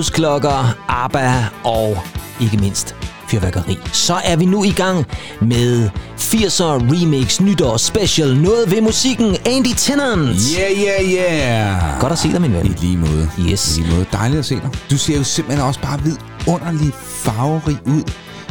med 0.00 0.04
rødhusklokker, 0.04 0.76
ABBA 0.88 1.44
og 1.64 1.98
ikke 2.40 2.56
mindst 2.56 2.94
fyrværkeri. 3.28 3.78
Så 3.92 4.14
er 4.24 4.36
vi 4.36 4.44
nu 4.44 4.64
i 4.64 4.70
gang 4.70 5.06
med 5.42 5.90
80'er 6.18 6.62
remix 6.62 7.40
nytår 7.40 7.76
special. 7.76 8.36
Noget 8.36 8.70
ved 8.70 8.80
musikken. 8.80 9.36
Andy 9.46 9.74
Tennant. 9.76 10.40
Yeah, 10.58 10.70
yeah, 10.72 11.12
yeah. 11.14 12.00
Godt 12.00 12.12
at 12.12 12.18
se 12.18 12.32
dig, 12.32 12.40
min 12.40 12.52
ven. 12.52 12.66
I 12.66 12.68
lige 12.68 12.96
måde. 12.96 13.30
Yes. 13.40 13.76
I 13.78 13.80
lige 13.80 13.92
måde. 13.92 14.06
Dejligt 14.12 14.38
at 14.38 14.44
se 14.44 14.54
dig. 14.54 14.70
Du 14.90 14.98
ser 14.98 15.16
jo 15.16 15.24
simpelthen 15.24 15.66
også 15.66 15.80
bare 15.80 16.00
vidunderlig 16.02 16.92
farverig 16.94 17.78
ud 17.86 18.02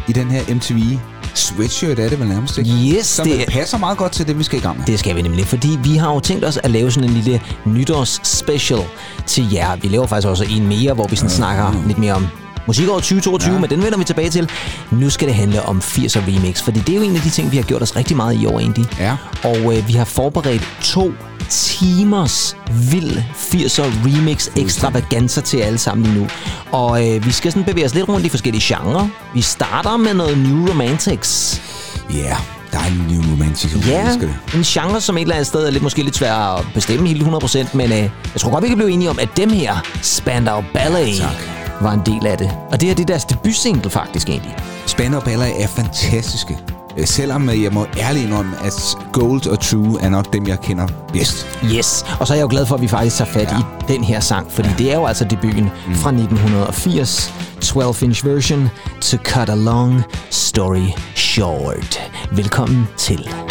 i 0.07 0.13
den 0.13 0.31
her 0.31 0.55
MTV 0.55 0.97
sweatshirt 1.39 1.99
er 1.99 2.09
det 2.09 2.19
vel 2.19 2.27
nærmest, 2.27 2.57
ikke? 2.57 2.71
Yes, 2.71 3.05
Som 3.05 3.27
det, 3.27 3.45
passer 3.47 3.77
meget 3.77 3.97
godt 3.97 4.11
til 4.11 4.27
det, 4.27 4.37
vi 4.37 4.43
skal 4.43 4.59
i 4.59 4.61
gang 4.61 4.77
med. 4.77 4.85
det 4.85 4.99
skal 4.99 5.15
vi 5.15 5.21
nemlig, 5.21 5.45
fordi 5.45 5.79
vi 5.83 5.95
har 5.95 6.13
jo 6.13 6.19
tænkt 6.19 6.45
os 6.45 6.57
at 6.57 6.71
lave 6.71 6.91
sådan 6.91 7.09
en 7.09 7.15
lille 7.15 7.41
nytårs 7.65 8.19
special 8.39 8.79
til 9.25 9.51
jer. 9.53 9.75
Vi 9.75 9.87
laver 9.87 10.07
faktisk 10.07 10.27
også 10.27 10.45
en 10.49 10.67
mere, 10.67 10.93
hvor 10.93 11.07
vi 11.07 11.15
sådan 11.15 11.29
snakker 11.29 11.83
lidt 11.87 11.97
mere 11.97 12.13
om 12.13 12.27
musikåret 12.67 13.03
2022, 13.03 13.53
ja. 13.53 13.59
men 13.59 13.69
den 13.69 13.83
vender 13.83 13.97
vi 13.97 14.03
tilbage 14.03 14.29
til. 14.29 14.49
Nu 14.91 15.09
skal 15.09 15.27
det 15.27 15.35
handle 15.35 15.61
om 15.61 15.77
80'er 15.77 16.19
remix, 16.19 16.61
fordi 16.61 16.79
det 16.79 16.89
er 16.89 16.95
jo 16.95 17.01
en 17.03 17.15
af 17.15 17.21
de 17.21 17.29
ting, 17.29 17.51
vi 17.51 17.57
har 17.57 17.63
gjort 17.63 17.81
os 17.81 17.95
rigtig 17.95 18.17
meget 18.17 18.41
i 18.41 18.45
år 18.45 18.59
egentlig. 18.59 18.85
Ja. 18.99 19.15
Og 19.43 19.77
øh, 19.77 19.87
vi 19.87 19.93
har 19.93 20.05
forberedt 20.05 20.67
to 20.81 21.11
timers 21.49 22.57
vild 22.91 23.17
80'er 23.17 23.83
remix 24.05 24.49
ekstravaganza 24.57 25.41
til 25.41 25.57
alle 25.57 25.77
sammen 25.77 26.05
lige 26.05 26.19
nu. 26.19 26.27
Og 26.71 27.07
øh, 27.07 27.25
vi 27.25 27.31
skal 27.31 27.51
sådan 27.51 27.65
bevæge 27.65 27.85
os 27.85 27.93
lidt 27.93 28.09
rundt 28.09 28.25
i 28.25 28.29
forskellige 28.29 28.75
genrer. 28.75 29.07
Vi 29.33 29.41
starter 29.41 29.97
med 29.97 30.13
noget 30.13 30.37
New 30.37 30.67
Romantics. 30.69 31.61
Ja, 32.13 32.17
yeah. 32.17 32.58
Dejlig 32.73 32.97
new 33.11 33.31
romantic. 33.31 33.87
Ja, 33.87 34.11
det. 34.21 34.35
en 34.55 34.63
genre, 34.63 35.01
som 35.01 35.17
et 35.17 35.21
eller 35.21 35.35
andet 35.35 35.47
sted 35.47 35.67
er 35.67 35.71
lidt, 35.71 35.83
måske 35.83 36.03
lidt 36.03 36.15
svær 36.15 36.33
at 36.33 36.65
bestemme 36.73 37.07
helt 37.07 37.23
100%, 37.23 37.77
men 37.77 37.91
øh, 37.91 37.97
jeg 37.97 38.09
tror 38.37 38.51
godt, 38.51 38.63
vi 38.63 38.67
kan 38.67 38.77
blive 38.77 38.91
enige 38.91 39.09
om, 39.09 39.19
at 39.19 39.29
dem 39.37 39.49
her, 39.49 39.75
Spandau 40.01 40.63
Ballet, 40.73 41.07
Ja, 41.07 41.23
tak. 41.23 41.31
var 41.81 41.91
en 41.93 42.01
del 42.05 42.27
af 42.27 42.37
det. 42.37 42.51
Og 42.71 42.79
det 42.81 42.87
her 42.87 42.95
det 42.95 43.03
er 43.03 43.07
deres 43.07 43.25
debutsingle 43.25 43.89
faktisk 43.89 44.29
egentlig. 44.29 44.55
Spand 44.85 45.15
og 45.15 45.23
Baller 45.23 45.45
er 45.45 45.67
fantastiske. 45.67 46.57
Øh, 46.99 47.07
Selvom 47.07 47.49
øh, 47.49 47.63
jeg 47.63 47.73
må 47.73 47.85
ærligt 47.97 48.25
indrømme, 48.25 48.51
at 48.63 48.97
Gold 49.13 49.47
og 49.47 49.59
True 49.59 50.01
er 50.01 50.09
nok 50.09 50.33
dem, 50.33 50.47
jeg 50.47 50.59
kender 50.59 50.87
bedst. 51.13 51.47
Yes, 51.75 52.05
og 52.19 52.27
så 52.27 52.33
er 52.33 52.37
jeg 52.37 52.43
jo 52.43 52.47
glad 52.49 52.65
for, 52.65 52.75
at 52.75 52.81
vi 52.81 52.87
faktisk 52.87 53.17
tager 53.17 53.31
fat 53.31 53.41
ja. 53.41 53.57
Ja. 53.57 53.93
i 53.93 53.93
den 53.93 54.03
her 54.03 54.19
sang, 54.19 54.51
fordi 54.51 54.69
ja. 54.69 54.75
det 54.77 54.91
er 54.91 54.95
jo 54.95 55.05
altså 55.05 55.25
debuten 55.25 55.69
mm. 55.87 55.95
fra 55.95 56.09
1980, 56.09 57.33
12-inch 57.65 58.27
version, 58.27 58.69
To 59.01 59.17
Cut 59.17 59.49
a 59.49 59.55
Long 59.55 60.03
Story 60.29 60.87
Short. 61.15 62.11
Velkommen 62.31 62.87
til. 62.97 63.48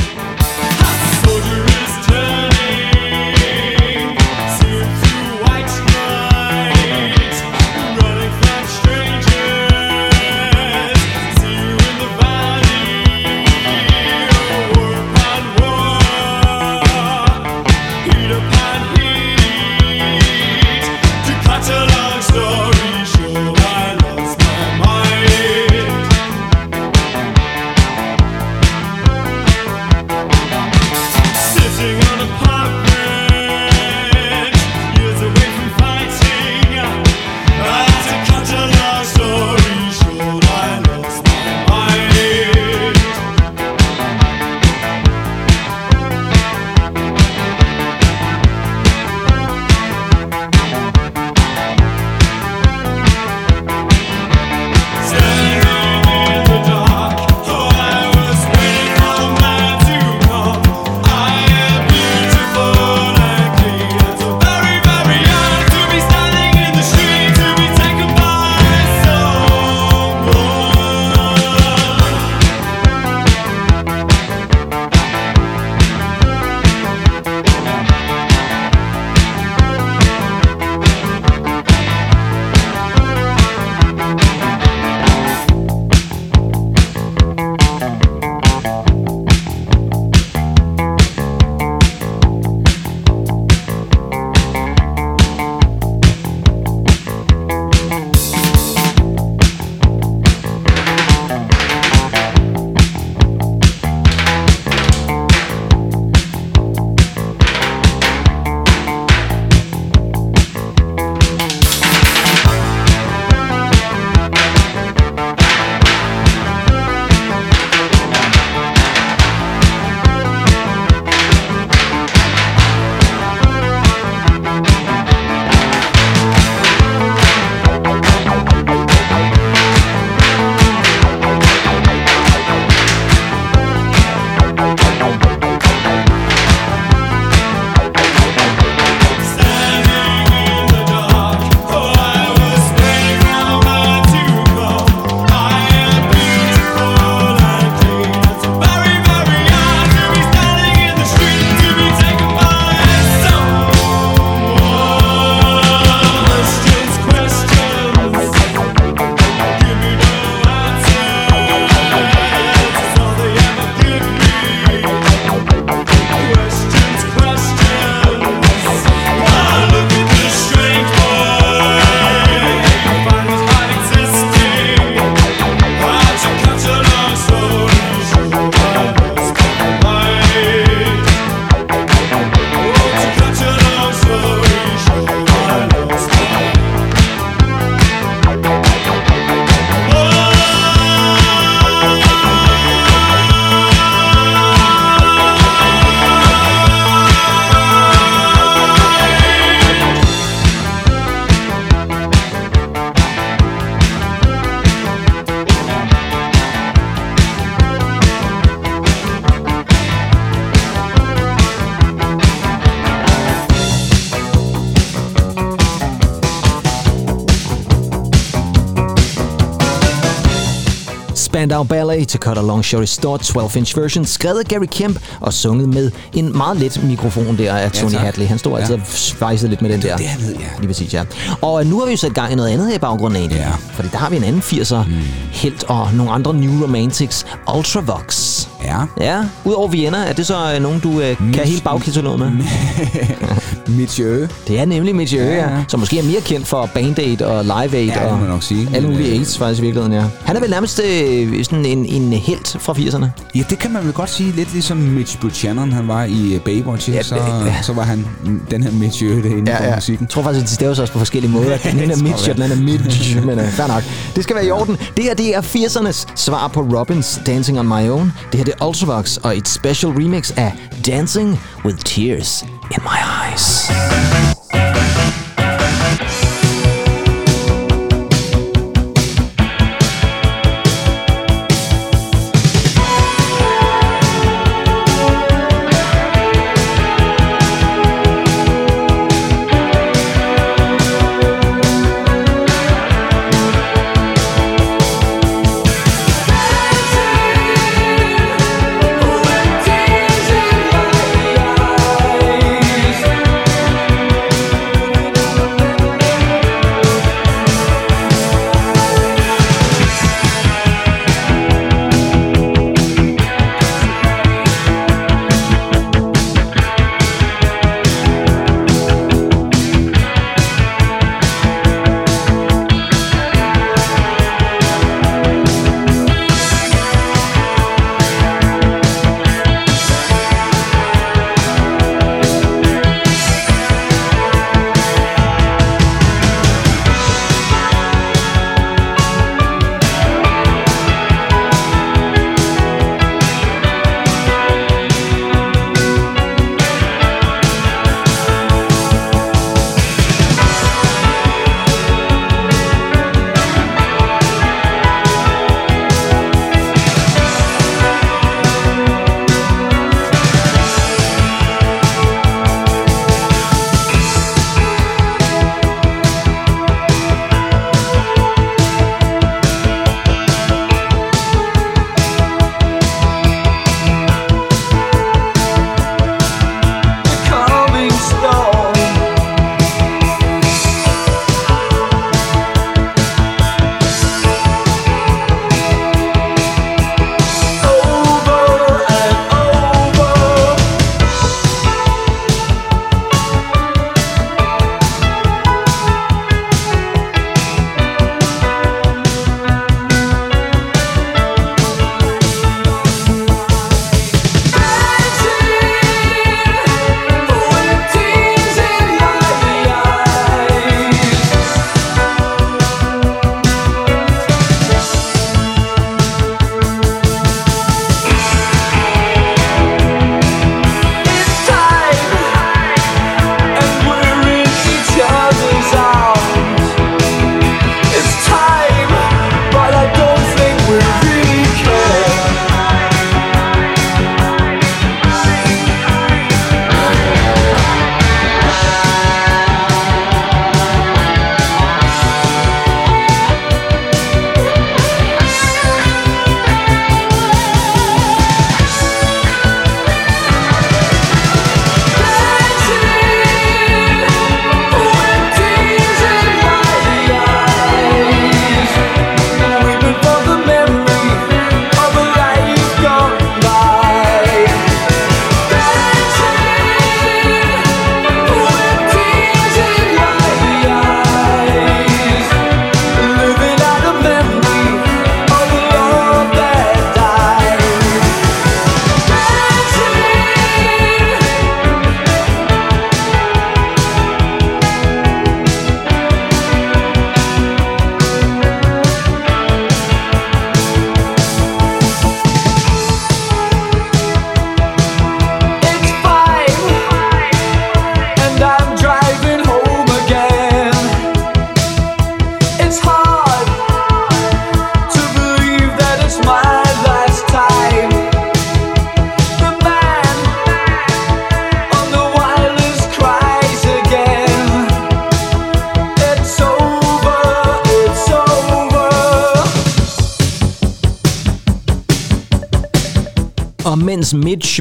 Cut 222.29 222.39
a 222.39 222.43
Long 222.43 222.65
Story 222.65 222.85
Short, 222.87 223.23
12-inch 223.23 223.81
version, 223.81 224.05
skrevet 224.05 224.39
af 224.39 224.45
Gary 224.45 224.67
Kemp 224.71 224.99
og 225.21 225.33
sunget 225.33 225.69
med 225.69 225.91
en 226.13 226.37
meget 226.37 226.57
let 226.57 226.81
mikrofon 226.85 227.39
der 227.39 227.55
af 227.55 227.73
Tony 227.73 227.91
tak. 227.93 228.01
Hadley. 228.01 228.27
Han 228.27 228.39
stod 228.39 228.59
altid 228.59 228.75
Ja. 228.75 228.81
og 228.81 228.87
svejsede 228.87 229.49
lidt 229.51 229.63
med 229.63 229.71
den 229.71 229.83
der. 229.83 229.97
det, 229.97 230.07
han 230.07 230.21
hed, 230.21 230.35
ja. 230.35 230.47
Lige 230.59 230.67
præcis, 230.67 230.95
ja. 230.95 231.05
Og 231.43 231.67
nu 231.67 231.79
har 231.79 231.87
vi 231.87 231.91
jo 231.93 231.97
sat 231.97 232.15
gang 232.15 232.33
i 232.33 232.35
noget 232.35 232.51
andet 232.51 232.69
her 232.69 232.75
i 232.75 232.79
baggrunden 232.79 233.31
det. 233.31 233.37
Ja. 233.37 233.51
Fordi 233.73 233.89
der 233.93 233.99
har 233.99 234.11
vi 234.11 234.17
en 234.17 234.25
anden 234.25 234.43
80'er 234.43 234.83
mm. 234.85 234.93
helt 235.31 235.65
og 235.69 235.89
nogle 235.95 236.13
andre 236.13 236.35
New 236.35 236.63
Romantics, 236.63 237.27
Ultravox. 237.57 238.47
Ja. 238.65 238.77
Ja, 239.01 239.25
udover 239.45 239.69
Vienna, 239.69 239.99
er 239.99 240.13
det 240.13 240.27
så 240.27 240.53
øh, 240.55 240.63
nogen, 240.63 240.81
du 240.81 241.01
øh, 241.01 241.17
kan 241.17 241.45
hele 241.45 241.61
bagkataloget 241.63 242.19
med? 242.19 242.29
Mitch 243.69 244.01
Øge. 244.03 244.29
Det 244.49 244.59
er 244.61 244.65
nemlig 244.65 244.95
Mitch 244.97 245.15
Øge, 245.15 245.25
Ja, 245.27 245.35
ja, 245.57 245.65
som 245.69 245.81
måske 245.81 245.99
er 245.99 246.03
mere 246.03 246.21
kendt 246.21 246.47
for 246.47 246.71
Band 246.75 246.99
Aid 246.99 247.23
og 247.23 247.45
Live 247.45 247.77
Aid 247.77 247.87
Ja, 247.87 248.05
og 248.07 248.13
må 248.13 248.21
man 248.21 248.29
nok 248.29 248.43
sige. 248.43 248.69
alle 248.75 248.89
mulige 248.89 249.09
øh, 249.09 249.19
AIDS 249.19 249.39
faktisk 249.39 249.61
i 249.61 249.63
virkeligheden, 249.65 249.93
ja. 249.93 250.05
Han 250.25 250.37
er 250.37 250.41
vel 250.41 250.51
nærmest 250.51 250.81
øh, 250.85 251.45
sådan 251.45 251.65
en, 251.65 251.87
en 251.87 252.13
helt 252.13 252.57
fra 252.61 252.73
80'erne. 252.73 253.07
Ja, 253.35 253.43
det 253.51 253.59
kan 253.59 253.73
man 253.73 253.85
vel 253.85 253.93
godt 253.93 254.11
sige. 254.11 254.33
Lidt 254.33 254.53
ligesom 254.53 254.77
Mitch 254.77 255.19
Buchanan, 255.21 255.73
han 255.73 255.89
var 255.89 256.05
i 256.05 256.35
uh, 256.37 256.41
Baywatch, 256.41 256.91
Ja, 256.91 257.03
så, 257.03 257.17
ja. 257.17 257.63
så 257.63 257.73
var 257.73 257.83
han 257.83 258.07
den 258.51 258.63
her 258.63 258.71
Mitch 258.73 259.05
Øge 259.05 259.23
derinde 259.23 259.51
ja, 259.53 259.69
ja. 259.69 259.75
musikken. 259.75 260.05
Jeg 260.05 260.11
tror 260.11 260.23
faktisk, 260.23 260.43
at 260.43 260.49
de 260.49 260.55
staves 260.55 260.79
også 260.79 260.93
på 260.93 260.99
forskellige 260.99 261.33
måder. 261.33 261.57
Den 261.73 261.81
ene 261.81 261.93
er 261.93 261.97
Mitch, 262.03 262.31
og 262.31 262.35
den 262.37 262.43
anden 262.43 262.59
er 262.59 262.63
Mitch. 262.63 263.17
Men 263.27 263.39
uh, 263.39 263.45
fair 263.45 263.67
nok. 263.67 263.83
Det 264.17 264.25
skal 264.25 264.37
være 264.37 264.47
i 264.47 264.51
orden. 264.51 264.77
Det 264.97 265.05
her, 265.05 265.15
det 265.15 265.37
er 265.37 265.41
80'ernes 265.41 266.07
svar 266.15 266.49
på 266.49 266.61
Robins 266.61 267.21
Dancing 267.27 267.59
on 267.61 267.67
My 267.69 267.89
Own. 267.91 268.13
Det 268.33 268.39
her, 268.39 268.45
det 268.45 268.55
er 268.61 268.67
Ultravox 268.67 269.17
og 269.17 269.37
et 269.37 269.49
special 269.49 269.93
remix 269.93 270.31
af 270.37 270.53
Dancing 270.87 271.41
with 271.65 271.79
Tears 271.85 272.45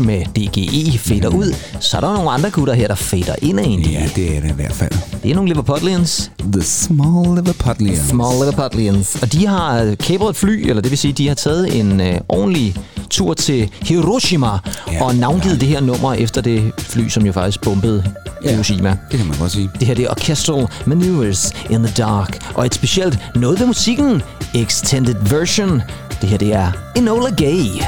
Med 0.02 0.26
DGE 0.26 0.98
fader 0.98 1.28
ud, 1.30 1.54
så 1.80 1.98
er 1.98 2.02
der 2.02 2.14
nogle 2.14 2.30
andre 2.32 2.50
gutter 2.50 2.74
her, 2.74 2.88
der 2.88 2.96
fader 2.96 3.36
ind 3.42 3.60
egentlig. 3.60 3.92
Ja, 3.92 4.10
det 4.16 4.38
er 4.38 4.42
det 4.42 4.50
i 4.50 4.54
hvert 4.54 4.74
fald. 4.74 4.92
Det 5.24 5.32
er 5.32 5.36
nogle 5.36 5.50
Liverpudlians. 5.50 6.32
The 6.54 6.64
Small 6.64 7.36
Liverpudlians. 7.36 8.00
Small 8.00 8.36
Liverpudlians. 8.40 9.18
Og 9.22 9.34
de 9.34 9.48
har 9.48 9.82
øh, 9.84 9.98
kapret 9.98 10.30
et 10.30 10.36
fly, 10.36 10.70
eller 10.70 10.82
det 10.82 10.92
vil 10.92 10.98
sige, 10.98 11.14
de 11.14 11.28
har 11.28 11.36
taget 11.36 11.80
en 11.80 12.02
øh, 12.02 12.20
ordentlig 12.30 12.76
tur 13.10 13.34
til 13.34 13.70
Hiroshima 13.82 14.48
Ja, 14.92 15.04
og 15.04 15.16
navngivet 15.16 15.60
det 15.62 15.70
her 15.70 15.82
nummer 15.82 16.14
efter 16.14 16.42
det 16.42 16.72
fly, 16.80 17.08
som 17.10 17.26
jo 17.26 17.32
faktisk 17.32 17.62
bombede 17.62 18.04
Ja. 18.44 18.52
Hiroshima. 18.52 18.90
Det 19.12 19.20
kan 19.20 19.28
man 19.28 19.38
godt 19.38 19.52
sige. 19.52 19.70
Det 19.80 19.88
her 19.88 19.96
det 19.96 20.06
er 20.06 20.10
Orchestral 20.10 20.68
Maneuvers 20.86 21.52
in 21.70 21.84
the 21.84 21.94
Dark, 21.98 22.52
og 22.56 22.66
et 22.66 22.74
specielt 22.74 23.20
noget 23.36 23.60
ved 23.60 23.68
musikken, 23.68 24.22
Extended 24.56 25.16
Version. 25.30 25.82
Det 26.22 26.30
her 26.30 26.38
det 26.38 26.54
er 26.54 26.72
Enola 26.96 27.30
Gay. 27.30 27.82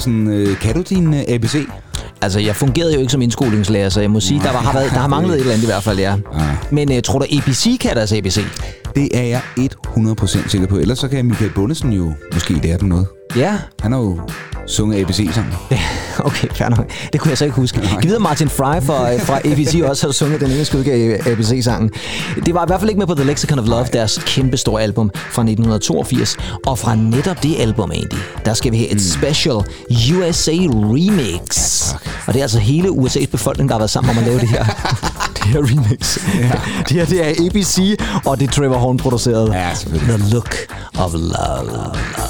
Pedersen, 0.00 0.28
øh, 0.28 0.58
kan 0.58 0.74
du 0.74 0.82
din 0.82 1.14
øh, 1.14 1.20
ABC? 1.28 1.66
Altså, 2.22 2.40
jeg 2.40 2.56
fungerede 2.56 2.94
jo 2.94 3.00
ikke 3.00 3.12
som 3.12 3.22
indskolingslærer, 3.22 3.88
så 3.88 4.00
jeg 4.00 4.10
må 4.10 4.20
sige, 4.20 4.40
der, 4.40 4.52
var, 4.52 4.58
har, 4.58 4.72
været, 4.72 4.90
der 4.90 4.98
har 4.98 5.08
manglet 5.08 5.34
et 5.34 5.40
eller 5.40 5.52
andet 5.52 5.62
i 5.62 5.66
hvert 5.66 5.82
fald, 5.82 5.98
ja. 5.98 6.16
Men 6.70 6.92
uh, 6.92 6.98
tror 7.04 7.18
du, 7.18 7.24
ABC 7.24 7.78
kan 7.80 7.96
deres 7.96 8.12
ABC? 8.12 8.44
Det 8.94 9.08
er 9.14 9.22
jeg 9.22 9.40
100% 9.58 10.48
sikker 10.48 10.66
på. 10.66 10.76
Ellers 10.76 10.98
så 10.98 11.08
kan 11.08 11.24
Michael 11.24 11.50
Bundesen 11.50 11.92
jo 11.92 12.12
måske 12.34 12.54
lære 12.54 12.78
dem 12.78 12.88
noget. 12.88 13.06
Ja, 13.36 13.58
Han 13.80 13.92
har 13.92 13.98
jo 13.98 14.20
sunget 14.70 15.00
ABC 15.00 15.28
sammen. 15.34 15.54
okay, 16.28 16.48
fair 16.48 16.68
nok. 16.68 16.90
Det 17.12 17.20
kunne 17.20 17.30
jeg 17.30 17.38
så 17.38 17.44
ikke 17.44 17.56
huske. 17.56 17.80
Kan 17.80 18.02
vide, 18.02 18.16
at 18.16 18.22
Martin 18.22 18.48
Fry 18.48 18.80
fra, 18.82 19.16
fra 19.28 19.38
ABC 19.44 19.80
også 19.84 20.06
har 20.06 20.12
sunget 20.12 20.40
den 20.40 20.50
engelske 20.50 20.78
udgave 20.78 21.26
af 21.26 21.30
ABC-sangen. 21.30 21.90
Det 22.46 22.54
var 22.54 22.64
i 22.64 22.66
hvert 22.66 22.80
fald 22.80 22.90
ikke 22.90 22.98
med 22.98 23.06
på 23.06 23.14
The 23.14 23.24
Lexicon 23.24 23.58
of 23.58 23.66
Love, 23.66 23.86
deres 23.92 24.20
kæmpe 24.26 24.56
store 24.56 24.82
album 24.82 25.10
fra 25.14 25.42
1982. 25.42 26.36
Og 26.66 26.78
fra 26.78 26.94
netop 26.94 27.42
det 27.42 27.56
album, 27.58 27.92
egentlig, 27.92 28.18
der 28.44 28.54
skal 28.54 28.72
vi 28.72 28.76
have 28.76 28.88
et 28.88 29.02
special 29.02 29.56
USA 30.16 30.50
remix. 30.50 31.80
Og 32.26 32.34
det 32.34 32.40
er 32.40 32.44
altså 32.44 32.58
hele 32.58 32.88
USA's 32.88 33.26
befolkning, 33.30 33.68
der 33.68 33.74
har 33.74 33.80
været 33.80 33.90
sammen 33.90 34.10
om 34.10 34.18
at 34.18 34.24
lave 34.24 34.40
det 34.40 34.48
her, 34.48 34.64
det 35.36 35.44
her 35.44 35.60
remix. 35.60 36.18
Ja. 36.38 36.50
Det 36.88 36.90
her, 36.90 37.04
det 37.04 37.26
er 37.26 37.46
ABC, 37.46 38.00
og 38.24 38.40
det 38.40 38.48
er 38.48 38.52
Trevor 38.52 38.76
Horn 38.76 38.96
produceret. 38.96 39.54
Ja. 39.54 39.70
The 39.98 40.30
Look 40.32 40.54
of 40.98 41.12
Love. 41.14 41.70
The 42.14 42.29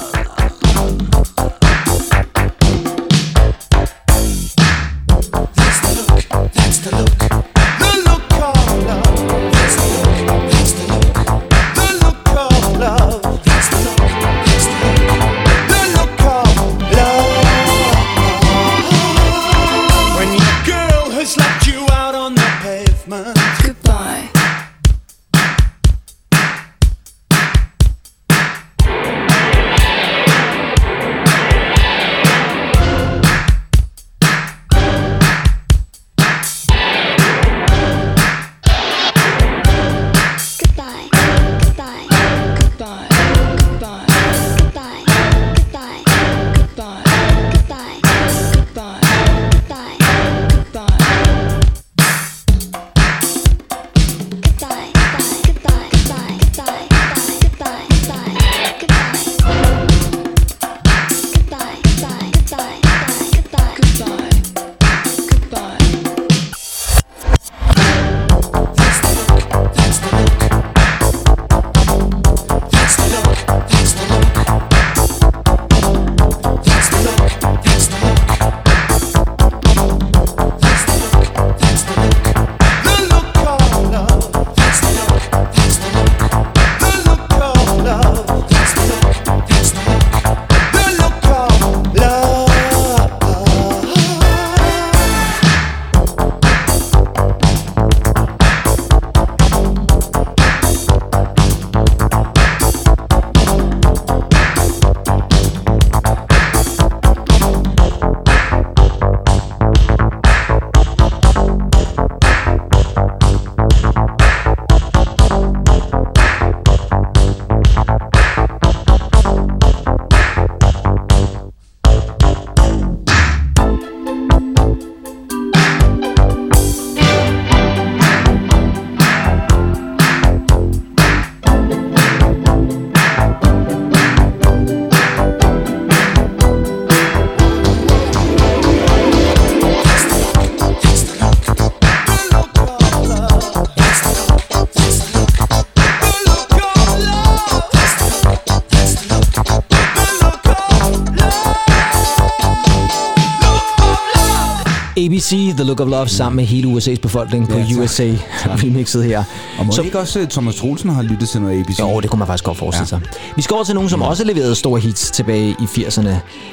Look 155.71 155.79
of 155.79 155.87
Love 155.89 156.07
sammen 156.07 156.35
med 156.35 156.45
hele 156.45 156.67
USA's 156.77 156.99
befolkning 157.01 157.47
på 157.49 157.57
Ja, 157.57 157.65
tak. 157.65 157.77
USA 157.77 158.13
remixet 158.45 159.03
her. 159.05 159.23
Og 159.59 159.65
må 159.65 159.71
Så- 159.71 159.81
ikke 159.81 159.99
også 159.99 160.19
øh, 160.19 160.27
Thomas 160.27 160.55
Troelsen 160.55 160.89
har 160.89 161.01
lyttet 161.01 161.29
til 161.29 161.41
noget 161.41 161.59
ABC? 161.59 161.79
Jo, 161.79 161.99
det 161.99 162.09
kunne 162.09 162.19
man 162.19 162.27
faktisk 162.27 162.43
godt 162.43 162.57
forestille 162.57 162.87
sig. 162.87 162.99
Vi 163.35 163.41
skal 163.41 163.53
over 163.53 163.63
til 163.63 163.75
nogen, 163.75 163.89
som 163.89 164.01
også 164.01 164.23
leverede 164.23 164.55
store 164.55 164.79
hits 164.79 165.11
tilbage 165.11 165.55
i 165.59 165.63
80'erne. 165.63 166.09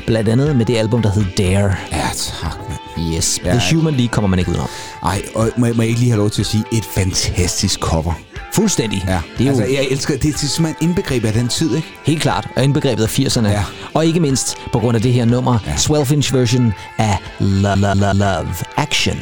Blandt 0.07 0.29
andet 0.29 0.57
med 0.57 0.67
det 0.67 0.77
album, 0.77 1.03
der 1.03 1.11
hed 1.11 1.25
Dare. 1.39 1.75
Ja, 1.93 2.09
tak, 2.17 2.57
mand. 2.69 3.15
Yes, 3.17 3.41
Ja. 3.45 3.51
The 3.59 3.77
Human 3.77 3.95
League 3.95 4.09
kommer 4.09 4.29
man 4.29 4.39
ikke 4.39 4.51
ud 4.51 4.57
om. 4.57 4.69
Ej, 5.03 5.23
og 5.35 5.51
må, 5.57 5.67
må 5.75 5.83
jeg 5.83 5.89
ikke 5.89 6.01
lige 6.01 6.11
have 6.11 6.19
lov 6.19 6.31
til 6.31 6.43
at 6.43 6.47
sige, 6.47 6.65
et 6.73 6.85
fantastisk 6.95 7.81
cover. 7.81 8.13
Fuldstændig. 8.55 9.05
Ja, 9.09 9.19
Det 9.39 9.47
er 9.47 9.51
jo 9.53 9.59
altså, 9.61 9.75
jeg 9.77 9.87
elsker 9.91 10.15
det. 10.15 10.23
Det 10.23 10.35
er 10.35 10.39
simpelthen 10.47 10.89
indbegreb 10.89 11.25
af 11.25 11.33
den 11.33 11.49
tid, 11.49 11.75
ikke? 11.77 11.89
helt 12.05 12.23
klart 12.23 12.49
og 12.57 12.65
indbegrebet 12.65 13.03
af 13.03 13.19
80'erne. 13.19 13.49
Ja. 13.49 13.63
Og 13.95 14.07
ikke 14.07 14.21
mindst 14.21 14.57
på 14.73 14.79
grund 14.79 14.97
af 14.97 15.03
det 15.03 15.13
her 15.13 15.25
nummer, 15.25 15.59
Ja. 15.67 15.73
12-inch 15.73 16.35
version 16.35 16.73
af 16.99 17.19
La 17.41 17.75
La 17.75 17.95
La 17.95 18.13
Love 18.13 18.49
Action. 18.91 19.19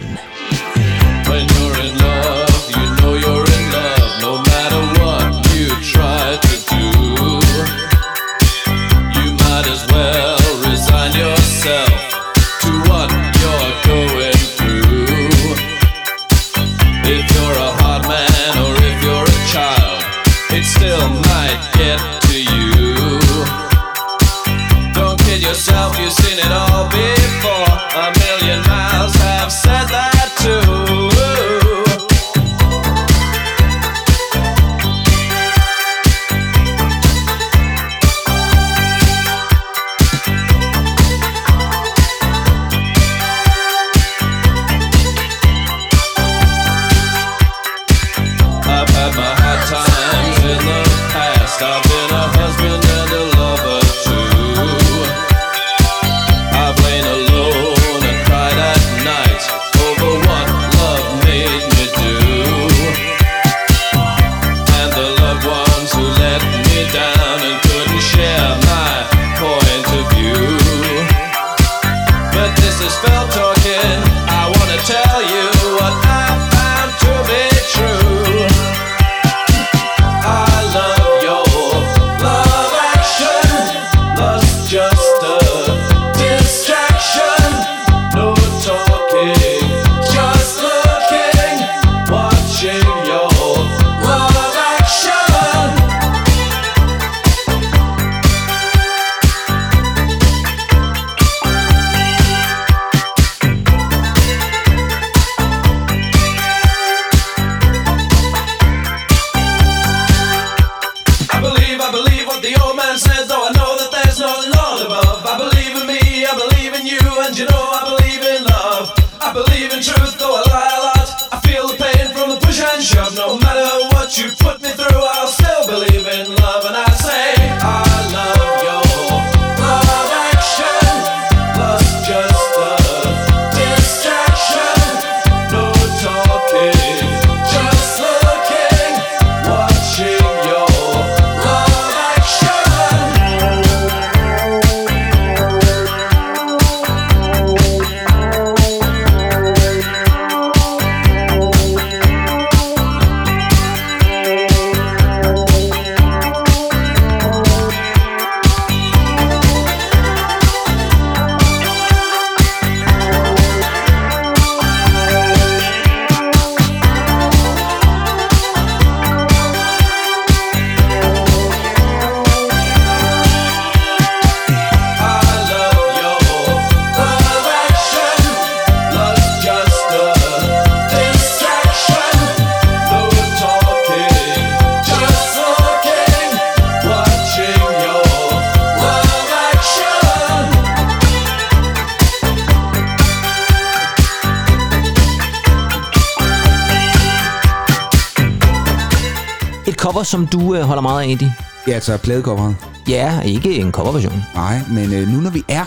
Holder 200.67 200.83
meget 200.83 201.03
af, 201.03 201.11
Andy. 201.11 201.23
Ja, 201.69 201.73
altså 201.73 201.97
pladecoveret. 201.97 202.57
Ja, 202.89 203.21
ikke 203.21 203.55
en 203.57 203.73
coverversion. 203.73 204.23
Nej, 204.35 204.61
men 204.71 204.93
øh, 204.93 205.09
nu 205.09 205.21
når 205.21 205.31
vi 205.31 205.45
er 205.49 205.65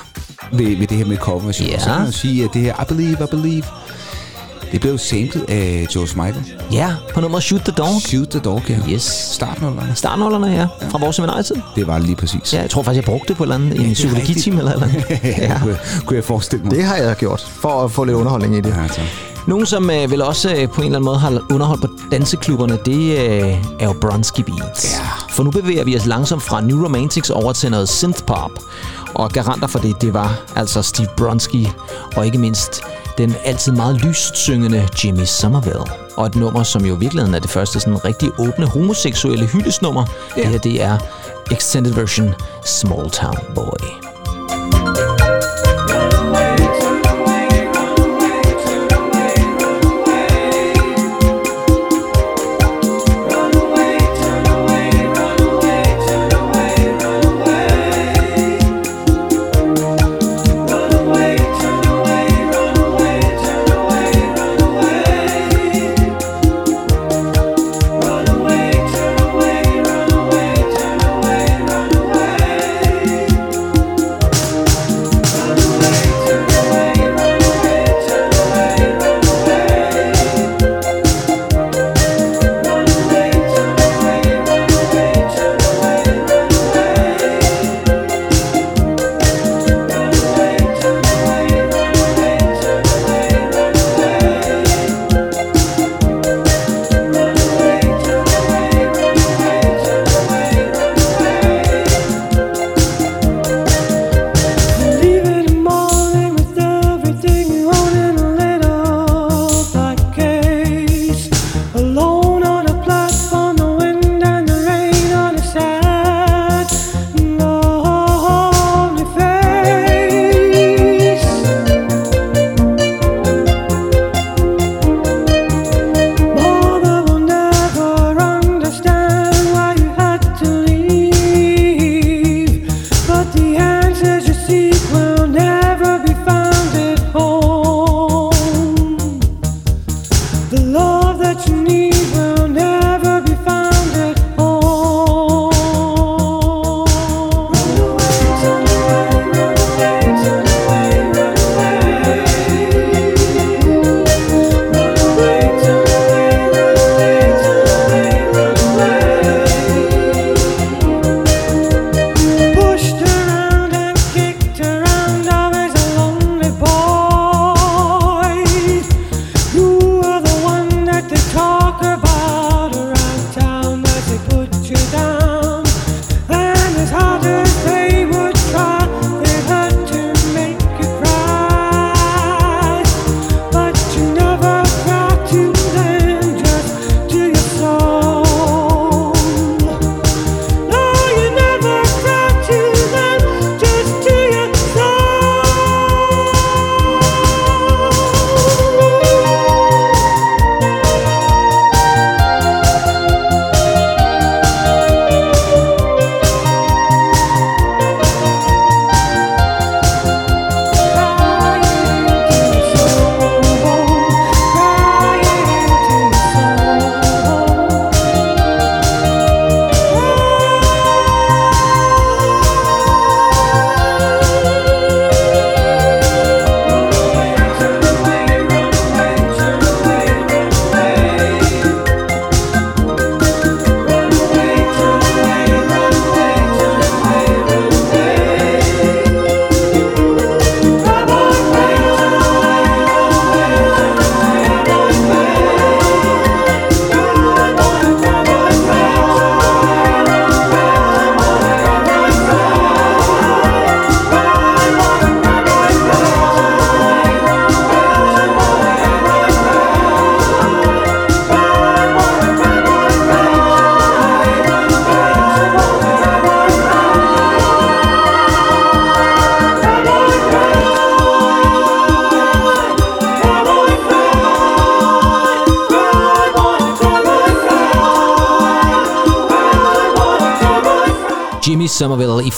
ved, 0.51 0.77
ved 0.77 0.87
det 0.87 0.97
her 0.97 1.05
med 1.05 1.17
coverversion, 1.17 1.67
Ja. 1.69 1.79
så 1.79 1.85
kan 1.89 2.01
man 2.01 2.11
sige, 2.11 2.43
at 2.43 2.49
det 2.53 2.61
her 2.61 2.81
I 2.81 2.85
Believe, 2.87 3.11
I 3.23 3.25
Believe, 3.31 3.63
det 4.71 4.81
blev 4.81 4.97
samlet 4.97 5.45
af 5.47 5.87
George 5.91 6.23
Michael. 6.25 6.45
Ja, 6.71 6.89
på 7.13 7.21
nummer 7.21 7.39
Shoot 7.39 7.61
the 7.61 7.71
Dog. 7.71 8.01
Shoot 8.01 8.27
the 8.29 8.39
Dog, 8.39 8.61
ja. 8.69 8.77
Yes. 8.89 9.01
Startnullerne. 9.33 9.91
Startnullerne, 9.95 10.47
ja. 10.47 10.67
Fra 10.89 10.97
vores 10.99 11.15
seminarietid. 11.15 11.55
Det 11.75 11.87
var 11.87 11.99
lige 11.99 12.15
præcis. 12.15 12.53
Ja, 12.53 12.61
jeg 12.61 12.69
tror 12.69 12.83
faktisk, 12.83 12.97
jeg 13.05 13.11
brugte 13.13 13.27
det 13.27 13.37
på 13.37 13.43
et 13.43 13.45
eller 13.45 13.55
andet, 13.55 13.77
i 13.77 13.87
en 13.87 13.93
psykologitime 13.93 14.57
eller 14.59 14.71
eller 14.73 14.87
andet. 14.87 15.05
ja. 15.23 15.59
kunne, 15.59 15.69
jeg- 15.71 15.79
kunne 16.05 16.15
jeg 16.15 16.23
forestille 16.23 16.65
mig. 16.65 16.75
Det 16.75 16.83
har 16.83 16.95
jeg 16.95 17.15
gjort, 17.15 17.41
for 17.61 17.83
at 17.83 17.91
få 17.91 18.03
lidt 18.03 18.15
underholdning 18.17 18.55
i 18.57 18.61
det. 18.61 18.69
Ja, 18.69 18.87
tak. 18.87 19.05
Nogen, 19.49 19.65
som 19.65 19.89
øh, 19.89 20.11
vel 20.11 20.21
også 20.21 20.49
øh, 20.55 20.69
på 20.69 20.81
en 20.81 20.85
eller 20.85 20.99
anden 20.99 21.03
måde 21.03 21.19
har 21.19 21.41
underholdt 21.51 21.81
på 21.81 21.87
danseklubberne, 22.11 22.77
det 22.85 23.19
øh, 23.19 23.65
er 23.79 23.85
jo 23.85 23.93
Bronski 24.01 24.43
Beats. 24.43 24.93
Ja. 24.93 25.05
For 25.29 25.43
nu 25.43 25.51
bevæger 25.51 25.83
vi 25.83 25.95
os 25.95 26.05
langsomt 26.05 26.43
fra 26.43 26.61
New 26.61 26.83
Romantics 26.83 27.29
over 27.29 27.53
til 27.53 27.71
noget 27.71 27.89
synthpop. 27.89 28.51
Og 29.13 29.29
garanter 29.29 29.67
for 29.67 29.79
det, 29.79 30.01
det 30.01 30.13
var 30.13 30.41
altså 30.55 30.81
Steve 30.81 31.07
Bronski, 31.17 31.69
og 32.15 32.25
ikke 32.25 32.37
mindst 32.37 32.81
den 33.17 33.35
altid 33.43 33.71
meget 33.71 33.95
lyst 33.95 34.37
syngende 34.37 34.87
Jimmy 35.03 35.25
Somerville. 35.25 35.85
Og 36.17 36.25
et 36.25 36.35
nummer, 36.35 36.63
som 36.63 36.85
jo 36.85 36.95
i 36.95 36.99
virkeligheden 36.99 37.35
er 37.35 37.39
det 37.39 37.49
første 37.49 37.79
sådan 37.79 38.05
rigtig 38.05 38.31
åbne 38.37 38.65
homoseksuelle 38.65 39.45
hyldesnummer. 39.45 40.05
Det 40.35 40.45
her, 40.45 40.57
det 40.57 40.81
er 40.81 40.97
Extended 41.51 41.93
Version 41.93 42.33
Small 42.65 43.09
Town 43.09 43.37
Boy. 43.55 43.98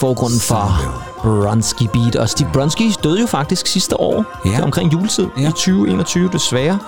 Forgrunden 0.01 0.39
for 0.39 0.71
Bronski 1.23 1.87
Beat. 1.93 2.15
Og 2.15 2.29
Steve 2.29 2.49
Bronski 2.53 2.95
døde 3.03 3.19
jo 3.21 3.27
faktisk 3.27 3.67
sidste 3.67 3.99
år, 3.99 4.25
Ja. 4.45 4.63
omkring 4.63 4.93
juletid 4.93 5.27
Ja. 5.37 5.41
i 5.49 5.51
2021 5.51 6.29
desværre. 6.33 6.79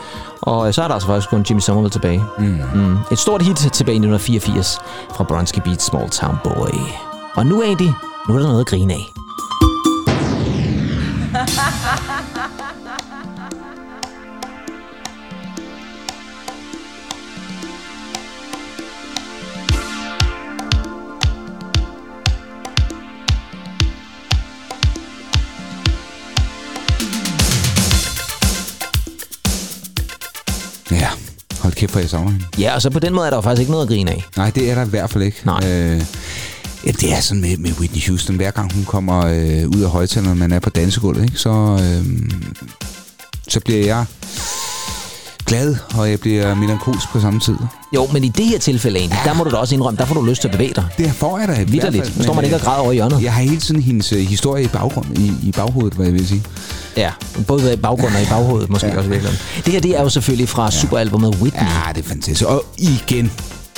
Og 0.42 0.68
øh, 0.68 0.74
så 0.74 0.84
er 0.84 0.88
der 0.88 0.94
altså 0.94 1.08
faktisk 1.08 1.30
kun 1.30 1.46
Jimmy 1.50 1.60
Somerville 1.60 1.90
tilbage. 1.92 2.24
Mm. 2.40 2.60
Mm. 2.76 2.98
Et 3.12 3.20
stort 3.20 3.42
hit 3.42 3.56
tilbage 3.58 3.96
i 3.96 4.00
1984 4.00 4.80
fra 5.16 5.24
Bronski 5.24 5.60
Beat 5.60 5.82
Small 5.82 6.10
Town 6.10 6.36
Boy. 6.44 6.78
Og 7.36 7.46
nu, 7.46 7.62
Andy, 7.62 7.90
nu 8.28 8.36
er 8.36 8.40
der 8.40 8.48
noget 8.48 8.60
at 8.62 8.68
grine 8.68 8.94
af. 8.94 9.14
Hvor 31.94 32.02
jeg 32.02 32.10
savner 32.10 32.32
hende. 32.32 32.46
Ja, 32.60 32.76
og 32.76 32.82
så 32.82 32.90
på 32.90 33.00
den 33.00 33.14
måde 33.14 33.26
er 33.26 33.30
der 33.30 33.38
jo 33.38 33.42
faktisk 33.42 33.60
ikke 33.60 33.72
noget 33.72 33.86
at 33.86 33.90
grine 33.90 34.12
af. 34.12 34.24
Nej, 34.38 34.50
det 34.50 34.72
er 34.72 34.76
der 34.76 34.86
i 34.86 34.90
hvert 34.90 35.10
fald 35.10 35.24
ikke. 35.24 35.38
Nej. 35.46 35.60
Øh, 35.66 36.02
ja, 36.86 36.92
det 36.92 37.14
er 37.14 37.20
sådan 37.20 37.42
med, 37.42 37.58
med 37.58 37.72
Whitney 37.80 38.08
Houston. 38.08 38.36
Hver 38.36 38.52
gang 38.52 38.74
hun 38.74 38.86
kommer 38.86 39.26
øh, 39.26 39.70
ud 39.78 39.82
af 39.82 39.90
højtalerne, 39.90 40.36
man 40.36 40.52
er 40.52 40.60
på 40.60 40.70
dansegulvet, 40.70 41.24
ikke? 41.24 41.38
Så, 41.38 41.50
øh, 41.82 42.30
så 43.48 43.60
bliver 43.60 43.86
jeg 43.86 44.06
glad, 45.46 45.76
og 45.96 46.10
jeg 46.10 46.20
bliver 46.20 46.56
melankolsk 46.56 47.10
på 47.10 47.20
samme 47.20 47.40
tid. 47.40 47.56
Jo, 47.96 48.08
men 48.14 48.24
i 48.24 48.30
det 48.30 48.46
her 48.46 48.60
tilfælde, 48.60 49.00
Andy, 49.00 49.14
der 49.26 49.34
må 49.34 49.44
du 49.44 49.50
da 49.50 49.56
også 49.56 49.76
indrømme, 49.76 49.98
der 49.98 50.06
får 50.06 50.16
du 50.16 50.26
lyst 50.26 50.42
til 50.42 50.48
at 50.48 50.52
bevæge 50.52 50.74
dig. 50.76 50.86
Det 50.98 51.12
får 51.12 51.40
jeg 51.40 51.48
da 51.48 51.64
Vitterligt. 51.64 52.18
Nu 52.18 52.24
står 52.24 52.34
man 52.34 52.44
ikke 52.44 52.56
og 52.56 52.60
øh, 52.60 52.66
græder 52.66 52.80
over 52.82 52.92
i 52.92 52.96
hjørnet. 52.96 53.24
Jeg 53.24 53.34
har 53.34 53.42
hele 53.42 53.58
tiden 53.58 53.82
hendes 53.82 54.14
øh, 54.14 54.20
historie 54.20 54.64
i 54.64 54.68
baggrund, 54.68 55.18
i, 55.18 55.32
i 55.44 55.52
baghovedet, 55.52 55.94
hvad 55.94 56.06
jeg 56.06 56.14
vil 56.14 56.28
sige. 56.28 56.44
Ja, 56.98 57.12
både 57.48 57.74
i 57.74 57.76
baggrunden 57.76 58.16
og 58.16 58.22
i 58.22 58.26
baghovedet 58.26 58.70
måske 58.70 58.88
ja. 58.88 58.98
også 58.98 59.10
virkelig. 59.10 59.32
Det 59.66 59.74
her, 59.74 59.82
det 59.82 59.98
er 59.98 60.02
jo 60.02 60.10
selvfølgelig 60.10 60.50
fra 60.50 60.64
ja. 60.64 60.72
superalbumet 60.72 61.36
Whitney. 61.36 61.62
Ja, 61.62 61.94
det 61.94 62.06
er 62.06 62.08
fantastisk. 62.08 62.50
Og 62.50 62.66
igen, 62.78 63.32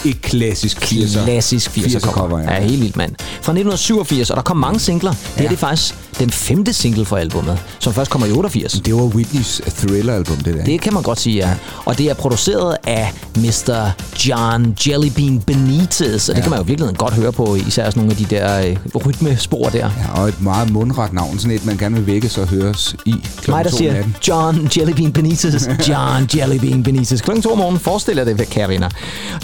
et 0.06 0.22
klassisk 0.22 0.78
80'er. 0.82 1.24
Klassisk 1.24 1.70
80'er 1.78 1.82
80'er 1.96 2.00
cover. 2.00 2.40
ja. 2.40 2.54
ja. 2.54 2.62
helt 2.62 2.82
vildt, 2.82 2.98
mand. 2.98 3.12
Fra 3.20 3.52
1987, 3.52 4.30
og 4.30 4.36
der 4.36 4.42
kom 4.44 4.58
mange 4.58 4.80
singler. 4.80 5.12
Det 5.12 5.20
Ja. 5.38 5.44
det 5.44 5.52
er 5.54 5.58
faktisk 5.58 5.96
den 6.20 6.30
femte 6.30 6.74
single 6.74 7.06
fra 7.06 7.20
albumet, 7.20 7.58
som 7.80 7.94
først 7.94 8.12
kommer 8.12 8.28
i 8.28 8.32
88. 8.32 8.72
Det 8.86 8.96
var 8.96 9.02
Whitneys 9.02 9.62
Thriller-album, 9.78 10.38
det 10.38 10.54
der. 10.54 10.64
Det 10.64 10.82
kan 10.82 10.94
man 10.94 11.04
godt 11.04 11.20
sige, 11.20 11.36
ja. 11.36 11.50
Og 11.86 11.98
det 11.98 12.10
er 12.10 12.14
produceret 12.14 12.78
af 12.88 13.14
Mr. 13.38 13.90
John 14.28 14.78
Jellybean 14.88 15.40
Benitez, 15.42 16.30
og 16.30 16.36
det 16.36 16.40
Ja. 16.40 16.42
kan 16.44 16.50
man 16.50 16.60
jo 16.60 16.64
virkelig 16.68 16.98
godt 16.98 17.14
høre 17.14 17.32
på, 17.32 17.56
især 17.56 17.86
sådan 17.90 18.00
nogle 18.00 18.12
af 18.12 18.18
de 18.18 18.26
der 18.36 18.68
øh, 18.96 19.06
rytmespor 19.06 19.70
der. 19.70 19.78
Ja, 19.80 20.22
og 20.22 20.28
et 20.28 20.42
meget 20.42 20.70
mundret 20.72 21.14
navn. 21.14 21.40
Sådan 21.40 21.56
et, 21.56 21.66
man 21.66 21.78
gerne 21.78 21.96
vil 21.96 22.08
vække 22.08 22.30
så 22.30 22.46
høres 22.46 22.96
i 23.06 23.12
Mig, 23.12 23.22
klokken 23.42 23.72
der 23.72 23.78
siger. 23.78 24.04
John 24.28 24.70
Jellybean 24.78 25.12
Benitez. 25.12 25.68
John 25.90 26.30
Jellybean 26.36 26.84
Benitez. 26.84 27.22
Klokken 27.22 27.42
to 27.44 27.52
om 27.52 27.58
morgenen 27.58 27.80
forestiller 27.80 28.24
det, 28.24 28.50
kære 28.50 28.70
venner. 28.70 28.90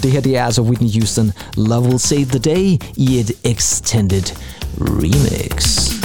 Det 0.02 0.10
her, 0.12 0.20
det 0.20 0.36
er 0.36 0.50
altså 0.52 0.62
Whitney 0.62 0.90
Houston. 0.90 1.32
Love 1.56 1.88
Will 1.88 1.98
Save 1.98 2.24
the 2.24 2.38
Day 2.38 2.78
i 2.96 3.24
extended 3.44 4.24
remix. 4.78 6.01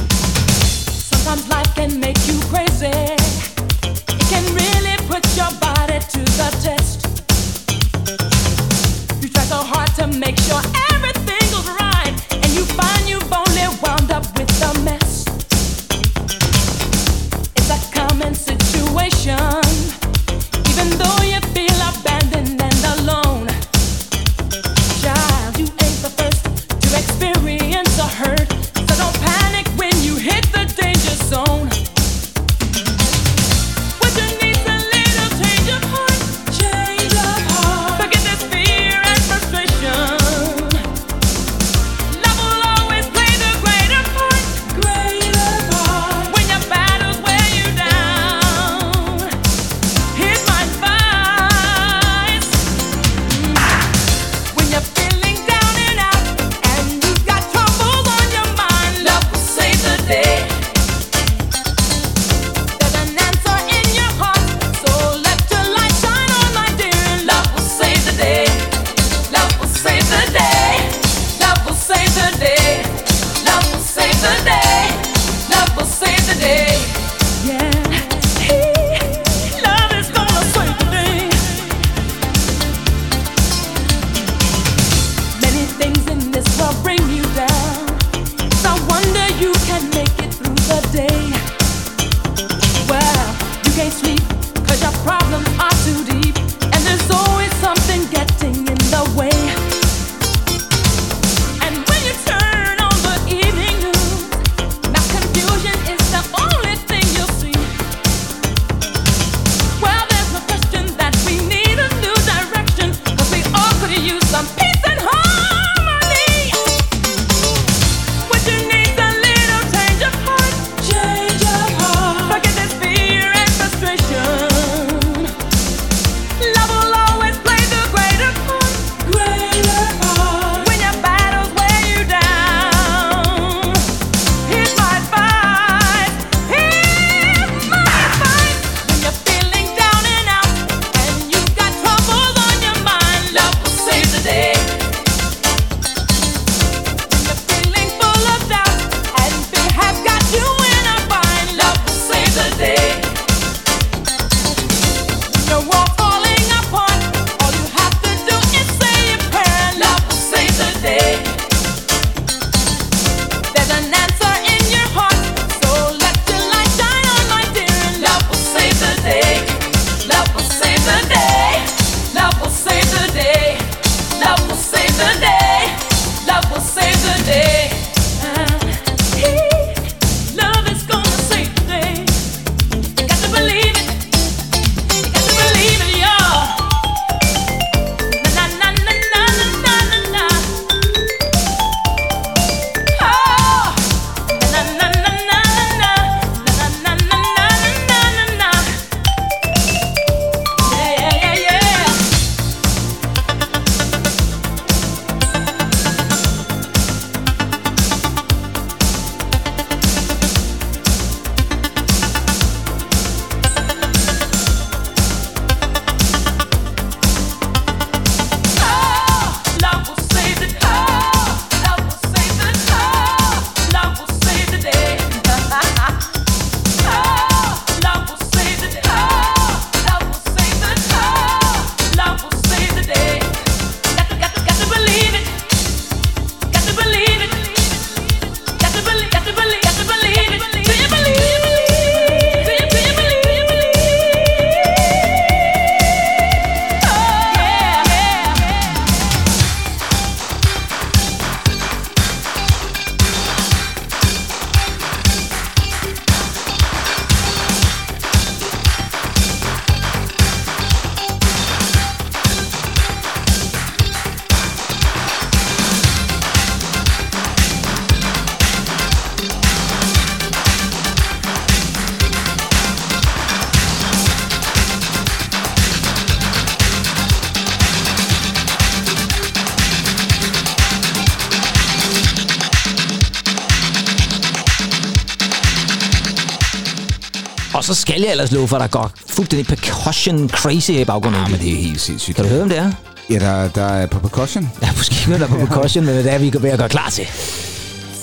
Jeg 288.08 288.12
ellers 288.12 288.32
love 288.32 288.48
for, 288.48 288.58
der 288.58 288.68
går 288.68 288.92
fuldstændig 289.10 289.48
percussion 289.58 290.30
crazy 290.30 290.70
i 290.72 290.86
baggrunden. 290.86 291.22
Ja, 291.22 291.28
men 291.28 291.40
det 291.40 291.52
er 291.54 291.56
helt 291.64 291.82
sindssygt. 291.82 292.16
Kan 292.16 292.26
du 292.26 292.32
høre, 292.32 292.42
om 292.44 292.50
det 292.50 292.58
er? 292.58 292.72
Ja, 293.10 293.16
der, 293.20 293.48
der 293.48 293.64
er 293.66 293.86
på 293.88 294.00
percussion. 294.00 294.52
Ja, 294.62 294.70
måske 294.78 294.96
ikke 295.00 295.20
der 295.20 295.26
er 295.36 295.40
på 295.40 295.46
percussion, 295.46 295.86
men 295.86 295.96
det 295.96 296.14
er, 296.14 296.18
vi 296.18 296.30
går 296.30 296.40
ved 296.40 296.50
at 296.50 296.60
gøre 296.60 296.70
klar 296.70 296.90
til. 296.90 297.06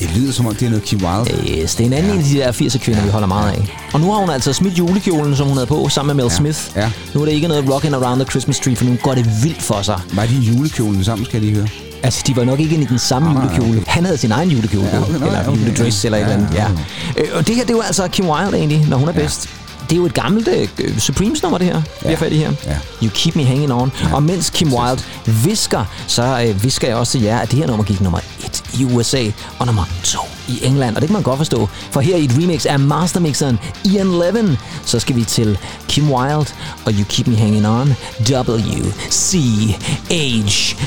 Det 0.00 0.10
lyder 0.16 0.32
som 0.32 0.46
om, 0.46 0.54
det 0.54 0.66
er 0.66 0.70
noget 0.70 0.84
Kim 0.84 1.00
Wilde. 1.04 1.60
Yes, 1.62 1.74
det 1.74 1.82
er 1.82 1.86
en 1.86 1.92
anden 1.92 2.12
ja. 2.12 2.18
af 2.46 2.52
de 2.54 2.64
der 2.64 2.68
80'er 2.70 2.78
kvinder, 2.78 3.02
vi 3.02 3.08
holder 3.08 3.26
meget 3.28 3.50
af. 3.52 3.76
Og 3.92 4.00
nu 4.00 4.12
har 4.12 4.20
hun 4.20 4.30
altså 4.30 4.52
smidt 4.52 4.78
julekjolen, 4.78 5.36
som 5.36 5.46
hun 5.46 5.56
havde 5.56 5.66
på, 5.66 5.88
sammen 5.88 6.16
med 6.16 6.24
Mel 6.24 6.30
Ja. 6.32 6.36
Smith. 6.36 6.60
Ja. 6.76 6.90
Nu 7.14 7.20
er 7.20 7.24
det 7.24 7.32
ikke 7.32 7.48
noget 7.48 7.64
rockin' 7.64 7.94
around 7.94 8.20
the 8.20 8.30
Christmas 8.30 8.60
tree, 8.60 8.76
for 8.76 8.84
nu 8.84 8.96
går 9.02 9.14
det 9.14 9.26
vildt 9.42 9.62
for 9.62 9.82
sig. 9.82 10.00
Var 10.12 10.26
de 10.26 10.34
julekjolen 10.34 11.04
sammen, 11.04 11.24
skal 11.24 11.36
jeg 11.40 11.46
lige 11.50 11.56
høre? 11.60 11.68
Altså, 12.02 12.22
de 12.26 12.36
var 12.36 12.44
nok 12.44 12.60
ikke 12.60 12.76
i 12.76 12.84
den 12.84 12.98
samme 12.98 13.32
nej, 13.34 13.42
julekjole. 13.42 13.80
okay. 13.80 13.90
Han 13.92 14.04
havde 14.04 14.18
sin 14.18 14.32
egen 14.32 14.50
julekjole, 14.50 14.86
Ja, 14.86 14.96
ja, 14.96 15.02
okay, 15.02 15.14
eller 15.14 15.48
okay, 15.48 15.60
juledress, 15.60 16.04
ja. 16.04 16.08
eller 16.08 16.18
et 16.18 16.22
eller 16.22 16.34
andet. 16.36 16.48
Ja, 16.54 16.62
Ja. 16.62 16.68
ja, 17.16 17.22
Øh, 17.22 17.28
Og 17.38 17.46
det 17.46 17.54
her, 17.56 17.62
det 17.62 17.70
er 17.70 17.74
jo 17.76 17.80
altså 17.82 18.08
Kim 18.08 18.28
Wilde 18.30 18.56
egentlig, 18.58 18.86
når 18.88 18.96
hun 18.96 19.08
er 19.08 19.12
bedst. 19.12 19.48
Det 19.90 19.92
er 19.92 19.96
jo 19.96 20.06
et 20.06 20.14
gammelt 20.14 20.48
uh, 20.48 20.98
Supremes-nummer, 20.98 21.58
det 21.58 21.66
her. 21.66 21.82
Vi 22.02 22.08
har 22.08 22.16
fat 22.16 22.32
i 22.32 22.36
her. 22.36 22.52
Ja. 22.66 22.76
You 23.02 23.10
Keep 23.14 23.36
Me 23.36 23.44
Hanging 23.44 23.72
On. 23.72 23.92
Og 24.12 24.22
mens 24.22 24.50
Kim 24.50 24.72
Wilde 24.72 25.02
visker, 25.26 25.84
så 26.06 26.46
uh, 26.50 26.64
visker 26.64 26.88
jeg 26.88 26.96
også 26.96 27.12
til 27.12 27.22
jer, 27.22 27.38
at 27.38 27.50
det 27.50 27.58
her 27.58 27.66
nummer 27.66 27.84
gik 27.84 28.00
nummer 28.00 28.18
1 28.44 28.62
i 28.80 28.84
USA, 28.84 29.24
og 29.58 29.66
nummer 29.66 29.84
2 30.04 30.18
i 30.48 30.64
England. 30.64 30.96
Og 30.96 31.02
det 31.02 31.08
kan 31.08 31.12
man 31.12 31.22
godt 31.22 31.36
forstå, 31.36 31.68
for 31.90 32.00
her 32.00 32.16
i 32.16 32.24
et 32.24 32.32
remix 32.42 32.66
af 32.66 32.80
mastermixeren 32.80 33.58
Ian 33.84 34.10
Levin, 34.18 34.56
så 34.84 35.00
skal 35.00 35.16
vi 35.16 35.24
til 35.24 35.58
Kim 35.88 36.12
Wilde 36.12 36.50
og 36.84 36.92
You 36.92 37.04
Keep 37.08 37.26
Me 37.26 37.36
Hanging 37.36 37.68
On, 37.68 37.94
W-C-H 38.30 39.34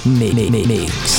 Mix. 0.07 1.16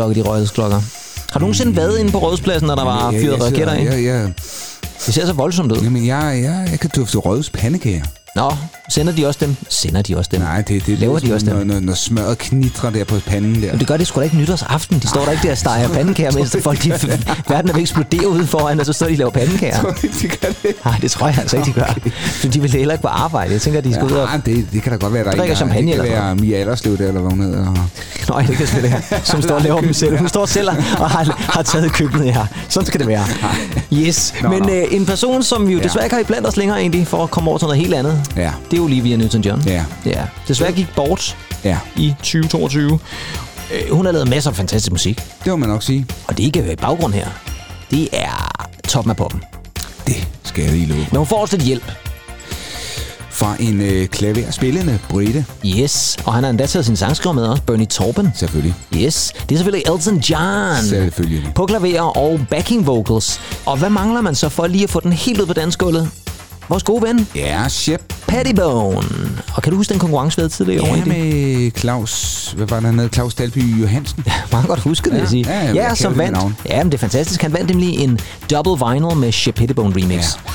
Ej, 0.00 0.12
de 0.12 0.20
rødsklokker. 0.22 0.80
Har 1.32 1.38
du 1.38 1.44
nogensinde 1.44 1.76
været 1.76 1.98
inde 1.98 2.12
på 2.12 2.18
rådspladsen, 2.18 2.66
når 2.66 2.74
der 2.74 2.84
var 2.84 3.10
Jeg- 3.10 3.20
fyret 3.20 3.42
raketter 3.42 3.72
af? 3.72 3.84
Jeg, 3.84 4.04
jeg, 4.04 4.32
Det 5.06 5.14
ser 5.14 5.26
så 5.26 5.32
voldsomt 5.32 5.72
ud. 5.72 5.76
jamen, 5.82 6.06
jeg, 6.06 6.40
jeg, 6.44 6.68
jeg 6.70 6.80
kan 6.80 6.90
dufte 6.96 7.18
rødes 7.18 7.50
pandekager. 7.50 8.04
Nå, 8.36 8.52
sender 8.88 9.12
de 9.12 9.26
også 9.26 9.38
dem? 9.46 9.56
Sender 9.82 10.02
de 10.02 10.16
også 10.18 10.28
dem? 10.32 10.40
Nej, 10.40 10.60
det, 10.62 10.86
det 10.86 10.98
Laver 10.98 11.18
de 11.18 11.24
lyder 11.24 11.34
også 11.34 11.46
som, 11.46 11.56
dem? 11.58 11.66
når, 11.66 11.74
når, 11.74 11.80
når 11.80 11.94
smøret 11.94 12.38
knitrer 12.38 12.90
der 12.90 13.04
på 13.04 13.14
panden 13.26 13.62
der. 13.62 13.70
Men 13.70 13.78
det 13.78 13.86
gør 13.86 13.96
det 13.96 14.06
sgu 14.06 14.20
da 14.20 14.24
ikke 14.24 14.36
nytårsaften. 14.36 14.98
De 14.98 15.08
står 15.08 15.24
der 15.24 15.30
ikke 15.30 15.42
der 15.42 15.50
og 15.50 15.58
steger 15.58 15.88
pandekager, 15.98 16.32
mens 16.32 16.56
folk, 16.62 16.82
de, 16.84 16.90
verden 16.90 17.10
er 17.48 17.60
ved 17.62 17.70
at 17.74 17.78
eksplodere 17.78 18.28
ude 18.28 18.46
foran, 18.46 18.80
og 18.80 18.86
så 18.86 18.92
står 18.92 19.06
de 19.06 19.12
og 19.12 19.16
laver 19.18 19.30
pandekager. 19.30 19.82
det 20.02 20.40
gør 20.40 20.48
det. 20.62 20.74
Nej, 20.84 20.96
det 21.02 21.10
tror 21.10 21.26
jeg 21.28 21.38
altså 21.38 21.56
ikke, 21.56 21.66
de 21.68 21.72
gør. 21.72 22.10
For 22.40 22.46
de 22.48 22.60
vil 22.60 22.70
heller 22.70 22.94
ikke 22.94 23.02
på 23.02 23.08
arbejde. 23.08 23.52
Jeg 23.52 23.60
tænker, 23.60 23.80
de 23.80 23.92
skal 23.94 24.04
ud 24.04 24.10
og... 24.10 24.28
Det, 24.46 24.66
det 24.72 24.82
kan 24.82 24.92
da 24.92 24.98
godt 24.98 25.12
være, 25.12 25.24
der 25.24 25.30
er 25.30 25.34
Drikker 25.36 25.46
der- 25.54 25.56
champagne 25.56 25.86
det 25.92 25.96
kan 25.96 26.04
eller 26.06 26.20
være 26.22 26.34
Mia 26.36 26.56
Allerslev 26.56 26.98
der, 26.98 27.08
eller 27.08 27.20
hvad 27.20 27.30
hun 27.30 27.40
hedder. 27.40 27.88
Nå, 28.28 28.40
det 28.40 28.56
kan 28.56 28.66
spille 28.66 28.88
her, 28.88 29.00
som 29.24 29.42
står 29.42 29.54
og 29.54 29.62
laver 29.62 29.80
dem 29.80 29.92
selv. 29.92 30.18
Hun 30.18 30.28
står 30.28 30.46
selv 30.46 30.68
og 30.98 31.10
har, 31.10 31.36
har 31.38 31.62
taget 31.62 31.92
køkkenet 31.92 32.34
her. 32.34 32.46
Sådan 32.68 32.86
skal 32.86 33.00
det 33.00 33.08
være. 33.08 33.24
Yes, 33.92 34.34
Nå, 34.42 34.48
men 34.48 34.62
nå. 34.62 34.68
øh, 34.68 34.82
en 34.90 35.06
person, 35.06 35.42
som 35.42 35.66
vi 35.68 35.72
jo 35.72 35.78
Ja. 35.78 35.84
desværre 35.84 36.04
ikke 36.06 36.14
har 36.14 36.20
i 36.20 36.24
blandt 36.24 36.46
os 36.48 36.56
længere 36.56 36.80
egentlig, 36.80 37.06
for 37.06 37.22
at 37.22 37.30
komme 37.30 37.50
over 37.50 37.58
til 37.58 37.66
noget 37.66 37.80
helt 37.80 37.94
andet, 37.94 38.20
Ja, 38.36 38.50
det 38.70 38.76
er 38.78 38.82
Olivia 38.82 39.16
Newton-John. 39.16 39.60
ja, 39.66 39.71
Ja, 40.06 40.26
desværre 40.48 40.72
gik 40.72 40.86
bort 40.96 41.36
ja. 41.64 41.78
i 41.96 42.14
2022. 42.18 42.98
Øh, 43.74 43.90
hun 43.94 44.04
har 44.04 44.12
lavet 44.12 44.28
masser 44.28 44.50
af 44.50 44.56
fantastisk 44.56 44.92
musik, 44.92 45.16
Det 45.44 45.46
må 45.46 45.56
man 45.56 45.68
nok 45.68 45.82
sige. 45.82 46.06
og 46.28 46.36
det 46.36 46.42
er 46.42 46.46
ikke 46.46 46.72
i 46.72 46.76
baggrund 46.76 47.12
her. 47.14 47.28
Det 47.90 48.08
er 48.12 48.66
toppen 48.88 49.10
af 49.10 49.16
poppen. 49.16 49.42
Det 50.06 50.28
skal 50.44 50.64
jeg 50.64 50.72
lige 50.72 50.86
love. 50.86 51.06
Men 51.10 51.16
hun 51.18 51.26
får 51.26 51.40
også 51.40 51.56
lidt 51.56 51.66
hjælp. 51.66 51.92
Fra 53.30 53.56
en 53.60 53.80
øh, 53.80 54.06
klaver 54.08 54.50
spillende 54.50 54.98
Brite, 55.08 55.44
Yes, 55.66 56.16
og 56.24 56.34
han 56.34 56.42
har 56.44 56.50
endda 56.50 56.66
taget 56.66 56.86
sin 56.86 56.96
sangskriver 56.96 57.32
med 57.34 57.42
også, 57.46 57.62
Bernie 57.62 57.86
Torben. 57.86 58.28
selvfølgelig. 58.34 58.74
Yes, 58.96 59.32
det 59.48 59.54
er 59.54 59.58
selvfølgelig 59.58 59.92
Elton 59.92 60.18
John. 60.18 60.82
Selvfølgelig. 60.84 61.52
På 61.54 61.66
klaver 61.66 62.00
og 62.16 62.40
backing 62.50 62.86
vocals. 62.86 63.40
Og 63.66 63.76
hvad 63.76 63.90
mangler 63.90 64.20
man 64.20 64.34
så 64.34 64.48
for 64.48 64.66
lige 64.66 64.84
at 64.84 64.90
få 64.90 65.00
den 65.00 65.12
helt 65.12 65.40
ud 65.40 65.46
på 65.46 65.52
dansgulvet? 65.52 66.10
Vores 66.68 66.82
gode 66.82 67.02
ven, 67.02 67.28
Ja, 67.34 67.68
Shep. 67.68 68.14
Pattybone. 68.28 69.08
Og 69.54 69.62
kan 69.62 69.70
du 69.72 69.76
huske 69.76 69.90
den 69.92 69.98
konkurrence, 70.00 70.36
vi 70.36 70.40
havde 70.40 70.52
tidligere 70.52 70.82
år? 70.90 70.96
Ja, 70.96 71.04
med 71.04 71.70
Claus... 71.78 72.52
Hvad 72.56 72.66
var 72.66 72.76
det, 72.76 72.86
han 72.86 72.98
hed? 72.98 73.08
Claus 73.14 73.34
Dalby 73.34 73.80
Johansen. 73.80 74.24
Meget 74.52 74.66
godt 74.66 74.80
husket, 74.80 75.12
vil 75.12 75.16
Ja, 75.16 75.22
jeg 75.22 75.28
sige. 75.30 75.44
ja, 75.48 75.64
ja 75.66 75.72
kender 75.72 75.94
som 75.94 76.12
det 76.12 76.18
vandt. 76.18 76.32
navn. 76.32 76.56
Ja, 76.68 76.76
men 76.78 76.86
det 76.86 76.94
er 76.94 76.98
fantastisk. 77.00 77.42
Han 77.42 77.52
vandt 77.52 77.68
nemlig 77.70 77.98
en 77.98 78.20
double 78.50 78.86
vinyl 78.86 79.16
med 79.16 79.32
Shep 79.32 79.54
Pettibone 79.54 79.94
remix. 80.02 80.10
Ja. 80.20 80.50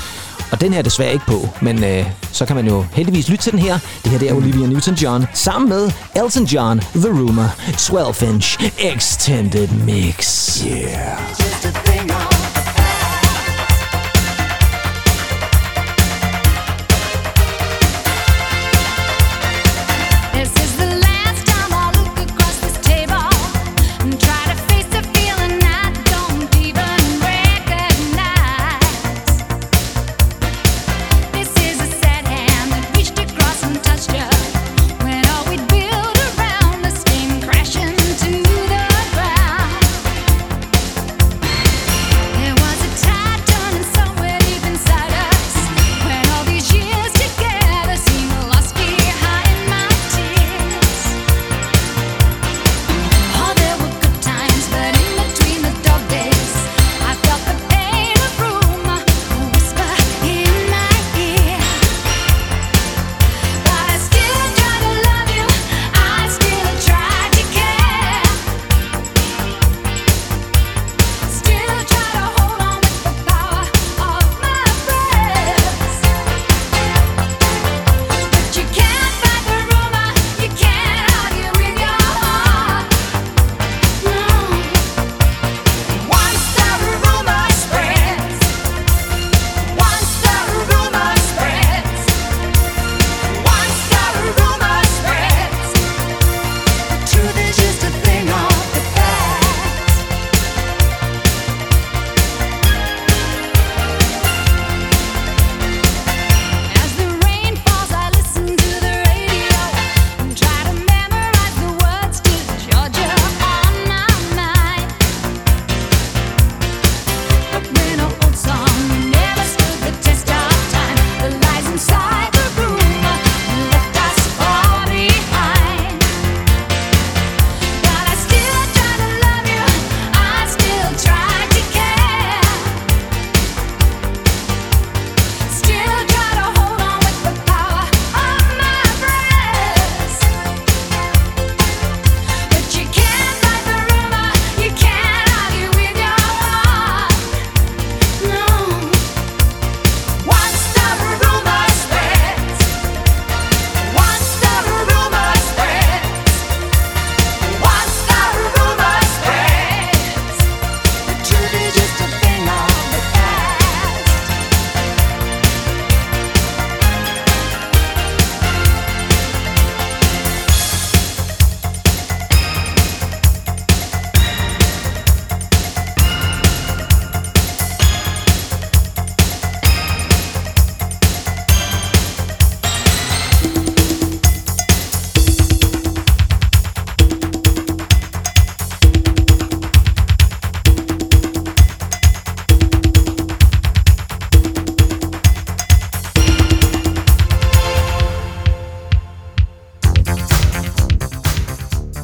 Og 0.50 0.60
den 0.60 0.72
her 0.72 0.78
er 0.78 0.82
desværre 0.82 1.12
ikke 1.12 1.26
på, 1.26 1.48
men 1.60 1.84
øh, 1.84 2.06
så 2.32 2.46
kan 2.46 2.56
man 2.56 2.66
jo 2.66 2.84
heldigvis 2.92 3.28
lytte 3.28 3.44
til 3.44 3.52
den 3.52 3.60
her. 3.60 3.78
Det 4.04 4.12
her 4.12 4.18
det 4.18 4.30
er 4.30 4.34
Olivia 4.34 4.66
Newton-John 4.66 5.24
sammen 5.34 5.68
med 5.68 5.90
Elton 6.16 6.44
John, 6.44 6.80
The 6.94 7.08
Rumor, 7.08 7.54
12 7.78 8.28
Inch 8.34 8.58
Extended 8.78 9.68
Mix. 9.68 10.58
Yeah. 10.66 12.37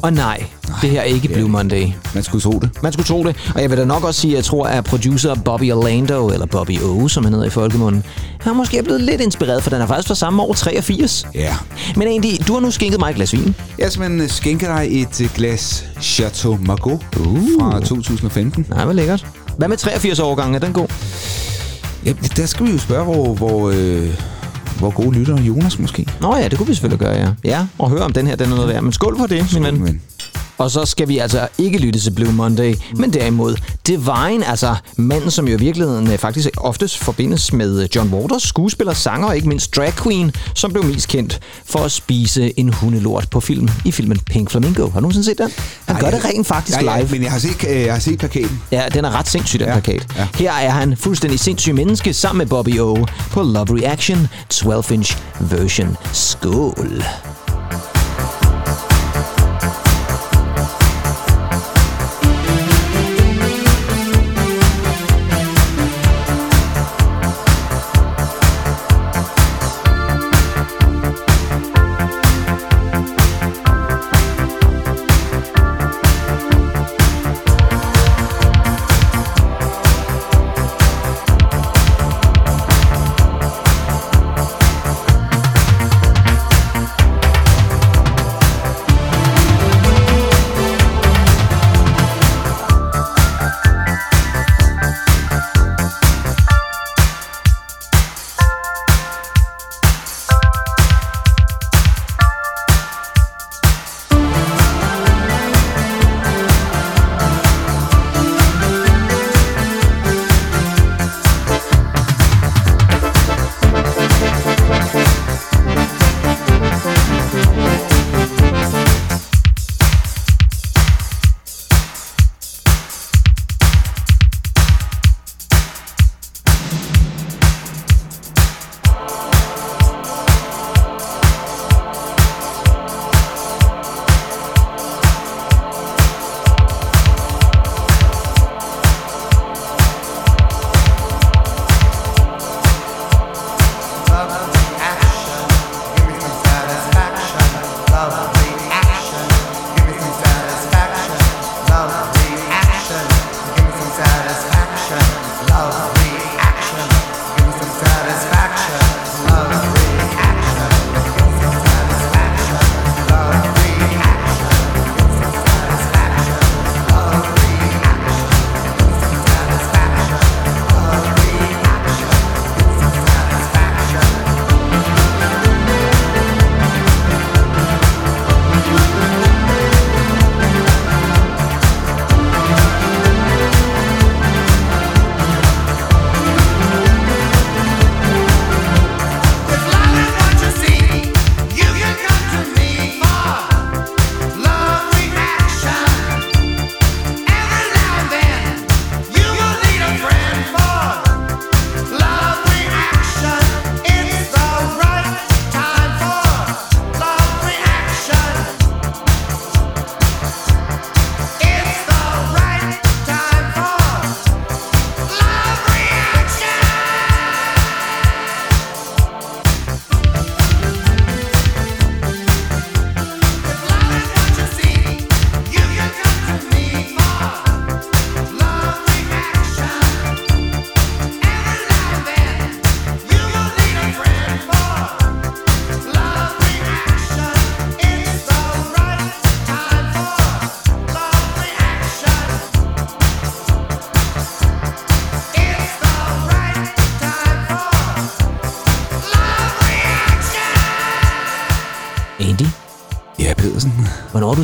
Og 0.05 0.13
nej, 0.13 0.43
det 0.81 0.89
her 0.89 0.99
er 0.99 1.03
ikke 1.03 1.27
Blue 1.27 1.49
Monday. 1.49 1.87
Man 2.13 2.23
skulle 2.23 2.41
tro 2.41 2.59
det. 2.59 2.69
Man 2.83 2.93
skulle 2.93 3.05
tro 3.07 3.23
det. 3.23 3.51
Og 3.55 3.61
jeg 3.61 3.69
vil 3.69 3.77
da 3.77 3.85
nok 3.85 4.03
også 4.03 4.21
sige, 4.21 4.31
at 4.31 4.35
jeg 4.35 4.45
tror, 4.45 4.65
at 4.65 4.83
producer 4.83 5.35
Bobby 5.35 5.71
Orlando, 5.71 6.29
eller 6.29 6.45
Bobby 6.45 6.79
O, 6.81 7.07
som 7.07 7.23
han 7.23 7.33
hedder 7.33 7.47
i 7.47 7.49
folkemunden, 7.49 8.03
han 8.39 8.51
er 8.51 8.55
måske 8.55 8.83
blevet 8.83 9.01
lidt 9.01 9.21
inspireret, 9.21 9.63
for 9.63 9.69
den 9.69 9.81
er 9.81 9.87
faktisk 9.87 10.07
fra 10.07 10.15
samme 10.15 10.43
år, 10.43 10.53
83. 10.53 11.27
Ja. 11.35 11.55
Men 11.95 12.07
egentlig, 12.07 12.47
du 12.47 12.53
har 12.53 12.59
nu 12.59 12.71
skænket 12.71 12.99
mig 12.99 13.09
et 13.09 13.15
glas 13.15 13.33
vin. 13.33 13.55
Jeg 13.77 13.85
har 13.85 13.89
simpelthen 13.89 14.29
skænket 14.29 14.69
dig 14.69 15.01
et 15.01 15.21
øh, 15.21 15.29
glas 15.35 15.85
Chateau 16.01 16.57
Margaux 16.61 17.03
uh. 17.19 17.39
fra 17.59 17.79
2015. 17.79 18.65
Nej, 18.69 18.83
hvor 18.83 18.93
lækkert. 18.93 19.25
Hvad 19.57 19.67
med 19.67 19.77
83 19.77 20.19
årgangen? 20.19 20.55
Er 20.55 20.59
den 20.59 20.73
god? 20.73 20.87
Ja, 22.05 22.13
der 22.37 22.45
skal 22.45 22.65
vi 22.65 22.71
jo 22.71 22.77
spørge, 22.77 23.03
hvor, 23.03 23.33
hvor, 23.33 23.69
øh, 23.69 24.21
hvor 24.79 24.89
gode 24.89 25.11
lytter 25.11 25.41
Jonas 25.41 25.79
måske. 25.79 26.04
Nå 26.21 26.35
ja, 26.35 26.47
det 26.47 26.57
kunne 26.57 26.67
vi 26.67 26.73
selvfølgelig 26.73 26.99
gøre, 26.99 27.13
ja. 27.13 27.31
Ja, 27.43 27.67
og 27.79 27.89
høre 27.89 28.01
om 28.01 28.13
den 28.13 28.27
her, 28.27 28.35
den 28.35 28.51
er 28.51 28.55
noget 28.55 28.69
værd. 28.69 28.83
Men 28.83 28.93
skål 28.93 29.17
for 29.17 29.27
det, 29.27 29.53
min 29.53 29.63
ven. 29.83 30.01
Og 30.57 30.71
så 30.71 30.85
skal 30.85 31.07
vi 31.07 31.17
altså 31.17 31.47
ikke 31.57 31.77
lytte 31.77 31.99
til 31.99 32.11
Blue 32.11 32.33
Monday, 32.33 32.75
men 32.95 33.13
derimod 33.13 33.55
Divine, 33.87 34.47
altså 34.47 34.75
manden, 34.97 35.31
som 35.31 35.47
jo 35.47 35.53
i 35.57 35.59
virkeligheden 35.59 36.11
øh, 36.11 36.17
faktisk 36.17 36.49
oftest 36.57 36.97
forbindes 36.97 37.53
med 37.53 37.81
øh, 37.83 37.89
John 37.95 38.13
Waters, 38.13 38.43
skuespiller, 38.43 38.93
sanger 38.93 39.27
og 39.27 39.35
ikke 39.35 39.47
mindst 39.47 39.75
drag 39.75 39.93
queen, 40.03 40.31
som 40.55 40.71
blev 40.73 40.85
mest 40.85 41.07
kendt 41.07 41.39
for 41.65 41.79
at 41.79 41.91
spise 41.91 42.59
en 42.59 42.73
hundelort 42.73 43.27
på 43.31 43.39
film 43.39 43.69
i 43.85 43.91
filmen 43.91 44.19
Pink 44.19 44.51
Flamingo. 44.51 44.83
Har 44.83 44.89
du 44.99 45.01
nogensinde 45.01 45.25
set 45.25 45.37
den? 45.37 45.49
Han 45.85 45.95
gør 45.99 46.07
Ej, 46.07 46.11
det 46.11 46.25
rent 46.25 46.47
faktisk 46.47 46.81
ja, 46.81 46.91
ja, 46.93 46.99
live. 46.99 47.09
men 47.11 47.23
jeg 47.23 47.31
har 47.31 47.39
set, 47.39 47.65
øh, 47.69 47.81
jeg 47.81 47.93
har 47.93 47.99
set 47.99 48.19
plakaten. 48.19 48.61
Ja, 48.71 48.83
den 48.93 49.05
er 49.05 49.11
ret 49.19 49.27
sindssyg, 49.29 49.59
den 49.59 49.67
Ja, 49.67 49.79
plakat. 49.79 50.07
ja. 50.17 50.27
Her 50.35 50.51
er 50.51 50.69
han 50.69 50.97
fuldstændig 50.97 51.39
sindssyg 51.39 51.75
menneske 51.75 52.13
sammen 52.13 52.37
med 52.37 52.45
Bobby 52.45 52.79
O 52.79 53.05
på 53.31 53.43
Love 53.43 53.79
Reaction 53.81 54.27
12-inch 54.53 55.17
version. 55.39 55.97
Skål! 56.13 57.03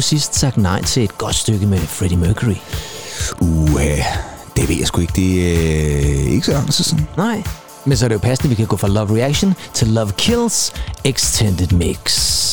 Du 0.02 0.08
sidst 0.08 0.36
sagt 0.36 0.58
nej 0.58 0.84
til 0.84 1.04
et 1.04 1.18
godt 1.18 1.36
stykke 1.36 1.66
med 1.66 1.78
Freddie 1.78 2.18
Mercury? 2.18 2.56
Uh, 3.40 3.82
det 4.56 4.70
ved 4.70 4.76
jeg 4.76 4.88
sgu 4.88 5.02
ikke. 5.02 5.14
Det 5.16 5.52
er 5.52 6.26
øh, 6.26 6.32
ikke 6.32 6.46
så 6.46 6.52
lang 6.52 6.74
tid 6.74 6.84
siden. 6.84 7.08
Nej. 7.18 7.44
Men 7.86 7.98
så 7.98 8.06
er 8.06 8.08
det 8.08 8.16
jo 8.16 8.20
passende, 8.20 8.48
at 8.48 8.50
vi 8.50 8.56
kan 8.56 8.68
gå 8.68 8.78
fra 8.78 8.88
Love 8.88 9.18
Reaction 9.18 9.56
til 9.74 9.88
Love 9.88 10.12
Kills 10.18 10.74
Extended 11.04 11.68
Mix. 11.68 12.51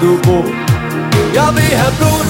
Du 0.00 0.10
bor. 0.24 0.46
Jeg 1.38 1.48
vil 1.56 1.70
have 1.80 1.94
blod, 1.98 2.24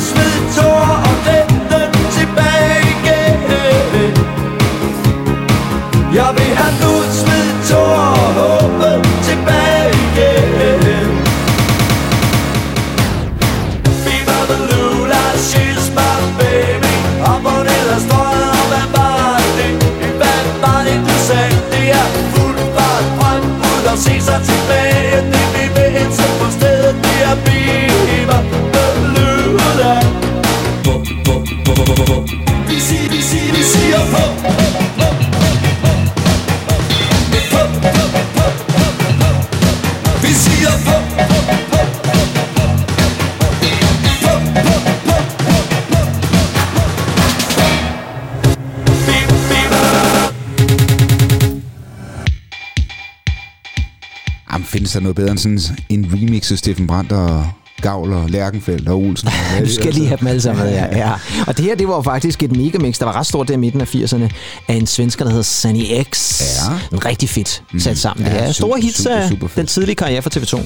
Der 54.98 55.02
noget 55.02 55.16
bedre 55.16 55.30
end 55.30 55.38
sådan 55.38 55.60
en 55.88 56.10
remix 56.14 56.52
af 56.52 56.58
Steffen 56.58 56.86
Brandt 56.86 57.12
og 57.12 57.46
Gavl 57.82 58.12
og 58.12 58.30
Lærkenfeldt 58.30 58.88
og 58.88 58.98
Olsen? 58.98 59.28
Er 59.28 59.32
Du 59.60 59.64
det, 59.64 59.74
skal 59.74 59.86
altså? 59.86 59.98
lige 59.98 60.08
have 60.08 60.18
dem 60.20 60.26
alle 60.28 60.40
sammen 60.40 60.64
med, 60.64 60.72
ja. 60.72 60.96
ja. 60.98 61.12
Og 61.46 61.56
det 61.56 61.64
her, 61.64 61.74
det 61.74 61.88
var 61.88 62.02
faktisk 62.02 62.42
et 62.42 62.56
megamix, 62.56 62.98
der 62.98 63.04
var 63.04 63.12
ret 63.16 63.26
stort 63.26 63.48
der 63.48 63.54
i 63.54 63.56
midten 63.56 63.80
af 63.80 63.94
80'erne, 63.94 64.28
af 64.68 64.74
en 64.74 64.86
svensker, 64.86 65.24
der 65.24 65.30
hedder 65.30 65.44
Sunny 65.44 65.84
X. 66.12 66.40
Ja. 66.40 66.96
En 66.96 67.04
rigtig 67.04 67.28
fedt 67.28 67.62
sat 67.78 67.98
sammen. 67.98 68.26
det 68.26 68.32
Ja, 68.32 68.44
her. 68.44 68.52
Store 68.52 68.68
super, 68.70 68.76
hits 68.86 68.96
super, 69.02 69.16
af 69.16 69.28
super 69.28 69.46
fedt. 69.46 69.56
den 69.56 69.66
tidlige 69.66 69.94
karriere 69.96 70.22
for 70.22 70.30
TV2. 70.30 70.60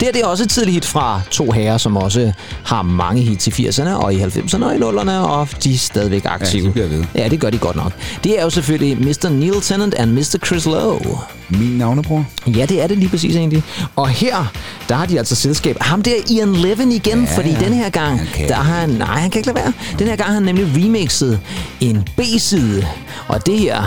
Det 0.00 0.02
her 0.08 0.12
det 0.12 0.22
er 0.22 0.26
også 0.26 0.44
et 0.44 0.50
tidligt 0.50 0.74
hit 0.74 0.84
fra 0.84 1.20
to 1.30 1.50
herrer, 1.50 1.78
som 1.78 1.96
også 1.96 2.32
har 2.64 2.82
mange 2.82 3.22
hits 3.22 3.46
i 3.46 3.50
80'erne 3.50 3.88
og 3.88 4.14
i 4.14 4.22
90'erne 4.22 4.64
og 4.64 4.74
i 4.74 4.78
0'erne, 4.78 5.10
og 5.10 5.48
de 5.64 5.74
er 5.74 5.78
stadigvæk 5.78 6.22
aktive. 6.24 6.66
de 6.66 6.72
bliver 6.72 6.88
ved. 6.88 7.04
Ja, 7.14 7.28
det 7.28 7.40
gør 7.40 7.50
de 7.50 7.58
godt 7.58 7.76
nok. 7.76 7.92
Det 8.24 8.38
er 8.38 8.42
jo 8.42 8.50
selvfølgelig 8.50 8.98
Mr. 9.00 9.28
Neil 9.28 9.60
Tennant 9.60 9.94
and 9.94 10.12
Mr. 10.12 10.36
Chris 10.46 10.66
Lowe. 10.66 11.18
Min 11.48 11.78
navnebror? 11.78 12.24
Ja, 12.46 12.66
det 12.66 12.82
er 12.82 12.86
det 12.86 12.98
lige 12.98 13.08
præcis 13.08 13.36
egentlig. 13.36 13.62
Og 13.96 14.08
her, 14.08 14.52
der 14.88 14.94
har 14.94 15.06
de 15.06 15.18
altså 15.18 15.34
selskab. 15.34 15.76
Ham 15.80 16.02
der 16.02 16.12
Ian 16.30 16.52
Levin 16.56 16.92
igen, 16.92 17.18
ja, 17.18 17.30
Ja, 17.30 17.36
fordi 17.36 17.50
ja. 17.50 17.58
den 17.64 17.72
her 17.72 17.90
gang, 17.90 18.20
kan 18.34 18.48
der 18.48 18.54
har 18.54 18.80
han... 18.80 18.88
Nej, 18.90 19.06
han 19.20 19.30
kan 19.30 19.38
ikke 19.38 19.48
lade 19.52 19.56
være. 19.64 19.72
Den 19.98 20.06
her 20.06 20.16
gang 20.16 20.26
har 20.26 20.34
han 20.34 20.42
nemlig 20.42 20.66
remixet 20.76 21.40
en 21.80 22.04
B-side. 22.16 22.86
Og 23.28 23.46
det 23.46 23.58
her, 23.58 23.82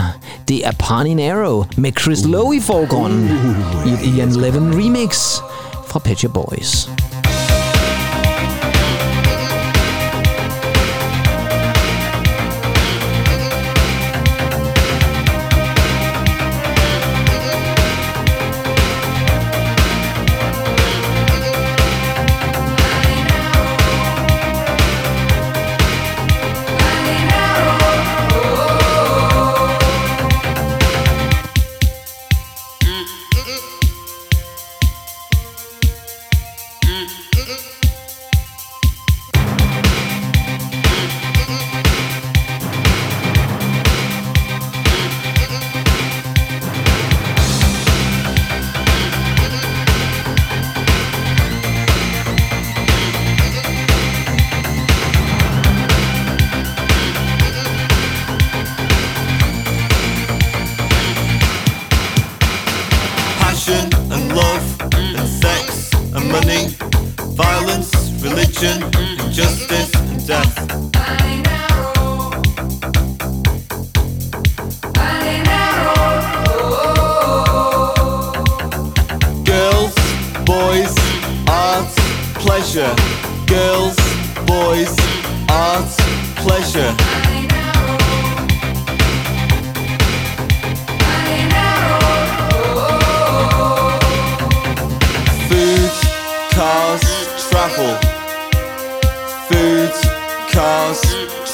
det 0.48 0.66
er 0.66 0.72
Pawnee 0.78 1.14
Narrow 1.14 1.64
med 1.76 1.92
Chris 2.00 2.24
Lowe 2.24 2.56
i 2.56 2.60
forgrunden. 2.60 3.30
I 3.86 4.08
et 4.08 4.16
Ian 4.16 4.32
Levin 4.32 4.74
remix 4.84 5.38
for 5.90 5.98
Picture 5.98 6.28
Boys. 6.28 7.09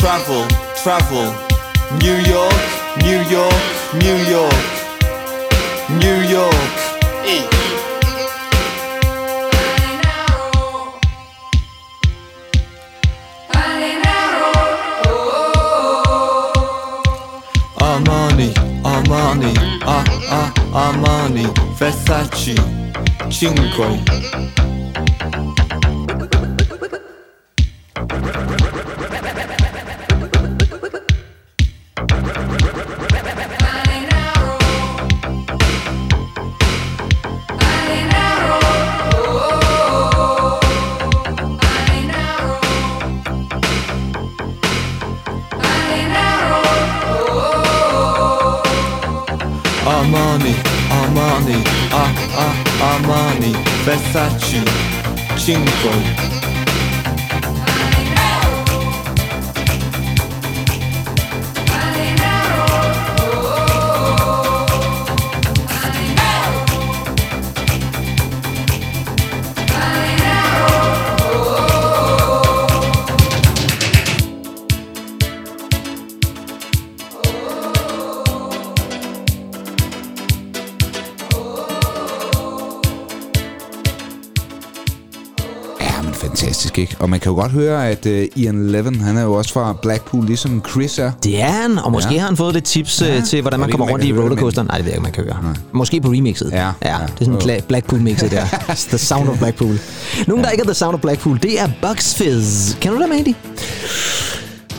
Travel, 0.07 0.47
travel. 0.85 1.35
New 1.99 2.19
York, 2.31 2.63
New 3.03 3.21
York, 3.27 3.65
New 3.99 4.19
York. 4.31 4.65
New 5.99 6.19
York. 6.31 6.75
Armani, 17.81 18.53
Armani. 18.85 19.53
Armani, 19.53 19.53
ah 19.87 20.05
ah 20.31 20.51
Armani, 20.73 21.47
Versace, 21.79 22.55
Cinque. 23.29 23.89
Armani, 50.07 50.55
Armani, 50.89 51.57
ah 51.93 52.13
ah 52.39 52.55
Armani, 52.95 53.53
Versace, 53.85 54.63
Cinque. 55.37 56.26
Fantastisk, 86.77 86.93
ikke? 86.93 86.97
Og 87.03 87.11
man 87.11 87.21
kan 87.21 87.31
jo 87.33 87.37
godt 87.37 87.53
høre, 87.53 87.89
at 87.89 88.07
uh, 88.07 88.43
Ian 88.43 88.67
Levin, 88.69 89.01
han 89.01 89.17
er 89.17 89.23
jo 89.23 89.33
også 89.33 89.53
fra 89.53 89.77
Blackpool, 89.83 90.25
ligesom 90.27 90.63
Chris 90.71 90.99
er. 90.99 91.11
Det 91.25 91.41
er 91.43 91.47
han, 91.47 91.79
og 91.79 91.93
måske 91.93 92.09
Ja. 92.11 92.15
ja. 92.15 92.21
har 92.21 92.27
han 92.27 92.37
fået 92.37 92.55
lidt 92.55 92.65
tips 92.65 93.03
Ja. 93.03 93.15
ja. 93.15 93.21
til, 93.21 93.41
hvordan 93.41 93.61
man 93.61 93.71
kommer 93.71 93.87
rundt 93.93 94.05
i 94.05 94.09
kan 94.09 94.21
rollercoasteren. 94.21 94.67
Nej, 94.67 94.77
det 94.77 94.85
ved 94.85 94.93
jeg 94.93 94.97
ikke, 94.97 95.03
man 95.03 95.13
kan 95.13 95.25
høre. 95.25 95.55
Måske 95.73 96.01
på 96.01 96.09
remixet. 96.09 96.51
Ja, 96.53 96.59
ja. 96.59 96.73
ja. 96.83 96.95
Det 97.07 97.21
er 97.21 97.25
sådan 97.25 97.35
en 97.35 97.41
Bla- 97.41 97.67
Blackpool-mixet 97.67 98.31
der. 98.31 98.45
the 98.91 98.99
Sound 98.99 99.29
of 99.29 99.39
Blackpool. 99.39 99.79
Nogen, 100.27 100.45
der 100.45 100.51
ikke 100.51 100.63
er 100.63 100.67
The 100.67 100.75
Sound 100.75 100.95
of 100.95 101.01
Blackpool, 101.01 101.39
det 101.43 101.61
er 101.61 101.69
Bugs 101.83 102.15
Fizz. 102.15 102.75
Kender 102.81 102.99
du 102.99 103.05
dem, 103.05 103.13
Andy? 103.13 103.35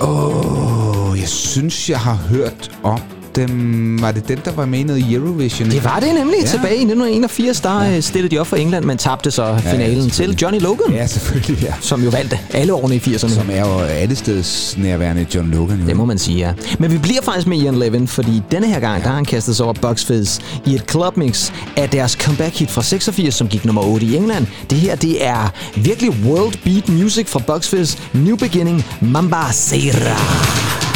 Åh, 0.02 1.10
oh, 1.10 1.20
jeg 1.20 1.28
synes, 1.30 1.90
jeg 1.90 2.00
har 2.00 2.16
hørt 2.30 2.72
om 2.84 3.00
dem. 3.38 4.02
Var 4.02 4.12
det 4.12 4.28
dem, 4.28 4.38
der 4.46 4.52
var 4.52 4.66
med 4.66 4.80
i 4.80 4.84
noget 4.84 5.14
Eurovision? 5.14 5.70
Det 5.70 5.84
var 5.84 6.00
det 6.00 6.14
nemlig. 6.14 6.36
Ja. 6.38 6.46
Ja. 6.46 6.52
Tilbage 6.52 6.76
i 6.76 6.82
1981, 6.82 7.62
der 7.62 7.84
ja. 7.84 8.02
stillede 8.02 8.36
de 8.36 8.40
op 8.40 8.48
for 8.48 8.56
England, 8.56 8.86
men 8.86 8.98
tabte 8.98 9.32
så 9.32 9.58
finalen 9.64 9.96
til 9.96 10.12
selvfølgelig. 10.12 10.42
Johnny 10.42 10.60
Logan, 10.60 10.92
Ja, 10.94 11.08
selvfølgelig, 11.08 11.64
ja. 11.64 11.74
som 11.82 12.04
jo 12.04 12.10
vandt 12.10 12.36
alle 12.54 12.74
årene 12.74 12.96
i 12.96 13.00
80'erne. 13.00 13.34
Som 13.34 13.50
er 13.52 13.60
jo 13.60 13.80
alle 13.80 14.16
steds 14.16 14.76
nærværende 14.78 15.26
John 15.36 15.52
Logan. 15.52 15.80
Jo. 15.80 15.88
Det 15.88 15.98
må 15.98 16.06
man 16.06 16.18
sige, 16.18 16.38
ja. 16.38 16.54
Men 16.80 16.92
vi 16.92 16.98
bliver 16.98 17.22
faktisk 17.22 17.48
med 17.48 17.58
Ian 17.58 17.76
Levin, 17.76 18.08
fordi 18.08 18.42
denne 18.52 18.68
her 18.68 18.80
gang, 18.80 18.98
ja. 18.98 19.04
der 19.04 19.08
har 19.08 19.16
han 19.16 19.26
kastet 19.26 19.56
sig 19.56 19.66
over 19.66 19.94
Fizz 20.08 20.40
i 20.66 20.76
et 20.76 20.84
clubmix 20.92 21.52
af 21.76 21.90
deres 21.90 22.12
comeback-hit 22.12 22.70
fra 22.72 22.84
86, 22.84 23.36
som 23.36 23.48
gik 23.48 23.66
nummer 23.66 23.82
8 23.82 24.06
i 24.06 24.16
England. 24.16 24.48
Det 24.70 24.78
her, 24.78 24.96
det 24.96 25.26
er 25.26 25.54
virkelig 25.76 26.12
world 26.26 26.54
beat 26.64 26.90
music 26.90 27.28
fra 27.28 27.60
Fizz. 27.60 27.98
New 28.14 28.36
Beginning, 28.36 28.86
Mamba 29.02 29.52
Sera. 29.52 30.87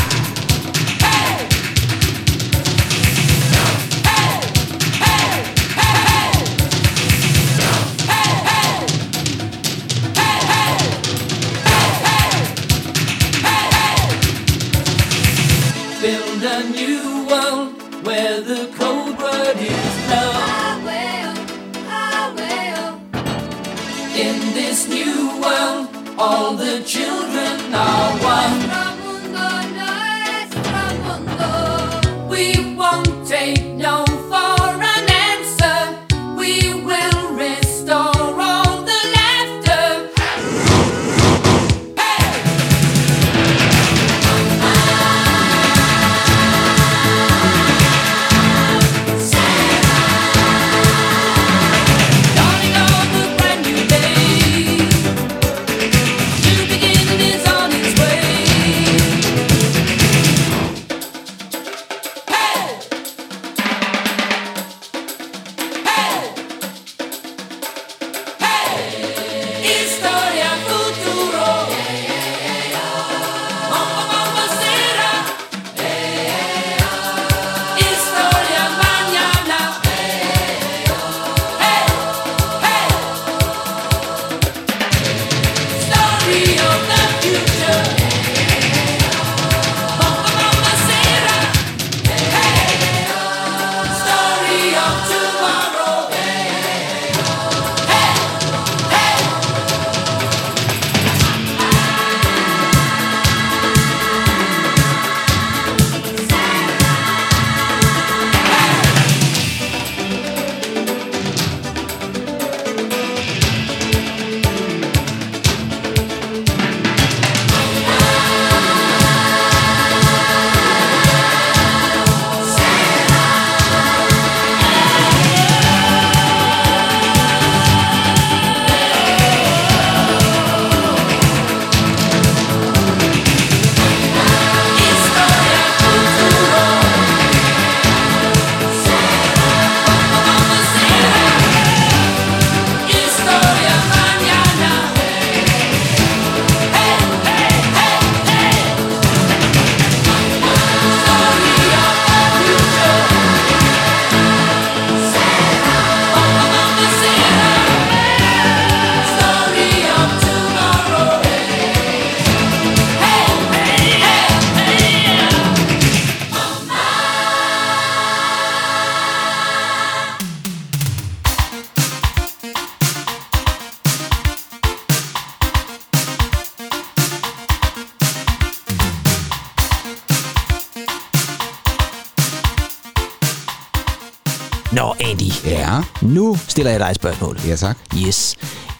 Stiller 186.62 186.72
jeg 186.72 186.80
dig 186.80 186.90
et 186.90 186.96
spørgsmål. 186.96 187.40
ja 187.48 187.56
tak. 187.56 187.78
Yes. 188.08 188.36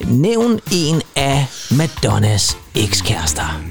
Nævn 0.06 0.60
en 0.72 1.02
af 1.16 1.46
Madonnas 1.72 2.58
ekskærester. 2.76 3.62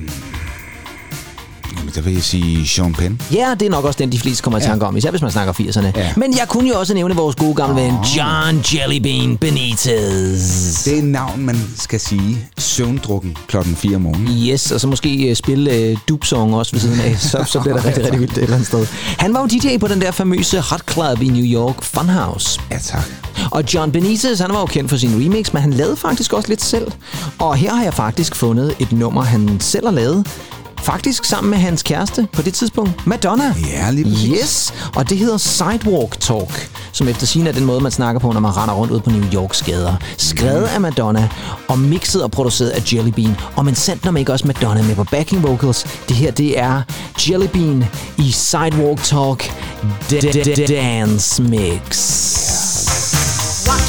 Jamen, 1.79 1.93
der 1.95 2.01
vil 2.01 2.13
jeg 2.13 2.23
sige 2.23 2.69
Sean 2.69 2.93
Penn. 2.95 3.21
Ja, 3.33 3.55
det 3.61 3.67
er 3.67 3.71
nok 3.71 3.85
også 3.85 3.99
den, 3.99 4.13
de 4.13 4.19
fleste 4.19 4.43
kommer 4.43 4.59
i 4.59 4.63
tanke 4.63 4.87
om, 4.87 4.97
især 4.97 5.11
hvis 5.11 5.23
man 5.23 5.31
snakker 5.31 5.53
80'erne. 5.53 5.99
Ja. 5.99 6.13
Men 6.17 6.39
jeg 6.39 6.49
kunne 6.49 6.69
jo 6.69 6.79
også 6.79 6.95
nævne 6.95 7.15
vores 7.15 7.37
gode 7.37 7.55
gamle 7.55 7.83
ven, 7.83 7.95
John 8.17 8.65
Jellybean 8.75 9.37
Benitez. 9.37 10.85
Det 10.85 10.99
er 10.99 11.03
navn, 11.03 11.41
man 11.45 11.71
skal 11.77 12.01
sige 12.01 12.49
søvndrukken 12.59 13.37
klokken 13.47 13.77
4 13.77 13.97
om 13.97 14.03
morgenen. 14.03 14.49
Yes, 14.49 14.73
og 14.73 14.81
så 14.81 14.87
måske 14.87 15.27
uh, 15.31 15.37
spille 15.37 15.93
uh, 15.93 15.99
dubsong 16.09 16.55
også 16.55 16.73
ved 16.73 16.81
siden 16.81 17.01
af, 17.01 17.17
så, 17.19 17.45
så 17.47 17.61
bliver 17.61 17.77
det 17.77 17.85
rigtig, 17.85 18.05
rigtig 18.05 18.21
vildt 18.21 18.33
et 18.33 18.43
eller 18.43 18.55
andet 18.55 18.69
sted. 18.69 18.87
Han 19.19 19.35
var 19.35 19.41
jo 19.41 19.47
DJ 19.47 19.79
på 19.79 19.89
den 19.89 20.01
der 20.01 20.11
famøse 20.11 20.61
Hot 20.61 20.93
Club 20.93 21.23
i 21.23 21.29
New 21.29 21.61
York, 21.61 21.83
Funhouse. 21.83 22.61
Ja, 22.71 22.79
tak. 22.79 23.20
Og 23.51 23.75
John 23.75 23.93
Benitez, 23.93 24.41
han 24.41 24.51
var 24.51 24.61
jo 24.61 24.67
kendt 24.67 24.91
for 24.91 24.97
sin 24.97 25.25
remix, 25.25 25.53
men 25.53 25.63
han 25.63 25.73
lavede 25.73 25.97
faktisk 25.97 26.33
også 26.33 26.49
lidt 26.49 26.63
selv. 26.63 26.93
Og 27.39 27.57
her 27.57 27.75
har 27.75 27.85
jeg 27.85 27.95
faktisk 27.95 28.35
fundet 28.35 28.75
et 28.79 28.93
nummer, 28.93 29.23
han 29.23 29.61
selv 29.61 29.87
har 29.87 29.93
lavet. 29.93 30.27
Faktisk 30.83 31.25
sammen 31.25 31.51
med 31.51 31.59
hans 31.59 31.83
kæreste 31.83 32.29
på 32.33 32.43
det 32.43 32.55
tidspunkt, 32.55 33.07
Madonna. 33.07 33.55
Ja, 33.71 33.91
lige 33.91 34.05
præcis. 34.05 34.29
Yes, 34.29 34.75
og 34.97 35.11
det 35.11 35.19
hedder 35.19 35.39
Sidewalk 35.39 36.21
Talk, 36.21 36.71
som 36.93 37.09
efter 37.09 37.27
sin 37.27 37.47
er 37.47 37.53
den 37.53 37.65
måde, 37.65 37.81
man 37.81 37.93
snakker 37.93 38.21
på, 38.21 38.33
når 38.33 38.41
man 38.41 38.57
render 38.57 38.75
rundt 38.75 38.93
ud 38.93 39.01
på 39.01 39.11
New 39.11 39.25
Yorks 39.35 39.63
gader. 39.63 39.95
Skrevet 40.17 40.65
af 40.65 40.81
Madonna, 40.81 41.29
og 41.69 41.79
mixet 41.79 42.23
og 42.23 42.31
produceret 42.31 42.71
af 42.71 42.93
Jelly 42.93 43.11
Bean. 43.11 43.37
Og 43.57 43.65
man 43.65 43.75
sendte 43.75 44.09
dem 44.09 44.17
ikke 44.17 44.33
også 44.33 44.47
Madonna 44.47 44.83
med 44.83 44.95
på 44.95 45.05
backing 45.05 45.43
vocals. 45.43 45.87
Det 46.09 46.17
her, 46.17 46.31
det 46.31 46.59
er 46.59 46.83
Jelly 47.29 47.47
Bean 47.53 47.85
i 48.19 48.31
Sidewalk 48.31 49.03
Talk 49.03 49.53
Dance 50.69 51.43
Mix. 51.43 52.40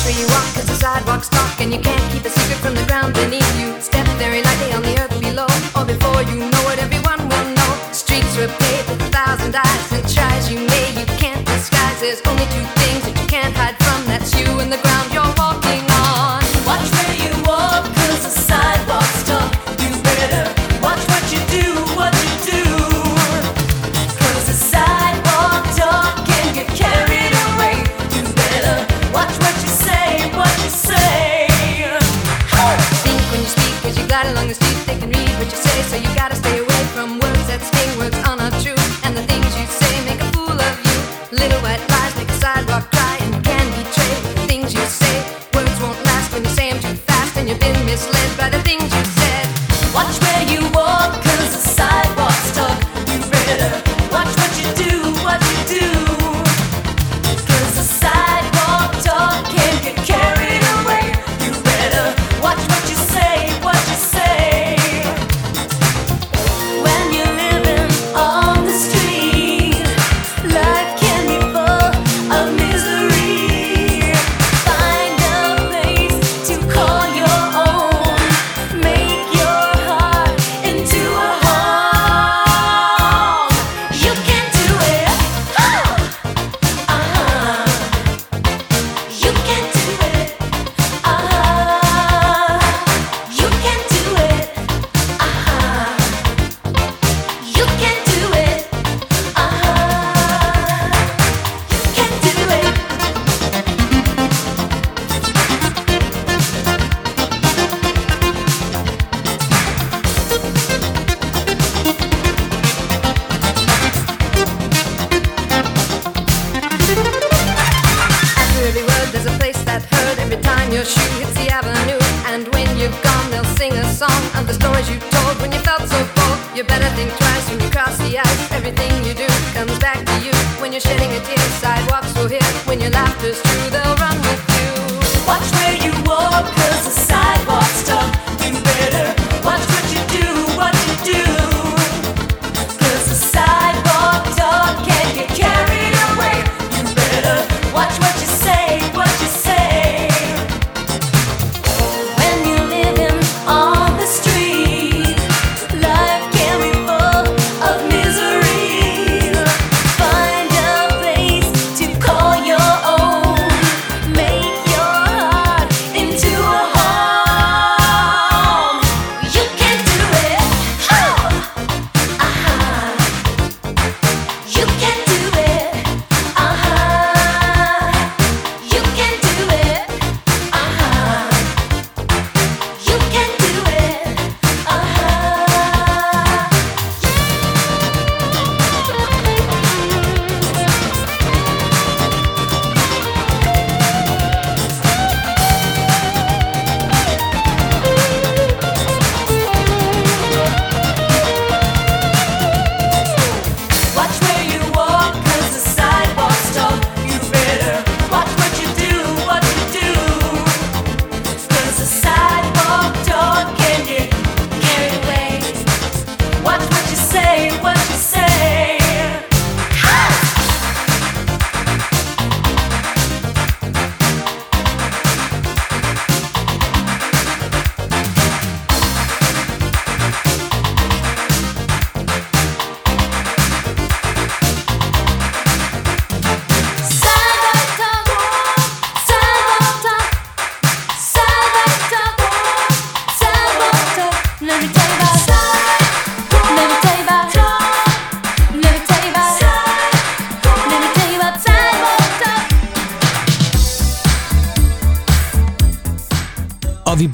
You 0.01 0.27
walk, 0.27 0.53
cause 0.53 0.65
the 0.65 0.75
sidewalk's 0.75 1.29
dark 1.29 1.61
and 1.61 1.71
you 1.71 1.79
can't 1.79 2.01
keep 2.11 2.25
a 2.25 2.29
secret 2.29 2.57
from 2.57 2.75
the 2.75 2.83
ground 2.85 3.13
beneath 3.13 3.47
you. 3.61 3.79
Step 3.79 4.05
very 4.17 4.41
lightly 4.41 4.73
on 4.73 4.81
the 4.81 4.99
earth 4.99 5.15
below, 5.21 5.47
or 5.77 5.85
before 5.85 6.21
you 6.23 6.35
know 6.51 6.63
it, 6.73 6.79
everyone 6.79 7.21
will 7.29 7.47
know. 7.55 7.71
Streets 7.93 8.35
were 8.35 8.49
paved 8.59 8.89
with 8.89 9.01
a 9.01 9.09
thousand 9.09 9.55
eyes, 9.55 9.91
and 9.93 10.03
tries 10.09 10.51
you 10.51 10.59
may, 10.67 10.99
you 10.99 11.05
can't 11.21 11.45
disguise. 11.45 12.01
There's 12.01 12.19
only 12.27 12.45
two 12.51 12.65
things 12.81 13.05
that 13.05 13.15
you 13.15 13.27
can't 13.27 13.55
hide 13.55 13.77
from 13.77 14.05
that's 14.05 14.33
you 14.35 14.59
and 14.59 14.71
the 14.71 14.81
ground 14.83 15.10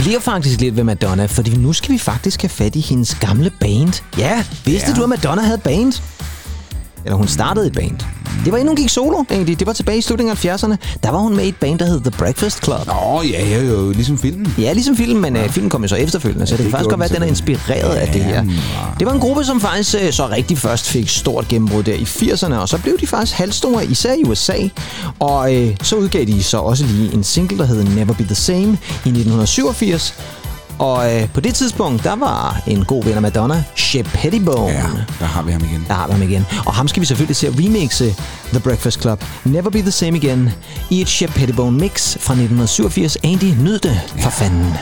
bliver 0.07 0.19
faktisk 0.19 0.61
lidt 0.61 0.75
ved 0.75 0.83
Madonna, 0.83 1.25
fordi 1.25 1.55
nu 1.55 1.73
skal 1.73 1.93
vi 1.93 1.97
faktisk 1.97 2.41
have 2.41 2.49
fat 2.49 2.75
i 2.75 2.79
hendes 2.79 3.15
gamle 3.15 3.49
band. 3.59 4.03
Ja, 4.17 4.43
vidste 4.65 4.87
Ja. 4.91 4.95
du, 4.95 5.03
at 5.03 5.09
Madonna 5.09 5.41
havde 5.41 5.57
band? 5.57 5.93
Eller 7.05 7.17
hun 7.17 7.27
startede 7.27 7.67
et 7.67 7.73
band. 7.73 7.97
Det 8.43 8.51
var 8.51 8.57
inden 8.57 8.67
hun 8.67 8.75
gik 8.75 8.89
solo, 8.89 9.23
egentlig. 9.31 9.59
Det 9.59 9.67
var 9.67 9.73
tilbage 9.73 9.97
i 9.97 10.01
slutningen 10.01 10.31
af 10.31 10.45
70'erne. 10.45 10.75
Der 11.03 11.11
var 11.11 11.17
hun 11.17 11.35
med 11.35 11.45
i 11.45 11.47
et 11.47 11.55
band, 11.55 11.79
der 11.79 11.85
hed 11.85 12.01
The 12.01 12.11
Breakfast 12.11 12.63
Club. 12.63 12.85
Nå, 12.87 13.21
ja, 13.31 13.45
ja, 13.47 13.63
jo, 13.63 13.91
ligesom 13.91 14.17
filmen. 14.17 14.53
Ja, 14.57 14.73
ligesom 14.73 14.97
filmen, 14.97 15.21
men 15.21 15.35
øh, 15.35 15.49
filmen 15.49 15.69
kom 15.69 15.81
jo 15.81 15.87
så 15.87 15.95
efterfølgende, 15.95 16.47
så 16.47 16.51
det, 16.51 16.57
det 16.57 16.65
kan 16.65 16.71
faktisk 16.71 16.89
godt 16.89 16.99
være, 16.99 17.09
at 17.09 17.15
den 17.15 17.23
er 17.23 17.27
inspireret 17.27 17.95
af 17.95 18.07
det 18.13 18.23
her. 18.23 18.35
Jamen, 18.35 18.55
Det 18.99 19.07
var 19.07 19.13
en 19.13 19.19
gruppe, 19.19 19.43
som 19.43 19.61
faktisk 19.61 19.95
øh, 20.01 20.13
så 20.13 20.27
rigtig 20.27 20.57
først 20.57 20.89
fik 20.89 21.09
stort 21.09 21.47
gennembrud 21.47 21.83
der 21.83 21.93
i 21.93 22.03
80'erne, 22.03 22.55
og 22.55 22.69
så 22.69 22.77
blev 22.77 22.97
de 22.99 23.07
faktisk 23.07 23.37
halvstore, 23.37 23.85
især 23.85 24.13
i 24.13 24.23
USA. 24.23 24.57
Og 25.19 25.55
øh, 25.55 25.75
så 25.81 25.95
udgav 25.95 26.25
de 26.25 26.43
så 26.43 26.57
også 26.57 26.85
lige 26.85 27.13
en 27.13 27.23
single, 27.23 27.57
der 27.57 27.65
hed 27.65 27.83
Never 27.83 28.13
Be 28.13 28.23
The 28.23 28.35
Same 28.35 28.77
i 29.05 29.09
1987. 29.09 30.13
Og 30.79 31.15
øh, 31.15 31.29
på 31.33 31.41
det 31.41 31.55
tidspunkt, 31.55 32.03
der 32.03 32.15
var 32.15 32.61
en 32.67 32.85
god 32.85 33.03
ven 33.03 33.13
af 33.13 33.21
Madonna, 33.21 33.63
Shep 33.75 34.05
Pettibone. 34.13 34.73
Ja, 34.73 34.83
der 35.19 35.25
har 35.25 35.41
vi 35.41 35.51
ham 35.51 35.61
igen. 35.63 35.85
Der 35.87 35.93
har 35.93 36.07
vi 36.07 36.13
ham 36.13 36.21
igen. 36.21 36.45
Og 36.65 36.73
ham 36.73 36.87
skal 36.87 37.01
vi 37.01 37.05
selvfølgelig 37.05 37.35
se 37.35 37.47
at 37.47 37.53
remixe 37.59 38.15
The 38.51 38.59
Breakfast 38.59 39.01
Club. 39.01 39.23
Never 39.43 39.69
Be 39.69 39.81
The 39.81 39.91
Same 39.91 40.17
Again 40.17 40.49
i 40.89 41.01
et 41.01 41.09
Shep 41.09 41.29
Pettibone 41.29 41.77
mix 41.77 42.17
fra 42.19 42.33
1987. 42.33 43.17
Andy, 43.23 43.43
nyd 43.43 43.79
det 43.79 43.99
for 44.19 44.29
fanden. 44.29 44.73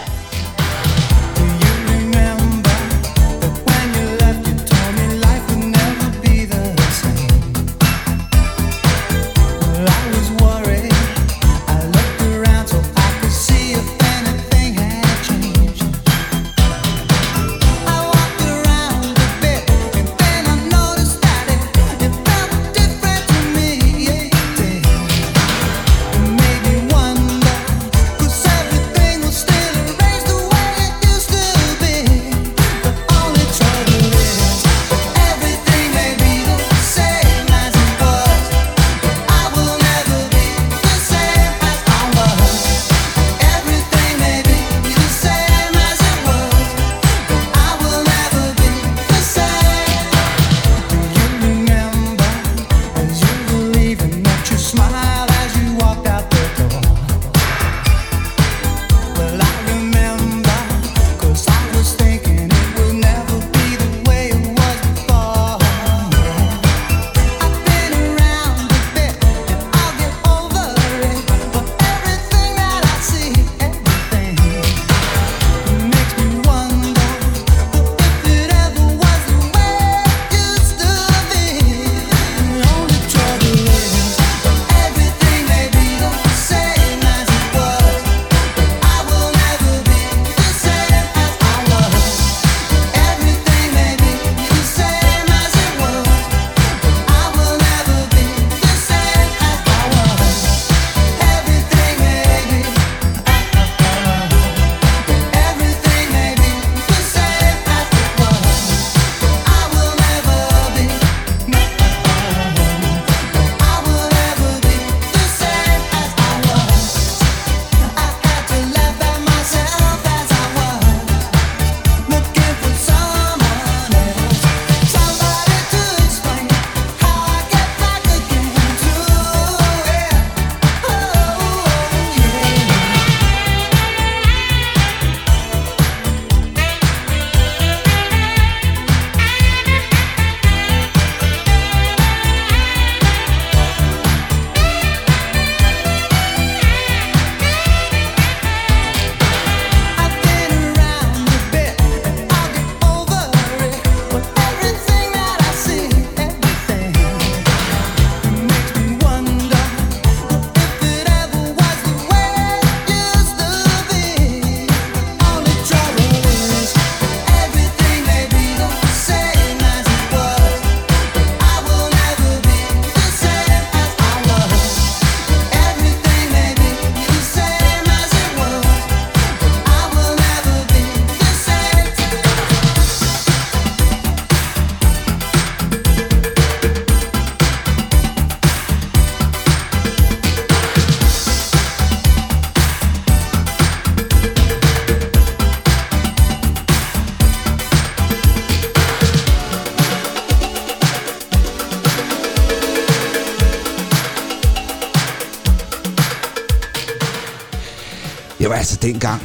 Dengang. 208.96 209.22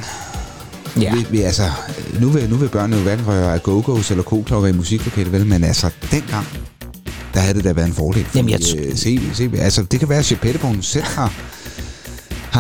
Ja. 1.01 1.15
Vi, 1.15 1.27
vi, 1.31 1.41
altså, 1.41 1.71
nu 2.21 2.29
vil, 2.29 2.51
nu 2.51 2.57
vil 2.57 2.69
børnene 2.69 2.97
jo 2.97 3.03
hverken 3.03 3.27
røre 3.27 3.55
af 3.55 3.59
go-go's 3.59 4.11
eller 4.11 4.23
koklokker 4.23 4.69
i 4.69 4.73
musiklokalet, 4.73 5.33
vel? 5.33 5.47
Men 5.47 5.65
altså, 5.65 5.91
dengang, 6.11 6.47
der 7.35 7.41
havde 7.41 7.55
det 7.55 7.65
da 7.65 7.73
været 7.73 7.87
en 7.87 7.95
fordel. 7.95 8.27
Jamen, 8.35 8.51
jeg 8.51 8.61
Fordi, 8.71 8.87
øh, 8.87 8.97
se, 8.97 9.21
se, 9.35 9.51
altså, 9.59 9.83
det 9.83 9.99
kan 10.01 10.09
være, 10.09 10.19
at 10.19 10.39
Pettibone 10.43 10.83
selv 10.83 11.05
har, 11.05 11.33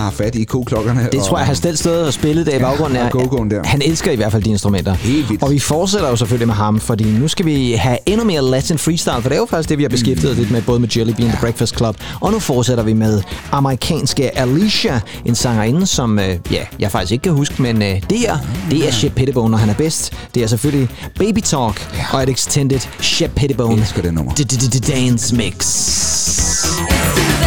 har 0.01 0.10
fat 0.10 0.35
i 0.35 0.44
koklokkerne. 0.44 1.09
Det 1.12 1.22
tror 1.22 1.39
jeg, 1.39 1.47
han 1.47 1.56
selv 1.56 1.77
stået 1.77 2.06
og 2.06 2.12
spillet 2.12 2.47
der 2.47 2.52
i 2.52 2.55
Ja, 2.56 2.62
baggrunden. 2.62 2.97
og 2.98 3.06
er- 3.06 3.10
go-go'en 3.10 3.51
der. 3.51 3.60
Han 3.64 3.82
elsker 3.85 4.10
i 4.12 4.16
hvert 4.16 4.32
fald 4.32 4.43
de 4.43 4.51
instrumenter. 4.51 4.94
Helt 4.94 5.28
vildt. 5.31 5.43
Og 5.43 5.51
vi 5.51 5.59
fortsætter 5.59 6.09
jo 6.09 6.16
selvfølgelig 6.16 6.47
med 6.48 6.55
ham, 6.55 6.81
fordi 6.81 7.05
nu 7.05 7.28
skal 7.28 7.47
vi 7.47 7.72
have 7.72 7.98
endnu 8.06 8.24
mere 8.24 8.43
Latin 8.43 8.78
freestyle, 8.78 9.22
for 9.22 9.28
det 9.28 9.32
er 9.32 9.40
jo 9.40 9.47
faktisk 9.51 9.68
det, 9.68 9.78
vi 9.78 9.82
har 9.85 9.89
beskæftiget 9.89 10.32
os 10.32 10.39
lidt 10.39 10.51
med, 10.51 10.62
både 10.62 10.81
med 10.81 10.89
Jelly 10.97 11.12
Bean, 11.12 11.28
The 11.28 11.39
Breakfast 11.40 11.77
Club, 11.77 11.97
og 12.20 12.32
nu 12.32 12.39
fortsætter 12.39 12.85
vi 12.85 12.93
med 12.93 13.22
amerikanske 13.52 14.39
Alicia, 14.39 15.01
en 15.24 15.35
sangerinde, 15.35 15.86
som 15.86 16.18
øh, 16.18 16.36
ja, 16.51 16.62
jeg 16.78 16.90
faktisk 16.90 17.12
ikke 17.12 17.22
kan 17.22 17.32
huske, 17.32 17.62
men 17.62 17.82
øh, 17.82 18.02
det 18.10 18.18
her, 18.18 18.39
det 18.70 18.89
er 18.89 18.93
Shep 18.93 19.12
Pettibone, 19.12 19.51
når 19.51 19.59
han 19.59 19.68
er 19.70 19.74
bedst. 19.74 20.12
Det 20.35 20.43
er 20.43 20.47
selvfølgelig 20.47 20.89
Baby 21.18 21.40
Talk 21.40 21.89
og 22.12 22.22
et 22.22 22.28
extended 22.28 22.81
Shep 23.01 23.31
Pettibone 23.36 23.81
Elsker 23.81 24.02
det 24.02 24.14
nummer. 24.14 24.32
dance 24.89 25.36
mix. 25.36 25.55
It's 26.31 27.40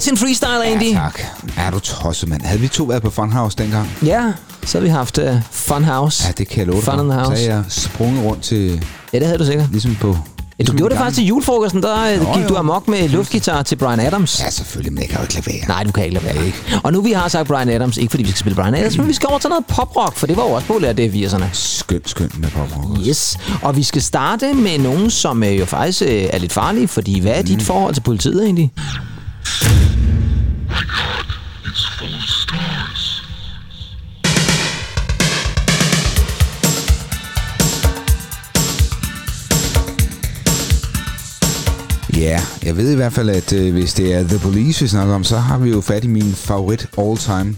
Latin 0.00 0.16
freestyle, 0.16 0.64
Andy. 0.64 0.82
Ja, 0.92 0.98
tak. 0.98 1.20
Er 1.56 1.70
du 1.70 1.78
tosset, 1.78 2.28
mand. 2.28 2.42
Havde 2.42 2.60
vi 2.60 2.68
to 2.68 2.84
været 2.84 3.02
på 3.02 3.10
Funhouse 3.10 3.56
dengang? 3.58 3.90
Ja, 4.04 4.32
så 4.66 4.78
har 4.78 4.82
vi 4.82 4.88
haft 4.88 5.18
uh, 5.18 5.24
Fun 5.50 5.84
House. 5.84 6.24
Ja, 6.26 6.32
det 6.38 6.48
kan 6.48 6.58
jeg 6.58 6.66
love 6.66 6.76
dig 6.76 6.84
Fun 6.84 6.94
for. 6.96 7.02
in 7.02 7.08
the 7.10 7.18
Så 7.24 7.30
house. 7.30 7.46
er 7.46 7.54
jeg 7.54 7.64
sprunget 7.68 8.24
rundt 8.24 8.42
til, 8.42 8.84
Ja, 9.12 9.18
det 9.18 9.26
havde 9.26 9.38
du 9.38 9.44
sikkert. 9.44 9.70
ligesom 9.70 9.94
på... 10.00 10.08
Ja, 10.08 10.12
du 10.14 10.18
ligesom 10.58 10.76
gjorde 10.76 10.90
det 10.94 10.98
faktisk 11.00 11.16
til 11.18 11.26
julefrokosten, 11.26 11.82
der 11.82 11.96
øh, 12.14 12.22
Nå, 12.22 12.34
gik 12.34 12.48
du 12.48 12.54
jo. 12.54 12.58
amok 12.58 12.88
med 12.88 13.08
luftgitar 13.08 13.62
til 13.62 13.76
Brian 13.76 14.00
Adams. 14.00 14.40
Ja, 14.44 14.50
selvfølgelig, 14.50 14.92
men 14.92 15.00
jeg 15.02 15.08
kan 15.08 15.18
jo 15.18 15.22
ikke 15.22 15.34
lade 15.34 15.46
være. 15.46 15.68
Nej, 15.68 15.84
du 15.84 15.92
kan 15.92 16.04
ikke 16.04 16.14
lade 16.14 16.24
være. 16.24 16.52
Og 16.82 16.92
nu 16.92 17.00
vi 17.02 17.12
har 17.12 17.28
sagt 17.28 17.48
Brian 17.48 17.68
Adams, 17.68 17.96
ikke 17.96 18.10
fordi 18.10 18.22
vi 18.22 18.28
skal 18.30 18.38
spille 18.38 18.54
Brian 18.56 18.74
Adams, 18.74 18.98
men 18.98 19.08
vi 19.08 19.12
skal 19.14 19.26
over 19.28 19.38
til 19.38 19.50
noget 19.50 19.66
poprock, 19.66 20.16
for 20.16 20.26
det 20.26 20.36
var 20.36 20.42
jo 20.42 20.50
også 20.50 20.66
populært 20.66 20.96
det 20.96 21.14
i 21.14 21.26
80'erne. 21.26 21.44
Skønt, 21.52 22.10
skønt 22.10 22.38
med 22.40 22.48
pop 22.50 22.68
Yes, 23.08 23.38
og 23.62 23.76
vi 23.76 23.82
skal 23.82 24.02
starte 24.02 24.54
med 24.54 24.78
nogen, 24.78 25.10
som 25.10 25.42
øh, 25.42 25.58
jo 25.58 25.64
faktisk 25.64 26.02
er 26.06 26.38
lidt 26.38 26.52
farlige, 26.52 26.88
fordi 26.88 27.20
hvad 27.20 27.32
er 27.32 27.42
dit 27.42 27.62
forhold 27.62 27.94
til 27.94 28.00
politiet 28.00 28.44
egentlig? 28.44 28.72
Ja, 42.16 42.40
jeg 42.62 42.76
ved 42.76 42.92
i 42.92 42.96
hvert 42.96 43.12
fald, 43.12 43.30
at 43.30 43.52
øh, 43.52 43.72
hvis 43.72 43.94
det 43.94 44.14
er 44.14 44.22
The 44.22 44.38
Police, 44.38 44.82
vi 44.82 44.88
snakker 44.88 45.14
om, 45.14 45.24
så 45.24 45.38
har 45.38 45.58
vi 45.58 45.70
jo 45.70 45.80
fat 45.80 46.04
i 46.04 46.06
min 46.06 46.32
favorit 46.34 46.88
all-time 46.98 47.56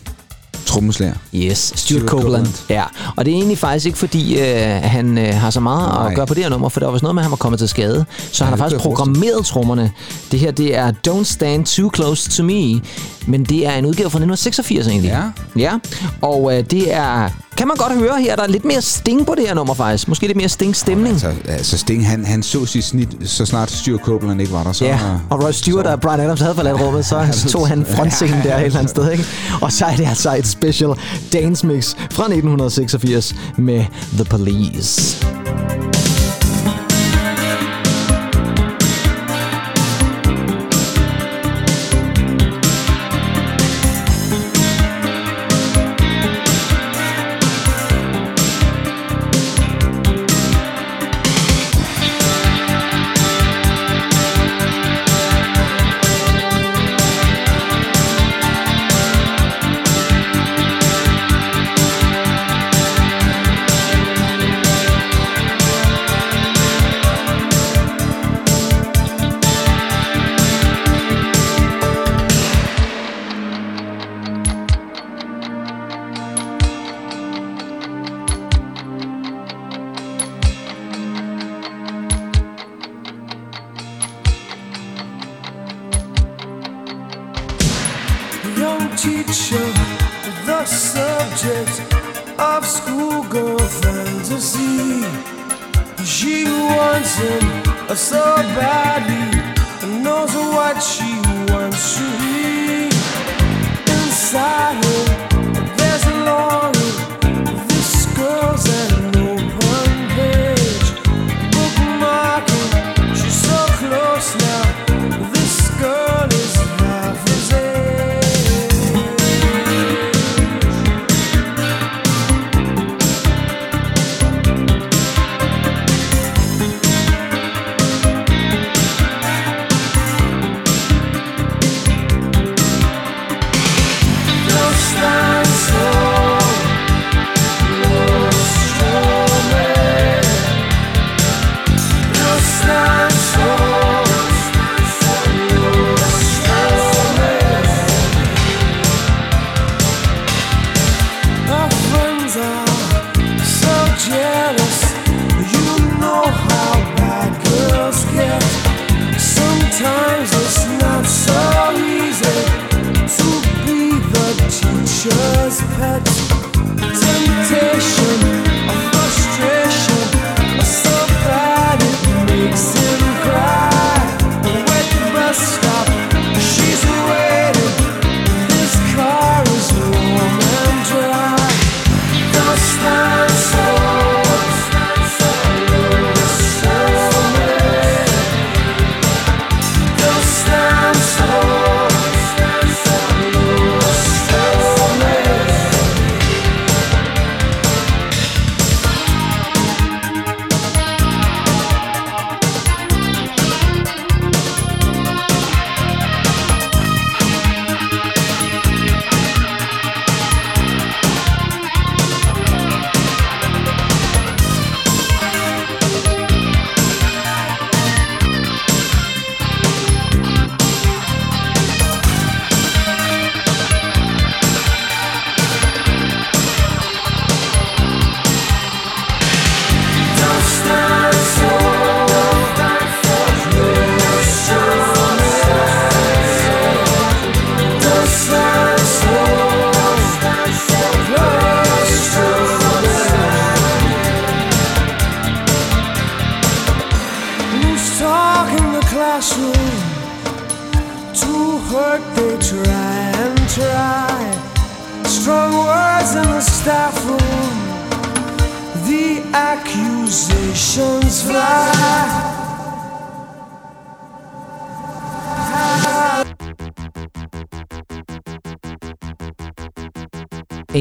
trommeslager. 0.66 1.14
Yes, 1.34 1.58
Stuart, 1.58 1.78
Stuart 1.78 2.08
Copeland. 2.10 2.46
Copeland. 2.46 2.70
Ja, 2.70 2.84
og 3.16 3.24
det 3.24 3.32
er 3.32 3.36
egentlig 3.36 3.58
faktisk 3.58 3.86
ikke 3.86 3.98
fordi, 3.98 4.40
øh, 4.40 4.82
han 4.82 5.18
øh, 5.18 5.34
har 5.34 5.50
så 5.50 5.60
meget 5.60 5.88
Nej. 5.88 6.10
At 6.10 6.16
gøre 6.16 6.26
på 6.26 6.34
det 6.34 6.42
her 6.42 6.50
nummer, 6.50 6.68
for 6.68 6.80
der 6.80 6.86
var 6.86 6.98
noget 7.02 7.14
med, 7.14 7.22
at 7.22 7.24
han 7.24 7.30
var 7.30 7.36
kommet 7.36 7.58
til 7.58 7.68
skade. 7.68 8.04
Så 8.32 8.44
ja, 8.44 8.50
han 8.50 8.58
har 8.58 8.64
faktisk 8.64 8.82
programmeret 8.82 9.46
trommerne. 9.46 9.90
Det 10.32 10.40
her, 10.40 10.50
det 10.50 10.76
er 10.76 10.92
Don't 11.08 11.24
Stand 11.24 11.66
Too 11.66 11.90
Close 11.94 12.30
To 12.30 12.42
Me, 12.42 12.80
men 13.26 13.44
det 13.44 13.66
er 13.66 13.72
en 13.72 13.86
udgave 13.86 14.10
fra 14.10 14.18
1986 14.18 14.86
egentlig. 14.86 15.08
Ja. 15.08 15.22
Ja, 15.56 15.78
og 16.22 16.58
øh, 16.58 16.64
det 16.70 16.94
er, 16.94 17.28
kan 17.56 17.68
man 17.68 17.76
godt 17.76 17.92
høre 17.92 18.20
her, 18.20 18.36
der 18.36 18.42
er 18.42 18.46
lidt 18.48 18.64
mere 18.64 18.82
sting 18.82 19.26
på 19.26 19.34
det 19.34 19.46
her 19.46 19.54
nummer 19.54 19.74
faktisk. 19.74 20.08
Måske 20.08 20.26
lidt 20.26 20.36
mere 20.36 20.48
sting-stemning. 20.48 21.20
Så 21.20 21.32
altså 21.48 21.78
Sting, 21.78 22.06
han, 22.08 22.24
han 22.24 22.42
så 22.42 22.66
sit 22.66 22.84
snit, 22.84 23.08
så 23.24 23.46
snart 23.46 23.70
Stuart 23.70 24.00
Copeland 24.00 24.40
ikke 24.40 24.52
var 24.52 24.62
der. 24.62 24.72
Så, 24.72 24.84
Ja, 24.84 24.98
og 25.30 25.44
Roy 25.44 25.50
Stewart 25.50 25.86
og 25.86 26.00
Brian 26.00 26.20
Adams 26.20 26.40
havde 26.40 26.54
forladt 26.54 26.80
rummet, 26.80 27.06
så, 27.06 27.26
så 27.32 27.48
tog 27.48 27.68
han 27.68 27.86
frontscenen 27.96 28.42
der 28.42 28.56
et 28.56 28.64
eller 28.64 28.78
andet 28.78 28.90
sted. 28.90 29.10
Ikke? 29.10 29.24
Og 29.60 29.72
så 29.72 29.84
er 29.84 29.96
det 29.96 30.06
altså 30.06 30.34
et 30.36 30.46
special 30.46 30.90
dance 31.32 31.66
mix 31.66 31.94
fra 32.10 32.22
1986 32.24 33.34
med 33.58 33.84
The 34.14 34.24
Police. 34.24 35.26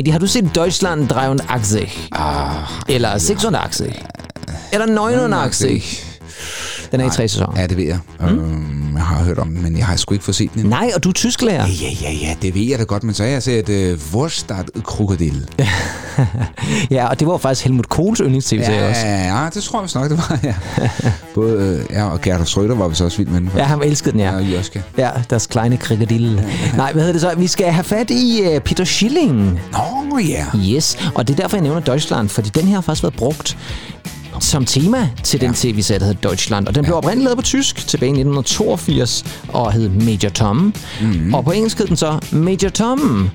Eddie, 0.02 0.12
har 0.12 0.20
du 0.20 0.28
set 0.28 0.56
Deutschland 0.56 1.08
83? 1.10 2.10
Ah, 2.12 2.52
Eller 2.90 3.18
86? 3.18 3.82
Eller 4.74 4.86
89? 4.86 6.08
Den 6.92 7.02
er 7.02 7.06
i 7.06 7.10
tre 7.10 7.28
sæsoner. 7.28 7.54
ja, 7.62 7.68
det 7.68 7.78
ved 7.78 7.84
jeg. 7.86 8.00
Mm. 8.20 8.26
Øhm, 8.28 8.94
jeg 8.96 9.04
har 9.04 9.24
hørt 9.24 9.38
om 9.40 9.48
den, 9.48 9.64
men 9.64 9.78
jeg 9.78 9.86
har 9.86 9.96
sgu 9.96 10.14
ikke 10.14 10.26
fået 10.26 10.36
set 10.36 10.54
den 10.54 10.60
endnu. 10.60 10.70
Nej, 10.70 10.92
og 10.96 11.04
du 11.04 11.10
er 11.10 11.14
tysklærer. 11.14 11.68
Ja, 11.68 11.90
ja, 12.02 12.12
ja, 12.12 12.36
det 12.42 12.56
ved 12.56 12.62
jeg 12.62 12.80
da 12.80 12.84
godt, 12.84 13.04
men 13.04 13.16
så 13.16 13.24
har 13.24 13.30
jeg 13.30 13.44
set 13.44 13.70
uh, 13.94 14.14
Vorstadt 14.14 14.70
Krokodil. 14.84 15.46
Ja, 16.92 17.08
og 17.08 17.20
det 17.20 17.28
var 17.28 17.38
faktisk 17.38 17.64
Helmut 17.66 17.90
Kohls 17.90 18.20
yndlings-tv-serie 18.20 18.80
Ja, 18.80 18.90
også. 18.90 19.06
ja, 19.08 19.50
det 19.54 19.64
tror 19.64 19.80
jeg 19.80 19.84
vist 19.84 19.96
nok, 19.96 20.10
det 20.10 20.18
var, 20.18 20.40
ja. 20.44 20.56
Både, 21.36 21.54
øh, 21.54 21.86
ja, 21.96 22.06
og 22.10 22.22
Gerda 22.22 22.44
Schröder 22.44 22.74
var 22.76 22.88
vi 22.88 22.96
så 22.96 23.04
også 23.06 23.18
vild 23.18 23.30
med 23.30 23.40
den. 23.42 23.52
Ja, 23.58 23.64
han 23.64 23.84
elskede 23.84 24.12
den, 24.12 24.20
ja. 24.20 24.36
og 24.36 24.44
Jørske. 24.46 24.84
Ja, 24.98 25.10
deres 25.30 25.48
kleine 25.48 25.78
krigadille. 25.78 26.48
Nej, 26.78 26.92
hvad 26.94 27.02
hedder 27.02 27.12
det 27.14 27.22
så? 27.22 27.34
Vi 27.38 27.48
skal 27.48 27.72
have 27.72 27.84
fat 27.84 28.10
i 28.12 28.42
uh, 28.56 28.62
Peter 28.62 28.84
Schilling. 28.84 29.60
Nå, 29.72 29.80
ja. 30.18 30.46
Yes, 30.70 30.98
og 31.16 31.28
det 31.28 31.34
er 31.34 31.38
derfor, 31.38 31.58
jeg 31.58 31.64
nævner 31.64 31.80
Deutschland, 31.80 32.30
fordi 32.30 32.50
den 32.50 32.64
her 32.68 32.74
har 32.76 32.82
faktisk 32.82 33.04
været 33.04 33.16
brugt 33.16 33.58
som 34.40 34.66
tema 34.66 35.10
til 35.24 35.42
den 35.42 35.50
Ja. 35.50 35.54
tv-serie, 35.56 36.00
der 36.00 36.06
hedder 36.06 36.30
Deutschland. 36.30 36.68
Og 36.68 36.76
den 36.76 36.84
blev 36.84 36.96
oprindeligt 36.96 37.24
lavet 37.24 37.38
på 37.38 37.44
tysk 37.44 37.88
tilbage 37.88 38.08
i 38.10 38.12
1982 38.12 39.26
og 39.48 39.72
hed 39.74 39.90
Major 39.90 40.30
Tom. 40.30 40.74
Mm-hmm. 41.02 41.34
Og 41.34 41.44
på 41.46 41.52
engelsk 41.52 41.78
hed 41.78 41.88
den 41.88 41.98
så 41.98 42.20
Major 42.32 42.70
Tom. 42.70 43.30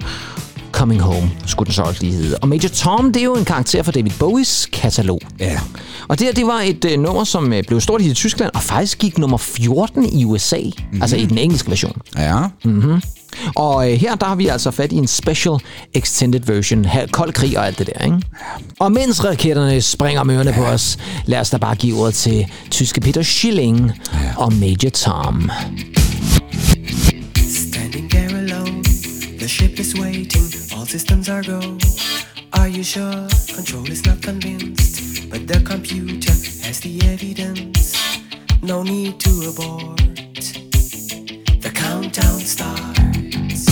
Coming 0.73 1.01
Home, 1.01 1.31
skulle 1.47 1.67
den 1.67 1.75
så 1.75 1.83
også 1.83 2.03
lige 2.03 2.13
hedde. 2.15 2.37
Og 2.39 2.49
Major 2.49 2.69
Tom, 2.69 3.13
det 3.13 3.21
er 3.21 3.25
jo 3.25 3.35
en 3.35 3.45
karakter 3.45 3.83
fra 3.83 3.93
David 3.93 4.11
Bowies 4.19 4.69
katalog. 4.73 5.21
Ja. 5.41 5.61
Og 6.09 6.19
det 6.19 6.27
her, 6.27 6.35
det 6.35 6.47
var 6.47 6.61
et 6.61 6.85
øh, 6.85 7.01
nummer, 7.01 7.25
som 7.25 7.53
øh, 7.53 7.65
blev 7.69 7.81
stort 7.81 8.01
i 8.03 8.15
Tyskland, 8.15 8.51
og 8.55 8.63
faktisk 8.63 8.99
gik 8.99 9.19
nummer 9.19 9.37
14 9.39 10.05
i 10.13 10.25
USA. 10.25 10.57
Mm-hmm. 10.57 11.03
Altså 11.03 11.17
i 11.17 11.25
den 11.25 11.39
engelske 11.39 11.71
version. 11.71 12.01
Ja. 12.17 12.39
Og 13.57 13.93
øh, 13.93 13.99
her 13.99 14.15
der 14.15 14.27
har 14.27 14.35
vi 14.35 14.47
altså 14.47 14.71
fat 14.71 14.93
i 14.93 14.97
en 14.97 15.07
special 15.07 15.55
extended 15.95 16.41
version. 16.41 16.85
Her, 16.85 17.07
kold 17.07 17.33
krig 17.33 17.59
og 17.59 17.67
alt 17.67 17.79
det 17.79 17.87
der, 17.87 18.05
ikke? 18.05 18.23
Og 18.79 18.93
mens 18.93 19.25
raketterne 19.25 19.81
springer 19.81 20.21
om 20.21 20.31
ørerne 20.31 20.53
på 20.53 20.65
os, 20.65 20.99
lad 21.25 21.41
os 21.41 21.51
da 21.51 21.57
bare 21.57 21.75
give 21.77 22.01
ordet 22.01 22.15
til 22.15 22.47
tyske 22.71 23.01
Peter 23.01 23.23
Schilling 23.23 23.93
og 24.37 24.53
Major 24.53 24.91
Tom. 24.91 25.51
Standing 27.47 28.11
there 28.11 28.39
alone, 28.39 28.83
the 29.39 29.49
ship 29.49 29.81
is 29.81 29.95
waiting, 30.01 30.45
all 30.77 30.89
systems 30.89 31.29
are 31.29 31.43
go. 31.43 31.61
Are 32.53 32.69
you 32.69 32.85
sure? 32.85 33.29
Control 33.55 33.93
is 33.93 34.07
not 34.07 34.23
convinced, 34.23 35.31
but 35.31 35.41
the 35.49 35.61
computer 35.67 36.33
has 36.67 36.81
the 36.81 37.13
evidence. 37.13 37.97
No 38.63 38.83
need 38.83 39.21
to 39.21 39.31
abort. 39.51 40.06
Countdown 41.77 42.41
starts. 42.41 43.67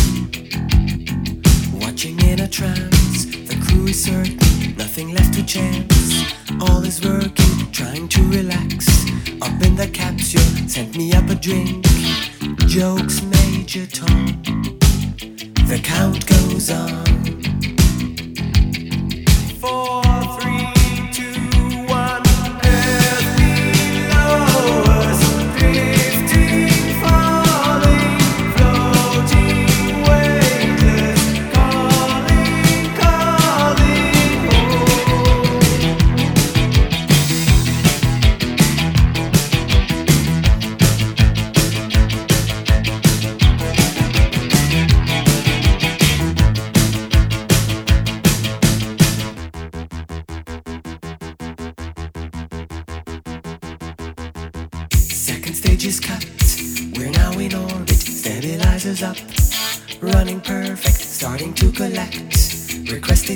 Watching 1.72 2.20
in 2.20 2.40
a 2.40 2.48
trance, 2.48 3.24
the 3.48 3.56
crew 3.66 3.86
is 3.86 4.04
certain, 4.04 4.76
nothing 4.76 5.14
left 5.14 5.34
to 5.34 5.42
chance. 5.44 6.22
All 6.60 6.84
is 6.84 7.02
working, 7.02 7.72
trying 7.72 8.08
to 8.08 8.22
relax. 8.28 8.86
Up 9.42 9.60
in 9.62 9.74
the 9.74 9.88
capsule, 9.92 10.68
sent 10.68 10.96
me 10.96 11.12
up 11.14 11.28
a 11.30 11.34
drink. 11.34 11.84
Jokes, 12.68 13.22
Major 13.22 13.86
Tom. 13.86 14.42
The 15.66 15.80
count 15.82 16.26
goes 16.26 16.70
on. 16.70 17.04
Four, 19.60 20.03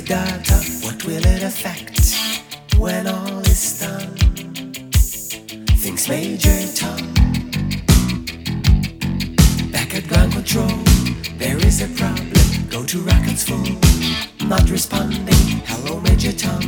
data. 0.09 0.55
What 0.81 1.05
will 1.05 1.23
it 1.23 1.43
affect 1.43 2.15
when 2.79 3.05
all 3.05 3.41
is 3.41 3.79
done? 3.79 4.15
Thinks 5.77 6.09
Major 6.09 6.59
Tom. 6.73 7.13
Back 9.71 9.93
at 9.93 10.07
ground 10.07 10.33
control. 10.33 10.77
There 11.37 11.57
is 11.57 11.83
a 11.83 11.89
problem. 11.89 12.47
Go 12.71 12.83
to 12.85 13.01
rockets 13.01 13.43
full. 13.43 14.47
Not 14.47 14.67
responding. 14.71 15.61
Hello, 15.67 16.01
Major 16.01 16.31
Tom. 16.31 16.63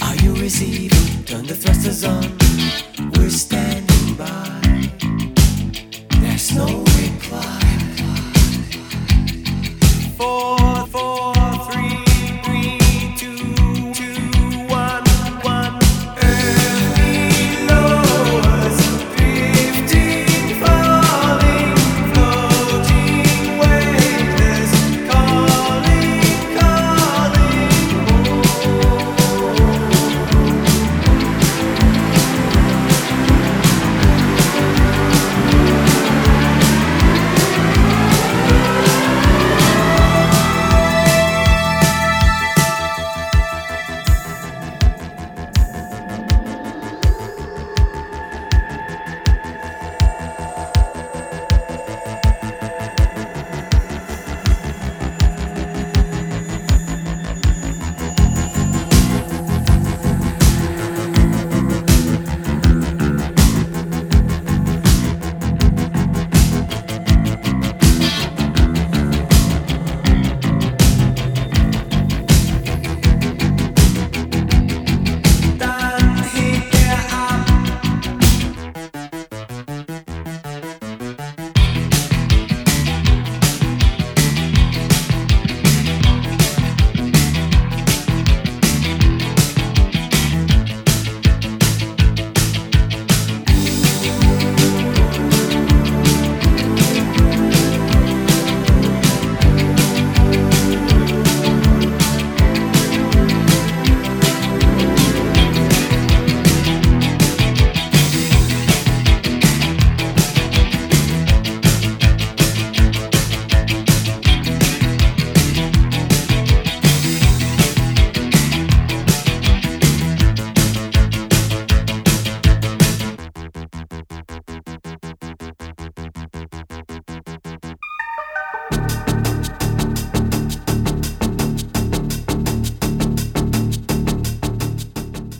Are 0.00 0.16
you 0.24 0.34
receiving? 0.36 1.24
Turn 1.24 1.44
the 1.44 1.54
thrusters 1.54 2.04
on. 2.04 2.41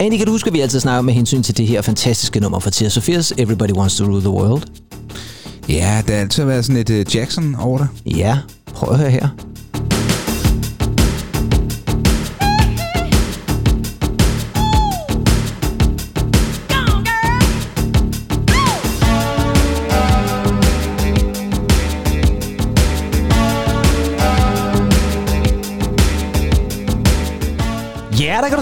Andy, 0.02 0.16
kan 0.16 0.26
du 0.26 0.32
huske, 0.32 0.48
at 0.48 0.54
vi 0.54 0.60
altid 0.60 0.80
snakker 0.80 1.02
med 1.02 1.14
hensyn 1.14 1.42
til 1.42 1.56
det 1.56 1.66
her 1.66 1.82
fantastiske 1.82 2.40
nummer 2.40 2.58
fra 2.58 2.70
Tears 2.70 2.94
for 2.94 3.00
Fears, 3.00 3.32
Everybody 3.38 3.70
Wants 3.70 3.96
to 3.96 4.04
Rule 4.04 4.20
the 4.20 4.30
World? 4.30 4.62
Ja, 5.68 6.02
der 6.06 6.12
har 6.14 6.20
altid 6.20 6.44
været 6.44 6.64
sådan 6.64 6.80
et 6.80 6.90
uh, 6.90 7.16
Jackson 7.16 7.54
over 7.54 7.78
det. 7.78 7.88
Ja, 8.06 8.38
prøv 8.66 8.92
at 8.92 8.98
høre 8.98 9.10
her. 9.10 9.28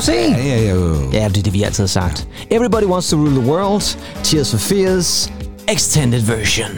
Du 0.01 0.07
se. 0.07 0.13
Ja, 0.13 0.39
ja, 0.39 0.57
ja. 0.57 0.75
Ja, 1.13 1.29
det 1.29 1.39
er 1.39 1.43
det, 1.43 1.53
vi 1.53 1.63
altid 1.63 1.83
har 1.83 1.89
sagt. 1.89 2.27
Everybody 2.51 2.85
Wants 2.85 3.11
to 3.11 3.17
Rule 3.17 3.41
the 3.41 3.51
World, 3.51 3.97
Tears 4.23 4.51
for 4.51 4.59
Fears, 4.59 5.33
Extended 5.69 6.23
Version. 6.23 6.71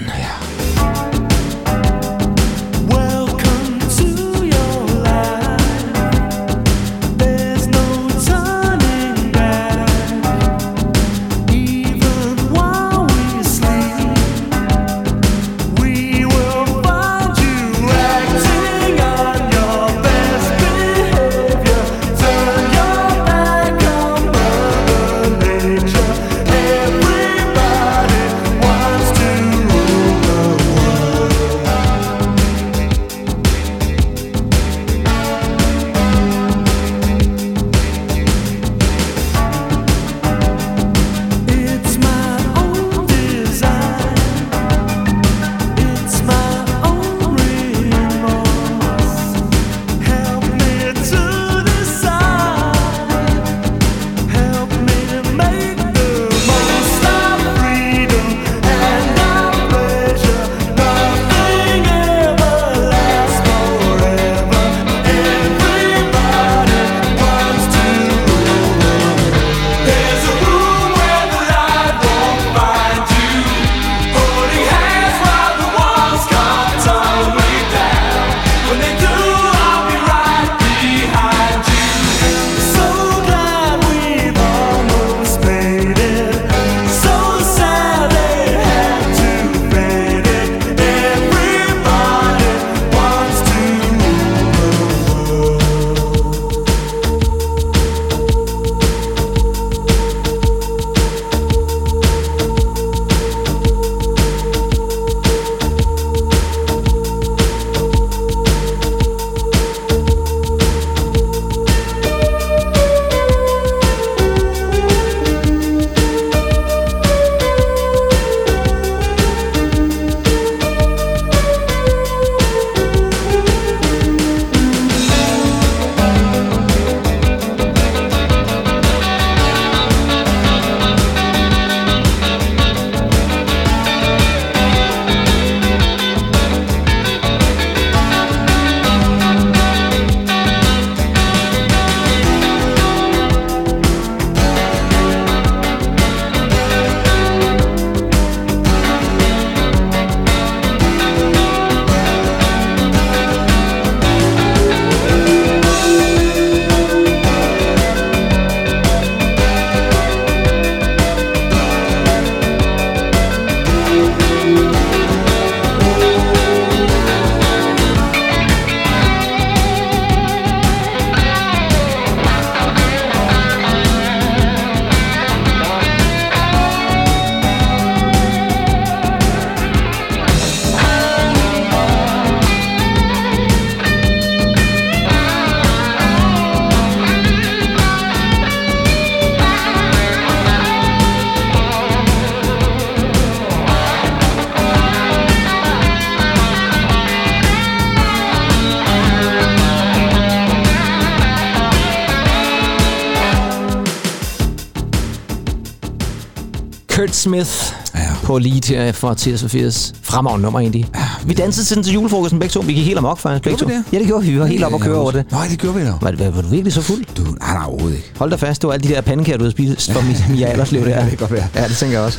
Smith 207.23 207.73
Ja. 207.94 208.01
på 208.23 208.39
lead 208.39 208.93
fra 208.93 209.15
Tears 209.15 209.40
for 209.40 209.49
Fears. 209.49 209.93
Fremragende 210.03 210.43
nummer 210.43 210.61
egentlig. 210.61 210.86
vi 211.24 211.35
dansede 211.35 211.66
til 211.66 211.77
den 211.77 211.85
til 211.85 211.93
julefrokosten 211.93 212.39
begge 212.39 212.53
to. 212.53 212.61
Vi 212.61 212.73
gik 212.73 212.85
helt 212.85 212.99
amok 212.99 213.19
faktisk. 213.19 213.44
Begge 213.44 213.59
to. 213.59 213.66
det? 213.66 213.85
Ja, 213.93 213.99
det 213.99 214.07
gjorde 214.07 214.24
vi. 214.24 214.31
Vi 214.32 214.39
var 214.40 214.47
helt 214.47 214.65
op 214.65 214.73
og 214.73 214.81
køre 214.81 214.97
over 214.97 215.11
det. 215.11 215.24
Nej, 215.32 215.47
det 215.51 215.59
gjorde 215.59 215.78
vi 215.78 215.85
da. 215.85 215.93
Var, 216.01 216.12
var, 216.19 216.31
var 216.31 216.43
du 216.43 216.49
virkelig 216.49 216.73
så 216.73 216.82
fuld? 216.82 217.05
Du, 217.16 217.23
nej, 217.23 217.53
nej, 217.55 217.65
overhovedet 217.66 217.97
ikke. 217.97 218.12
Hold 218.19 218.31
da 218.31 218.36
fast, 218.36 218.62
det 218.62 218.69
var 218.69 218.74
alle 218.74 218.89
de 218.89 218.94
der 218.94 219.01
pandekager, 219.01 219.39
du 219.39 219.44
havde 219.44 219.53
spist 219.53 219.93
for 219.93 220.01
mit, 220.01 220.24
Mia 220.31 220.47
Allerslev 220.47 220.85
der. 220.85 220.90
Ja, 220.90 221.01
det 221.01 221.09
kan 221.09 221.19
godt 221.19 221.32
være. 221.32 221.47
Ja, 221.55 221.69
det 221.69 221.77
tænker 221.77 221.97
jeg 221.99 222.07
også. 222.07 222.19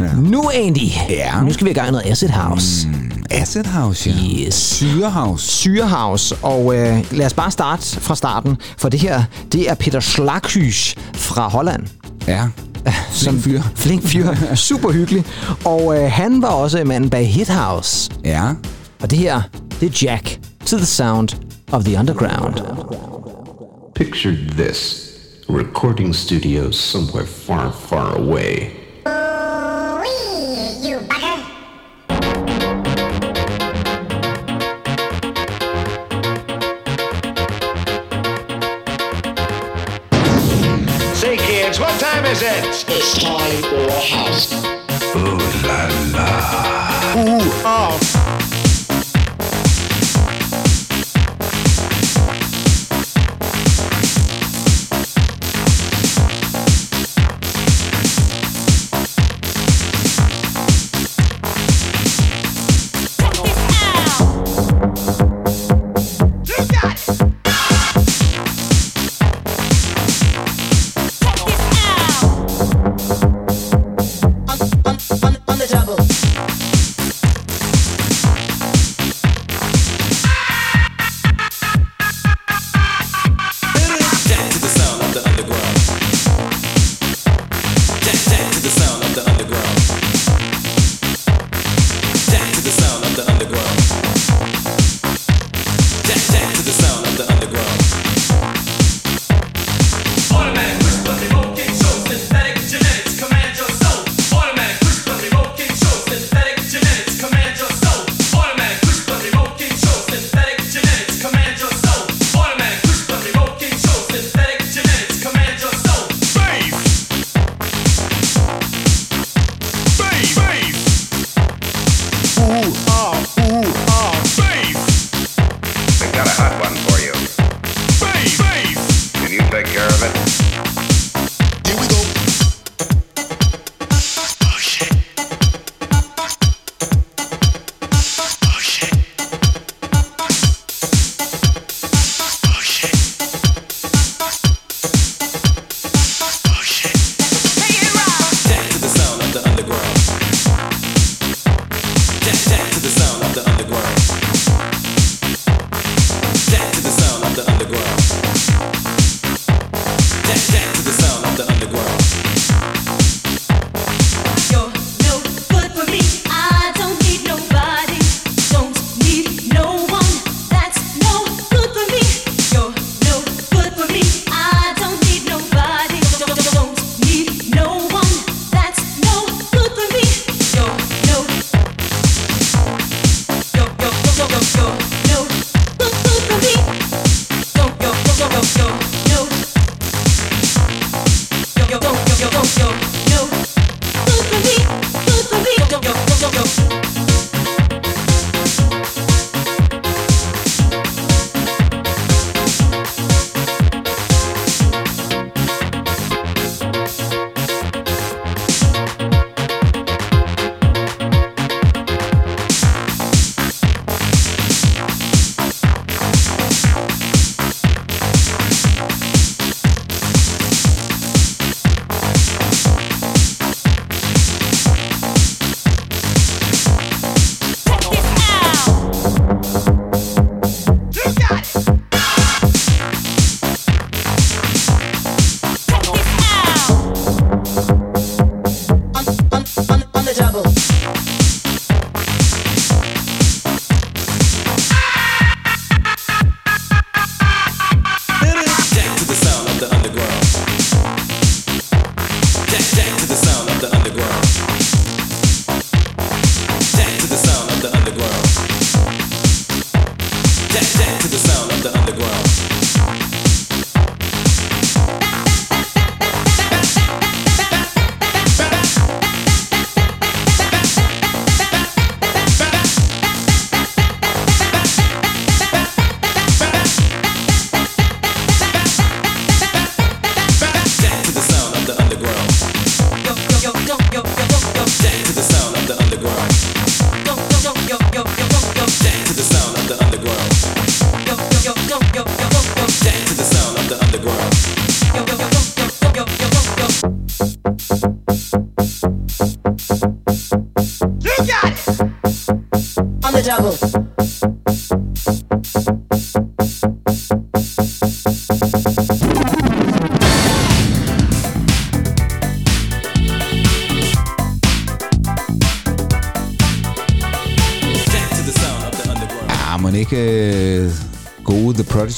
Ja. 0.00 0.04
Nu, 0.16 0.50
Andy. 0.54 0.88
Ja. 1.10 1.40
Nu 1.42 1.52
skal 1.52 1.64
vi 1.64 1.70
i 1.70 1.74
gang 1.74 1.86
med 1.86 1.92
noget 2.00 2.12
Acid 2.12 2.28
House. 2.28 2.88
Mm. 2.88 3.10
Acid 3.30 3.64
House, 3.64 4.10
ja. 4.10 4.46
Yes. 4.46 4.54
Syrehouse. 4.54 5.46
Syrehouse. 5.48 6.36
Og 6.42 6.74
øh, 6.76 7.04
lad 7.10 7.26
os 7.26 7.34
bare 7.34 7.50
starte 7.50 8.00
fra 8.00 8.14
starten, 8.16 8.56
for 8.78 8.88
det 8.88 9.00
her, 9.00 9.22
det 9.52 9.70
er 9.70 9.74
Peter 9.74 10.00
Schlaghys 10.00 10.94
fra 11.14 11.48
Holland. 11.48 11.82
Ja. 12.26 12.44
Som 13.12 13.40
fyr. 13.40 13.60
Flink 13.74 14.02
fyr. 14.02 14.26
Super 14.54 14.90
hyggelig. 14.90 15.24
Og 15.64 15.98
øh, 15.98 16.10
han 16.10 16.42
var 16.42 16.48
også 16.48 16.84
manden 16.84 17.10
bag 17.10 17.28
Hit 17.28 17.48
House. 17.48 18.10
Ja. 18.24 18.48
Og 19.02 19.10
det 19.10 19.18
her, 19.18 19.42
det 19.80 19.86
er 19.88 20.06
Jack 20.06 20.38
to 20.66 20.76
the 20.76 20.86
sound 20.86 21.28
of 21.72 21.84
the 21.84 21.98
underground. 21.98 22.54
Picture 23.94 24.36
this 24.56 25.10
a 25.48 25.52
recording 25.52 26.14
studio 26.14 26.70
somewhere 26.70 27.26
far, 27.26 27.72
far 27.88 28.14
away. 28.16 28.79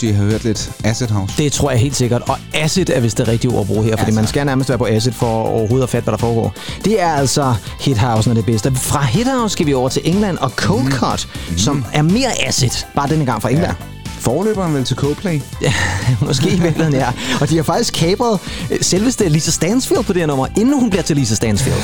I 0.02 0.10
har 0.10 0.24
hørt 0.24 0.44
lidt 0.44 0.70
Acid 0.84 1.08
House. 1.08 1.34
Det 1.38 1.52
tror 1.52 1.70
jeg 1.70 1.80
helt 1.80 1.96
sikkert. 1.96 2.22
Og 2.28 2.38
acid 2.54 2.90
er 2.90 3.00
vist 3.00 3.18
det 3.18 3.28
rigtige 3.28 3.52
ord 3.52 3.60
at 3.60 3.66
bruge 3.66 3.84
her, 3.84 3.90
fordi 3.90 4.00
altså. 4.00 4.20
man 4.20 4.26
skal 4.26 4.46
nærmest 4.46 4.68
være 4.68 4.78
på 4.78 4.86
acid 4.86 5.12
for 5.12 5.42
overhovedet 5.42 5.82
at 5.82 5.88
fatte, 5.88 6.04
hvad 6.04 6.12
der 6.12 6.18
foregår. 6.18 6.54
Det 6.84 7.00
er 7.00 7.12
altså 7.12 7.54
Hit 7.80 7.98
House, 7.98 8.28
når 8.28 8.34
det 8.34 8.46
bedste. 8.46 8.72
Fra 8.74 9.04
Hit 9.04 9.26
House 9.26 9.52
skal 9.52 9.66
vi 9.66 9.74
over 9.74 9.88
til 9.88 10.02
England 10.04 10.38
og 10.38 10.50
Cold 10.50 10.84
mm. 10.84 10.92
Cut, 10.92 11.28
mm. 11.50 11.58
som 11.58 11.84
er 11.92 12.02
mere 12.02 12.46
acid, 12.46 12.70
bare 12.94 13.08
denne 13.08 13.26
gang 13.26 13.42
fra 13.42 13.50
England. 13.50 13.74
Ja 13.80 13.86
forløberen 14.22 14.74
vel 14.74 14.84
til 14.84 14.96
Coldplay? 14.96 15.40
Ja, 15.62 15.72
måske 16.26 16.48
i 16.48 16.60
virkeligheden, 16.60 16.94
ja. 16.94 17.12
Og 17.40 17.48
de 17.48 17.56
har 17.56 17.62
faktisk 17.62 17.94
kapret 17.94 18.40
øh, 18.70 18.78
selveste 18.80 19.28
Lisa 19.28 19.50
Stansfield 19.50 20.04
på 20.04 20.12
det 20.12 20.22
her 20.22 20.26
nummer, 20.26 20.46
inden 20.46 20.80
hun 20.80 20.90
bliver 20.90 21.02
til 21.02 21.16
Lisa 21.16 21.34
Stansfield 21.34 21.82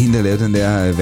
hende, 0.00 0.18
der 0.18 0.24
lavede 0.24 0.44
den 0.44 0.54
der 0.54 0.88
øh. 0.88 0.98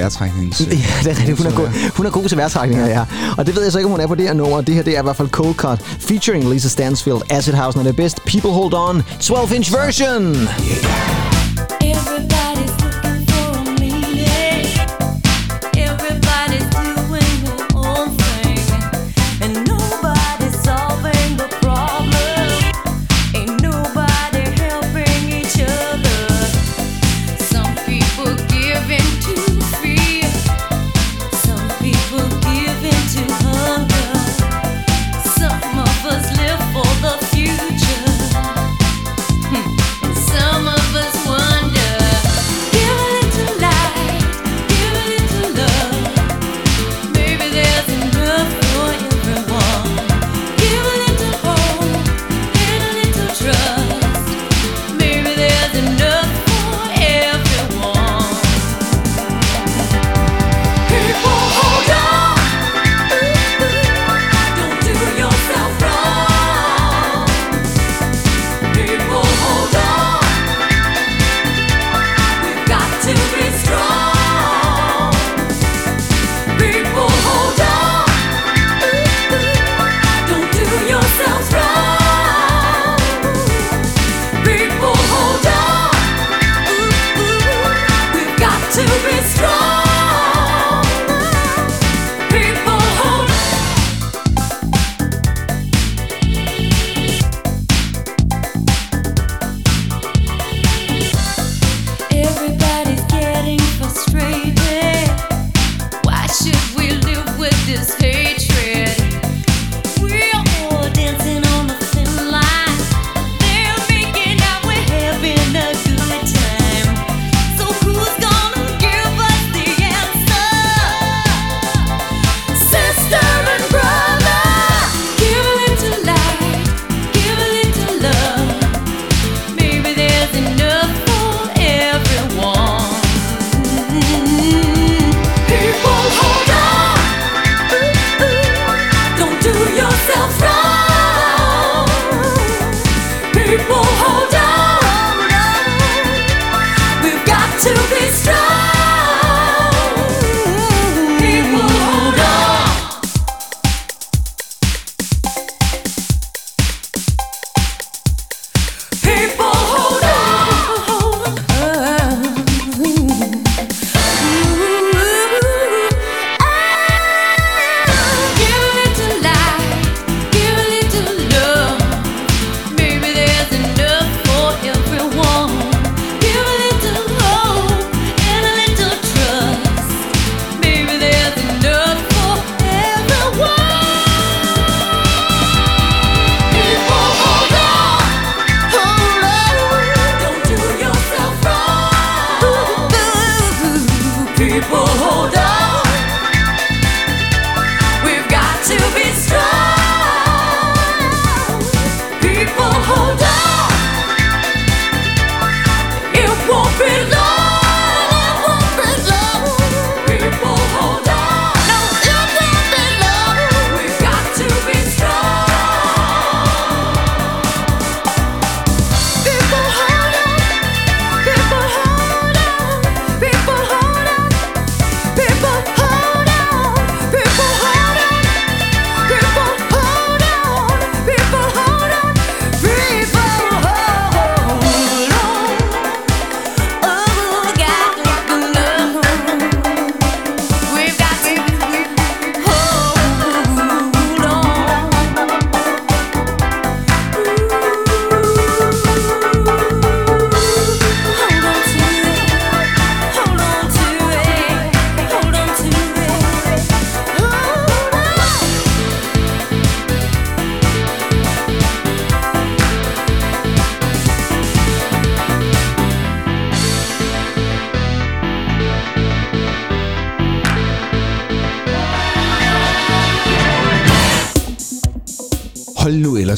Ja, 0.61 1.11
det 1.11 1.19
er. 1.19 1.31
Øh, 1.31 1.37
hun 1.39 1.47
er, 1.47 1.55
god, 1.55 1.69
hun 1.97 2.07
er 2.07 2.11
god 2.11 2.29
til 2.29 2.37
vejrtrækninger, 2.39 2.87
ja. 2.87 3.05
Og 3.39 3.47
det 3.47 3.57
ved 3.57 3.63
jeg 3.63 3.73
så 3.73 3.79
ikke, 3.79 3.87
om 3.87 3.91
hun 3.91 4.01
er 4.01 4.07
på 4.07 4.15
det 4.15 4.27
her 4.27 4.35
nummer. 4.35 4.61
Det 4.61 4.75
her 4.75 4.83
det 4.83 4.97
er 4.97 5.01
i 5.01 5.03
hvert 5.03 5.17
fald 5.17 5.29
Cold 5.29 5.55
Cut, 5.55 5.81
featuring 5.83 6.51
Lisa 6.53 6.69
Stansfield, 6.69 7.21
Acid 7.31 7.55
House, 7.55 7.79
når 7.79 7.83
det 7.83 7.91
er 7.91 7.97
bedst. 7.97 8.25
People 8.25 8.51
Hold 8.51 8.75
On, 8.75 9.03
12-inch 9.23 9.73
version! 9.73 10.35
Yeah. 10.35 11.28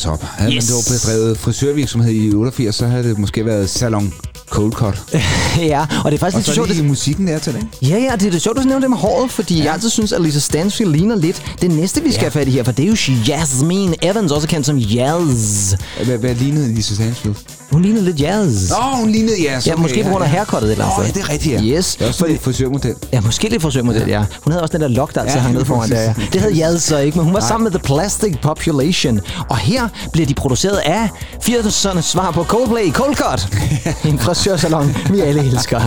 60 0.01 0.06
op. 0.06 0.22
Havde 0.22 0.55
yes. 0.55 0.70
man 0.70 0.77
dog 0.77 0.85
bedrevet 0.89 1.39
frisørvirksomhed 1.39 2.12
i 2.12 2.35
88, 2.35 2.74
så 2.74 2.86
havde 2.86 3.09
det 3.09 3.18
måske 3.18 3.47
været 3.47 3.70
salon 3.70 4.14
Cold 4.51 4.72
Cut. 4.72 5.02
ja, 5.72 5.86
og 6.05 6.10
det 6.10 6.16
er 6.16 6.20
faktisk 6.20 6.22
og 6.22 6.32
lidt 6.32 6.47
så 6.47 6.55
sjovt. 6.55 6.68
Det... 6.68 6.85
musikken 6.85 7.28
er 7.28 7.39
til 7.39 7.55
det. 7.55 7.66
Ja, 7.82 7.98
ja, 7.98 8.16
det 8.16 8.27
er 8.27 8.31
det 8.31 8.43
sjovt, 8.43 8.56
du 8.56 8.62
nævner 8.62 8.81
det 8.81 8.90
med 8.90 8.98
håret, 8.98 9.31
fordi 9.31 9.59
ja. 9.59 9.64
jeg 9.64 9.72
altid 9.72 9.90
synes, 9.90 10.12
at 10.12 10.22
Lisa 10.22 10.39
Stansfield 10.39 10.93
ligner 10.93 11.16
lidt. 11.16 11.43
Det 11.60 11.70
næste, 11.70 12.02
vi 12.02 12.12
skal 12.12 12.20
have 12.20 12.31
fat 12.31 12.48
i 12.48 12.51
her, 12.51 12.62
for 12.62 12.72
det 12.72 12.85
er 12.85 12.89
jo 12.89 13.14
Jasmine 13.28 13.97
Evans, 14.02 14.32
også 14.32 14.48
kendt 14.48 14.66
som 14.66 14.78
Jazz. 14.78 15.74
Hvad, 16.05 16.18
hvad 16.18 16.35
lignede 16.35 16.74
Lisa 16.74 16.94
Stansfield? 16.94 17.36
Hun 17.81 17.85
lignede 17.86 18.05
lidt 18.05 18.20
Yaz. 18.20 18.70
Nå, 18.70 18.97
hun 18.97 19.11
lignede 19.11 19.36
Yaz. 19.44 19.66
Ja, 19.66 19.73
okay, 19.73 19.82
måske 19.82 20.05
på 20.05 20.11
grund 20.11 20.24
af 20.24 20.28
ja. 20.28 20.32
haircuttet 20.35 20.69
et 20.69 20.73
eller 20.73 20.85
andet 20.85 21.07
ja, 21.07 21.12
det 21.20 21.28
er 21.28 21.32
rigtigt, 21.32 21.55
ja. 21.55 21.77
Yes. 21.78 21.97
Det 21.97 22.05
er 22.05 22.09
også 22.09 22.27
lidt 22.27 22.43
frisørmodel. 22.43 22.94
Ja, 23.12 23.20
måske 23.20 23.48
lidt 23.48 23.62
forsøgmodel, 23.62 24.09
ja. 24.09 24.24
Hun 24.44 24.52
havde 24.52 24.62
også 24.62 24.73
den 24.73 24.81
der 24.81 24.89
lok, 24.89 25.15
der 25.15 25.20
altid 25.20 25.35
Ja, 25.35 25.40
hang 25.40 25.55
ned 25.55 25.65
foran 25.65 25.90
der, 25.90 26.01
ja. 26.01 26.15
Det 26.32 26.40
havde 26.40 26.55
Yaz 26.61 26.82
så 26.82 26.98
ikke, 26.98 27.19
men 27.19 27.24
hun 27.24 27.35
var 27.35 27.40
Nej. 27.40 27.48
sammen 27.48 27.65
med 27.73 27.78
The 27.78 27.94
Plastic 27.94 28.36
Population. 28.43 29.20
Og 29.48 29.57
her 29.57 29.89
bliver 30.12 30.27
de 30.27 30.35
produceret 30.35 30.77
af 30.77 31.09
80'ernes 31.43 32.01
svar 32.01 32.31
på 32.31 32.44
Coldplay, 32.44 32.93
Cold 32.93 33.15
Cut. 33.15 33.48
en 34.11 34.19
frisørsalon, 34.19 34.97
vi 35.11 35.20
alle 35.20 35.44
elsker. 35.44 35.81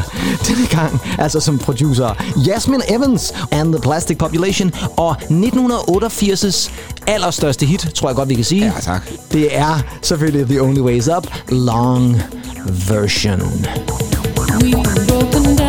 Denne 0.48 0.68
gang, 0.68 1.02
altså 1.20 1.40
som 1.40 1.58
producer, 1.58 2.24
Jasmine 2.48 2.92
Evans 2.92 3.34
and 3.52 3.74
The 3.74 3.82
Plastic 3.82 4.18
Population. 4.18 4.72
Og 4.98 5.16
1988's 5.22 6.72
allerstørste 7.08 7.66
hit, 7.66 7.88
tror 7.96 8.10
jeg 8.10 8.16
godt, 8.16 8.30
vi 8.30 8.36
kan 8.36 8.44
sige. 8.44 8.66
Ja, 8.66 8.72
tak. 8.82 9.02
Det 9.34 9.58
er 9.58 9.80
selvfølgelig 10.02 10.48
The 10.48 10.62
Only 10.62 10.82
Ways 10.82 11.08
Up, 11.08 11.28
long 11.50 12.16
version. 12.68 13.42
We've 14.62 15.08
broken 15.08 15.56
down 15.56 15.63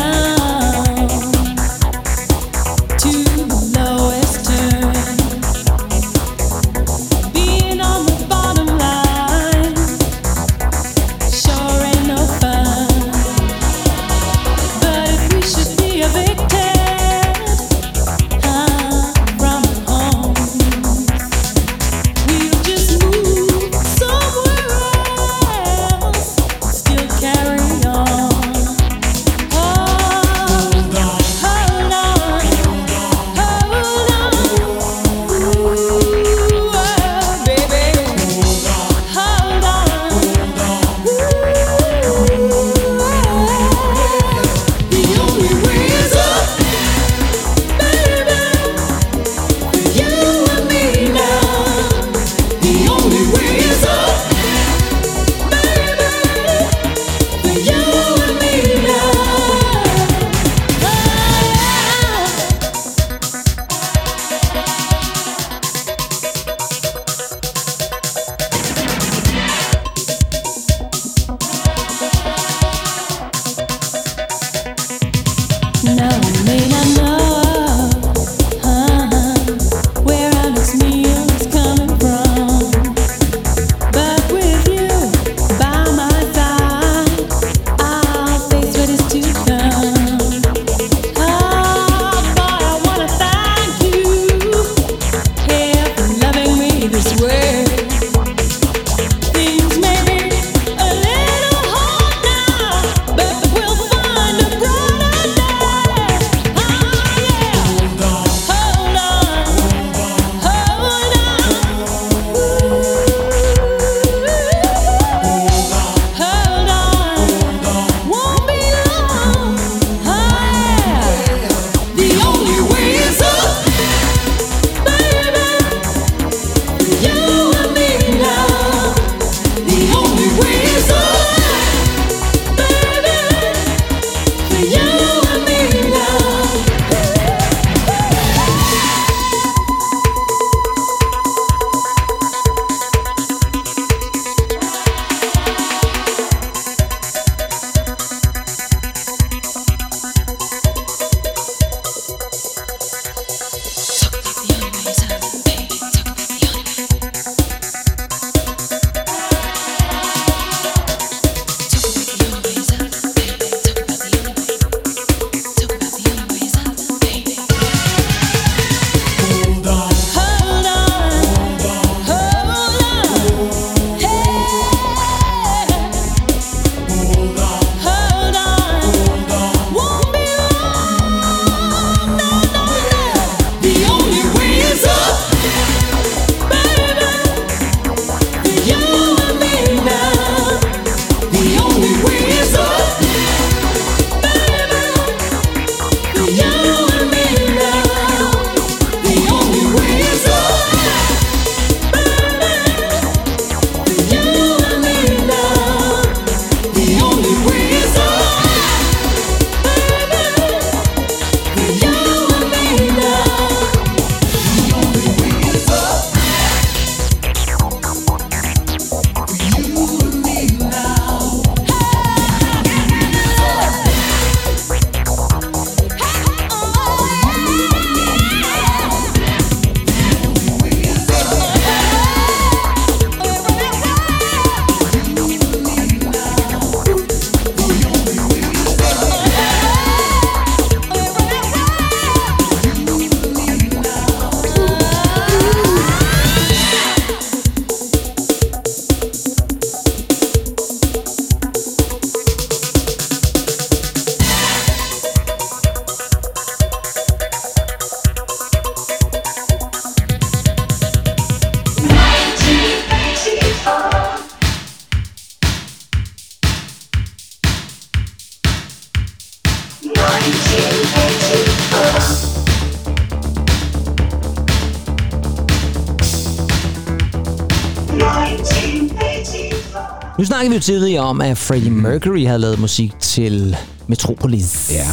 jo 280.55 280.59
tidligere 280.61 281.01
om, 281.03 281.21
at 281.21 281.37
Freddie 281.37 281.71
Mercury 281.71 282.25
havde 282.25 282.39
lavet 282.39 282.59
musik 282.59 282.99
til 282.99 283.57
Metropolis. 283.87 284.71
Ja. 284.71 284.85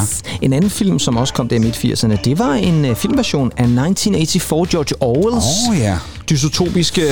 En 0.43 0.52
anden 0.52 0.70
film, 0.70 0.98
som 0.98 1.16
også 1.16 1.34
kom 1.34 1.48
der 1.48 1.56
i 1.56 1.59
midt-80'erne, 1.59 2.16
det 2.24 2.39
var 2.39 2.52
en 2.52 2.90
uh, 2.90 2.97
filmversion 2.97 3.52
af 3.56 3.62
1984 3.62 4.68
George 4.70 5.02
Orwells 5.02 5.44
Åh, 5.70 5.78
ja. 5.78 5.98
dystopiske, 6.30 7.02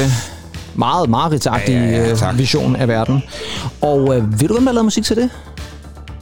meget 0.74 1.10
mareridtsagtige 1.10 1.78
Ja, 1.78 1.84
ja, 1.90 2.04
ja, 2.04 2.10
øh, 2.10 2.16
tak. 2.16 2.38
vision 2.38 2.76
af 2.76 2.88
verden. 2.88 3.22
Og 3.80 4.00
uh, 4.02 4.40
ved 4.40 4.48
du, 4.48 4.54
hvem 4.54 4.64
der 4.64 4.72
lavede 4.72 4.84
musik 4.84 5.04
til 5.04 5.16
det? 5.16 5.30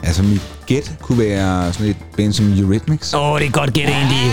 Altså, 0.09 0.23
mit 0.23 0.41
gæt 0.67 0.93
kunne 1.03 1.19
være 1.19 1.73
sådan 1.73 1.87
et 1.87 1.97
band 2.17 2.33
som 2.33 2.53
Eurythmics. 2.59 3.15
Åh, 3.15 3.21
oh, 3.33 3.41
det 3.41 3.47
er 3.47 3.51
godt 3.51 3.73
gæt, 3.73 3.89
Andy. 3.89 4.33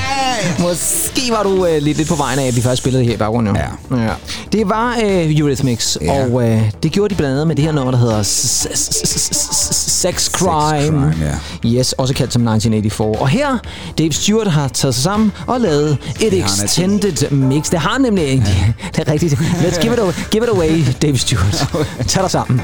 Måske 0.60 1.22
var 1.32 1.44
du 1.44 1.50
uh, 1.50 1.68
lidt, 1.82 1.98
lidt 1.98 2.10
på 2.10 2.16
vejen 2.16 2.40
af, 2.40 2.48
at 2.48 2.56
vi 2.56 2.62
først 2.62 2.82
spillede 2.82 3.00
det 3.04 3.08
her 3.08 3.16
i 3.16 3.18
baggrunden. 3.18 3.56
Ja. 3.56 3.98
ja. 4.04 4.10
Det 4.52 4.70
var 4.70 4.96
uh, 4.98 5.40
Eurythmics, 5.40 5.98
Ja. 6.02 6.24
og 6.24 6.32
uh, 6.32 6.62
det 6.84 6.92
gjorde 6.92 7.14
de 7.14 7.18
blandt 7.18 7.34
andet 7.34 7.48
med 7.48 7.56
det 7.56 7.66
her 7.66 7.72
nummer, 7.72 7.92
der 7.92 7.98
hedder 8.00 8.24
Sex 8.24 10.32
Crime. 10.32 11.14
Ja. 11.22 11.70
Yes, 11.70 11.94
også 11.94 12.14
kaldt 12.14 12.34
som 12.34 12.42
1984. 12.42 13.18
Og 13.20 13.28
her, 13.28 13.58
Dave 13.98 14.12
Stewart 14.12 14.48
har 14.48 14.68
taget 14.68 14.96
sig 14.96 15.04
sammen 15.04 15.32
og 15.48 15.62
lavet 15.62 15.98
et 16.22 16.32
Det 16.32 16.44
extended 16.44 17.32
mix. 17.32 17.70
Det 17.70 17.80
har 17.80 17.90
han 17.90 18.02
nemlig 18.02 18.24
ikke. 18.26 18.76
Det 18.96 19.08
er 19.08 19.12
rigtigt. 19.12 19.34
Let's 19.34 19.82
give 19.82 19.94
it, 19.94 20.00
away, 20.00 20.14
give 20.32 20.44
it 20.44 20.50
away, 20.50 20.84
Dave 21.02 21.18
Stewart. 21.18 21.68
Tag 22.08 22.24
dig 22.24 22.32
sammen. 22.32 22.62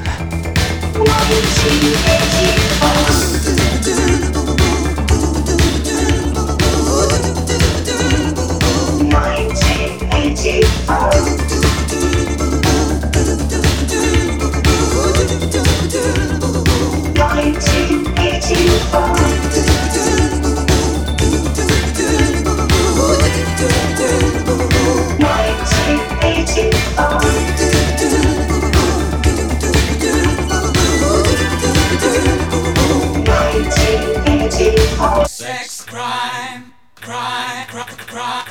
Oh. 10.94 11.41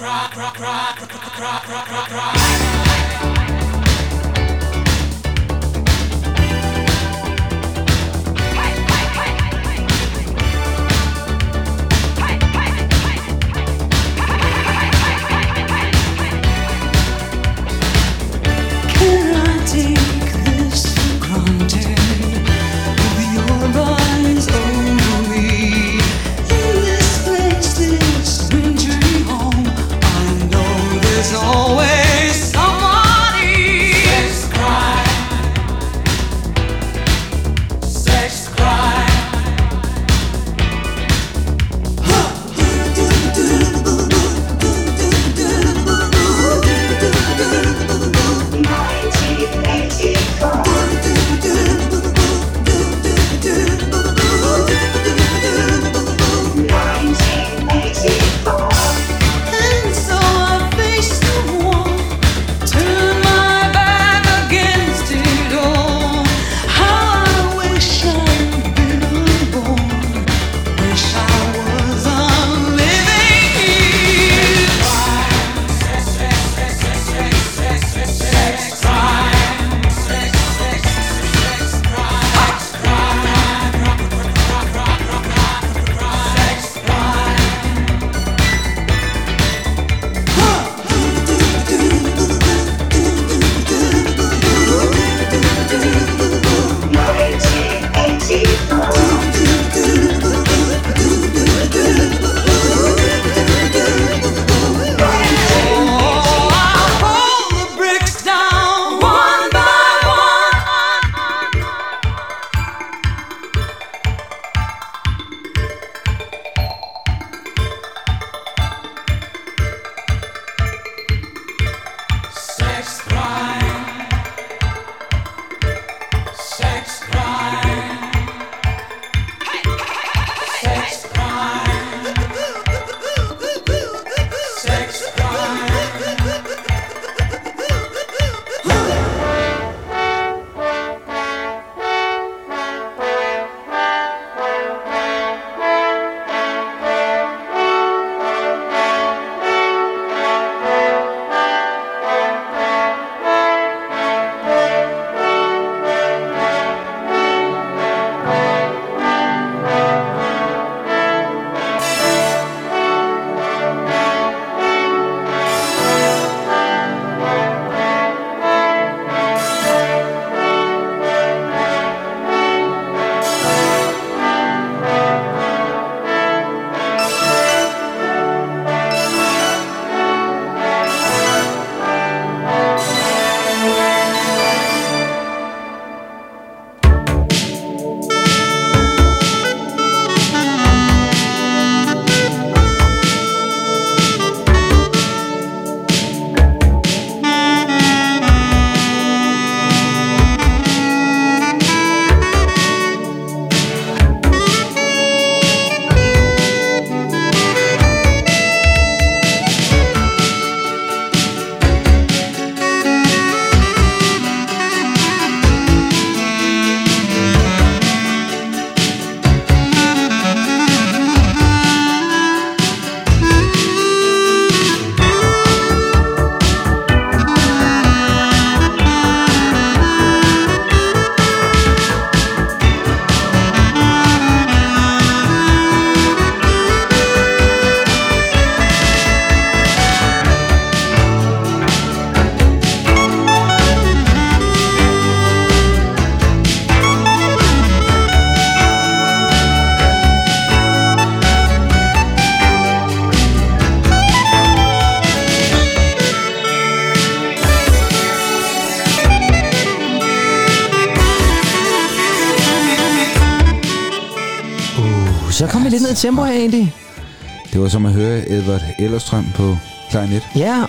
cry, 0.01 0.31
cry, 0.33 0.51
cry, 0.55 0.95
cry, 0.97 1.29
cry, 1.37 1.61
cry, 1.63 1.85
cry, 1.85 2.07
cry. 2.09 3.40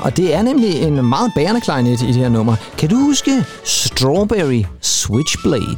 Og 0.02 0.18
det 0.18 0.34
er 0.34 0.41
nemlig 0.41 0.82
en 0.82 1.06
meget 1.06 1.32
bærende 1.36 1.61
klarinet 1.61 2.02
i 2.02 2.07
det 2.07 2.15
her 2.15 2.30
nummer. 2.30 2.56
Kan 2.78 2.90
du 2.90 2.95
huske 2.95 3.45
Strawberry 3.64 4.64
Switchblade? 4.82 5.78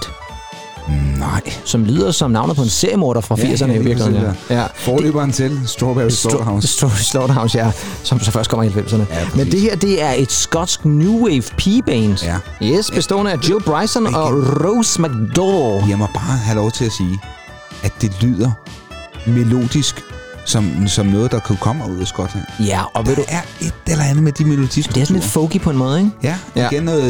Nej. 1.19 1.41
Som 1.65 1.85
lyder 1.85 2.11
som 2.11 2.31
navnet 2.31 2.55
på 2.55 2.61
en 2.61 2.69
seriemorder 2.69 3.21
fra 3.21 3.35
80'erne 3.35 3.71
i 3.71 3.77
virkeligheden. 3.77 4.35
Ja. 4.49 4.55
ja. 4.55 4.65
Forløberen 4.75 5.31
til 5.31 5.59
Strawberry 5.65 6.09
Slaughterhouse. 6.09 6.67
Strawberry 6.67 6.97
Slaughterhouse, 6.97 7.57
ja. 7.57 7.71
Som 8.03 8.19
så 8.19 8.31
først 8.31 8.49
kommer 8.49 8.63
i 8.63 8.67
90'erne. 8.67 9.13
Ja, 9.13 9.27
Men 9.35 9.51
det 9.51 9.61
her, 9.61 9.75
det 9.75 10.01
er 10.01 10.11
et 10.11 10.31
skotsk 10.31 10.85
new 10.85 11.25
wave 11.25 11.41
p-band. 11.41 12.23
Ja. 12.23 12.37
Yes, 12.63 12.91
bestående 12.91 13.31
af 13.31 13.37
Jill 13.49 13.61
Bryson 13.61 14.15
og 14.15 14.33
Rose 14.65 15.01
McDowell. 15.01 15.89
Jeg 15.89 15.97
må 15.97 16.07
bare 16.13 16.37
have 16.37 16.55
lov 16.55 16.71
til 16.71 16.85
at 16.85 16.91
sige, 16.91 17.19
at 17.83 17.91
det 18.01 18.11
lyder 18.21 18.51
melodisk 19.27 20.01
som, 20.45 20.87
som 20.87 21.05
noget, 21.05 21.31
der 21.31 21.39
kunne 21.39 21.57
komme 21.57 21.89
ud 21.91 21.99
af 21.99 22.07
Skotland. 22.07 22.45
Ja, 22.59 22.81
og 22.93 23.07
ved 23.07 23.15
der 23.15 23.21
du... 23.21 23.27
er 23.27 23.41
et 23.61 23.73
eller 23.87 24.03
andet 24.03 24.23
med 24.23 24.31
de 24.31 24.45
melodiske 24.45 24.93
Det 24.93 25.01
er 25.01 25.05
sådan 25.05 25.19
lidt 25.21 25.31
folky 25.31 25.59
på 25.61 25.69
en 25.69 25.77
måde, 25.77 25.99
ikke? 25.99 26.11
Ja, 26.23 26.35
Ja. 26.55 26.69
igen 26.69 26.83
noget, 26.83 27.03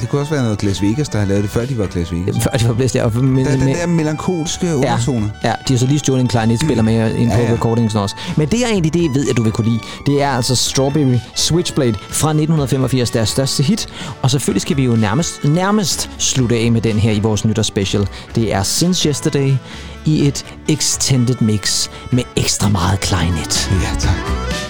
det 0.00 0.08
kunne 0.08 0.20
også 0.20 0.32
være 0.32 0.42
noget 0.42 0.58
Glas 0.58 0.82
Vegas, 0.82 1.08
der 1.08 1.18
har 1.18 1.26
lavet 1.26 1.42
det, 1.42 1.50
før 1.50 1.64
de 1.66 1.78
var 1.78 1.86
Glas 1.86 2.12
Vegas. 2.12 2.36
Før 2.42 2.50
de 2.50 2.68
var 2.68 2.74
blæst, 2.74 2.94
ja. 2.94 3.04
Og 3.04 3.24
med, 3.24 3.44
Der 3.44 3.50
er 3.50 3.56
den 3.56 3.68
der 3.68 3.86
melankolske 3.86 4.76
undertone. 4.76 5.32
Ja, 5.44 5.52
de 5.68 5.72
har 5.74 5.78
så 5.78 5.86
lige 5.86 5.98
stjålet 5.98 6.20
en 6.22 6.28
klarinetspiller 6.28 6.82
med 6.82 7.14
ind 7.14 7.30
på 7.30 7.36
Ja, 7.36 7.46
ja. 7.48 7.52
recordingsen 7.52 8.00
også. 8.00 8.16
Men 8.36 8.48
det 8.48 8.62
er 8.64 8.68
egentlig 8.68 8.94
det, 8.94 9.02
jeg 9.02 9.10
ved, 9.14 9.28
at 9.30 9.36
du 9.36 9.42
vil 9.42 9.52
kunne 9.52 9.68
lide. 9.68 9.80
Det 10.06 10.22
er 10.22 10.30
altså 10.30 10.54
Strawberry 10.54 11.16
Switchblade 11.34 11.94
fra 12.10 12.28
1985, 12.28 13.10
deres 13.10 13.28
største 13.28 13.62
hit. 13.62 13.86
Og 14.22 14.30
selvfølgelig 14.30 14.62
skal 14.62 14.76
vi 14.76 14.84
jo 14.84 14.96
nærmest, 14.96 15.44
nærmest 15.44 16.10
slutte 16.18 16.56
af 16.56 16.72
med 16.72 16.80
den 16.80 16.98
her 16.98 17.12
i 17.12 17.20
vores 17.20 17.44
nytårsspecial. 17.44 18.08
Det 18.34 18.52
er 18.54 18.62
Since 18.62 19.08
Yesterday 19.08 19.52
i 20.06 20.28
et 20.28 20.44
extended 20.68 21.36
mix 21.40 21.88
med 22.12 22.24
ekstra 22.36 22.68
meget 22.68 23.00
klarinet. 23.00 23.70
Ja, 23.82 23.98
tak. 23.98 24.65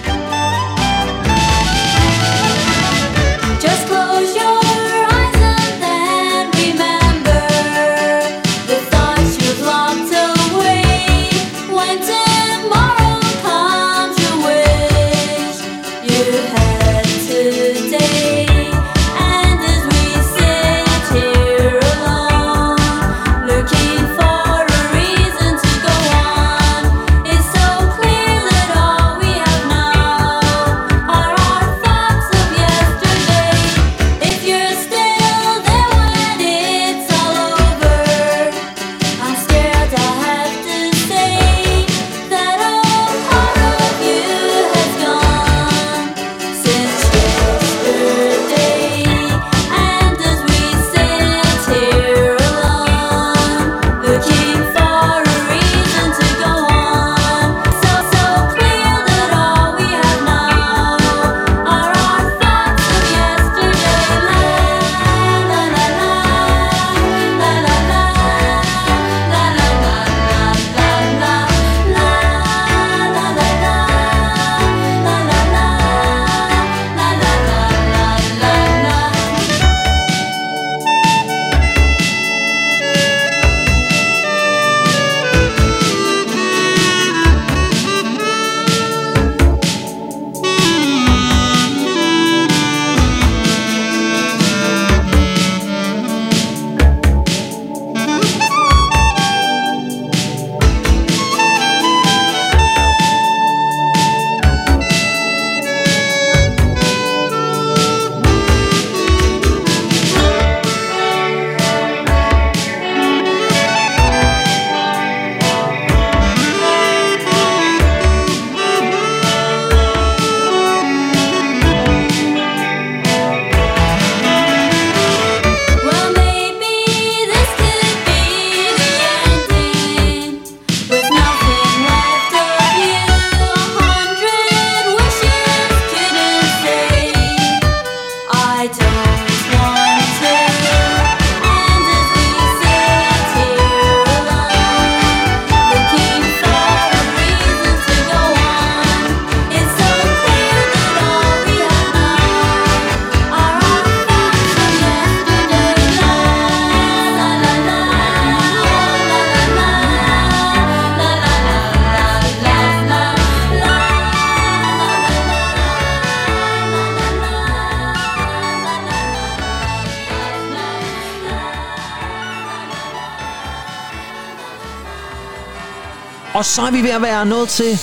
Så 176.57 176.63
er 176.63 176.71
vi 176.71 176.81
ved 176.81 176.89
at 176.89 177.01
være 177.01 177.25
nået 177.25 177.49
til 177.49 177.79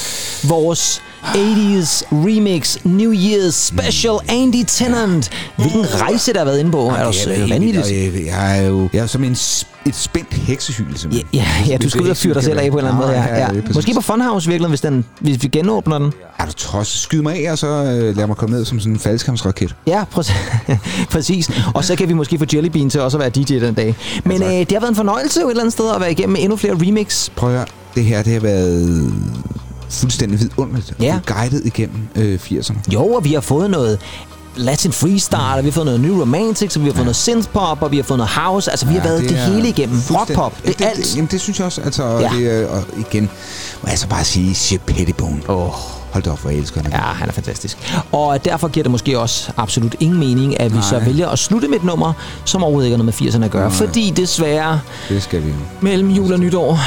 vores 0.49 1.03
80's 1.23 2.05
remix 2.13 2.77
New 2.85 3.13
Year's 3.13 3.51
Special 3.51 4.15
Andy 4.29 4.65
Tennant. 4.67 5.31
Hvilken 5.57 6.01
rejse 6.01 6.33
der 6.33 6.39
har 6.39 6.45
været 6.45 6.59
inde 6.59 6.71
på. 6.71 6.87
Er 6.89 7.11
det 7.11 7.43
er 7.43 7.49
vanvittigt? 7.49 7.89
vildt, 7.89 8.15
og 8.15 8.25
Jeg, 8.25 8.27
jeg 8.27 8.59
er 8.59 8.69
jo 8.69 8.89
jeg 8.93 9.03
er 9.03 9.07
som 9.07 9.25
en, 9.25 9.33
et 9.33 9.95
spændt 9.95 10.35
heksehyl, 10.35 10.97
simpelthen. 10.97 11.29
Ja, 11.35 11.47
ja, 11.69 11.77
du 11.77 11.91
skal 11.91 12.03
ud 12.03 12.09
og 12.09 12.17
fyre 12.17 12.35
dig 12.35 12.43
selv 12.45 12.59
af 12.59 12.71
på 12.71 12.79
en 12.79 12.85
eller 12.85 12.91
anden 12.91 13.07
måde. 13.07 13.21
Ja, 13.21 13.55
ja. 13.55 13.61
Måske 13.75 13.95
på 13.95 14.01
Funhouse 14.01 14.51
virkelig, 14.51 14.69
hvis, 14.69 14.81
den, 14.81 15.05
hvis 15.21 15.43
vi 15.43 15.49
genåbner 15.49 15.99
den. 15.99 16.13
Er 16.39 16.47
du 16.47 16.53
trods? 16.53 16.89
Skyd 16.89 17.23
mig 17.23 17.47
af, 17.47 17.53
og 17.53 17.59
så 17.59 17.67
øh, 17.67 18.17
lad 18.17 18.27
mig 18.27 18.37
komme 18.37 18.57
ned 18.57 18.65
som 18.65 18.81
sådan 18.81 18.93
en 18.93 18.99
faldskærmsraket. 18.99 19.75
Ja, 19.87 20.05
præcis. 20.05 20.35
præcis. 21.11 21.51
Og 21.75 21.85
så 21.85 21.97
kan 21.97 22.09
vi 22.09 22.13
måske 22.13 22.39
få 22.39 22.45
Jelly 22.55 22.69
Bean 22.69 22.91
til 22.91 23.01
også 23.01 23.17
at 23.17 23.21
være 23.21 23.31
DJ 23.31 23.59
den 23.67 23.75
dag. 23.75 23.95
Men 24.25 24.43
øh, 24.43 24.49
det 24.49 24.73
har 24.73 24.81
været 24.81 24.91
en 24.91 24.97
fornøjelse 24.97 25.41
jo 25.41 25.47
et 25.47 25.51
eller 25.51 25.63
andet 25.63 25.73
sted 25.73 25.91
at 25.95 26.01
være 26.01 26.11
igennem 26.11 26.33
med 26.33 26.41
endnu 26.43 26.57
flere 26.57 26.75
remix. 26.75 27.31
Prøv 27.37 27.57
at 27.57 27.69
det 27.95 28.05
her 28.05 28.23
det 28.23 28.33
har 28.33 28.41
været 28.41 29.12
fuldstændig 29.91 30.41
vidunderligt. 30.41 30.93
Ja. 31.01 31.15
Og 31.15 31.35
guidet 31.35 31.62
igennem 31.66 32.09
øh, 32.16 32.39
80'erne. 32.45 32.75
Jo, 32.93 33.07
og 33.07 33.25
vi 33.25 33.33
har 33.33 33.41
fået 33.41 33.71
noget 33.71 33.99
Latin 34.57 34.93
freestyle, 34.93 35.39
og 35.57 35.65
vi 35.65 35.69
har 35.69 35.73
fået 35.73 35.87
noget 35.87 36.01
New 36.01 36.21
Romantics, 36.21 36.77
og 36.77 36.83
vi 36.83 36.89
har 36.89 36.95
fået 36.95 37.05
noget 37.05 37.16
synthpop, 37.16 37.83
og 37.83 37.91
vi 37.91 37.97
har 37.97 38.03
fået 38.03 38.19
noget 38.19 38.31
house. 38.31 38.71
Altså, 38.71 38.87
vi 38.87 38.95
har 38.95 39.03
været 39.03 39.23
det, 39.23 39.39
er 39.39 39.45
hele 39.53 39.69
igennem. 39.69 39.97
fuldstændig- 40.01 40.39
Rockpop, 40.45 40.66
det 40.66 40.79
det, 40.79 40.85
alt. 40.85 40.97
Det, 40.97 41.16
jamen, 41.16 41.29
det 41.31 41.41
synes 41.41 41.59
jeg 41.59 41.66
også. 41.66 41.81
Altså, 41.81 42.03
Ja. 42.05 42.35
ja. 42.35 42.59
det, 42.61 42.66
og 42.69 42.83
igen, 43.11 43.23
må 43.83 43.89
jeg 43.89 43.99
så 43.99 44.07
bare 44.09 44.25
sige, 44.25 44.55
Shep 44.55 44.81
Pettibone. 44.87 45.41
Åh. 45.49 45.71
Hold 46.12 46.25
da 46.25 46.31
op, 46.31 46.41
hvor 46.41 46.51
jeg 46.51 46.59
elsker 46.59 46.83
han. 46.83 46.93
Ja, 46.93 46.99
han 46.99 47.29
er 47.29 47.33
fantastisk. 47.33 47.79
Og 48.12 48.45
derfor 48.45 48.69
giver 48.69 48.85
det 48.85 48.91
måske 48.91 49.19
også 49.19 49.53
absolut 49.57 49.97
ingen 50.01 50.19
mening, 50.19 50.61
at 50.61 50.73
vi 50.75 50.79
så 50.91 50.95
Nej. 50.97 51.05
vælger 51.05 51.29
at 51.29 51.39
slutte 51.39 51.69
med 51.69 51.77
et 51.79 51.85
nummer, 51.85 52.12
som 52.45 52.62
overhovedet 52.62 52.87
ikke 52.89 52.97
har 52.97 53.05
noget 53.05 53.21
med 53.23 53.29
80'erne 53.33 53.45
at 53.45 53.51
gøre. 53.51 53.69
Nej. 53.69 53.77
Fordi 53.79 54.12
desværre, 54.16 54.81
Det 55.09 55.23
skal 55.23 55.43
vi 55.47 55.53
mellem 55.81 56.11
jul 56.11 56.33
og 56.33 56.41
nytår, 56.41 56.79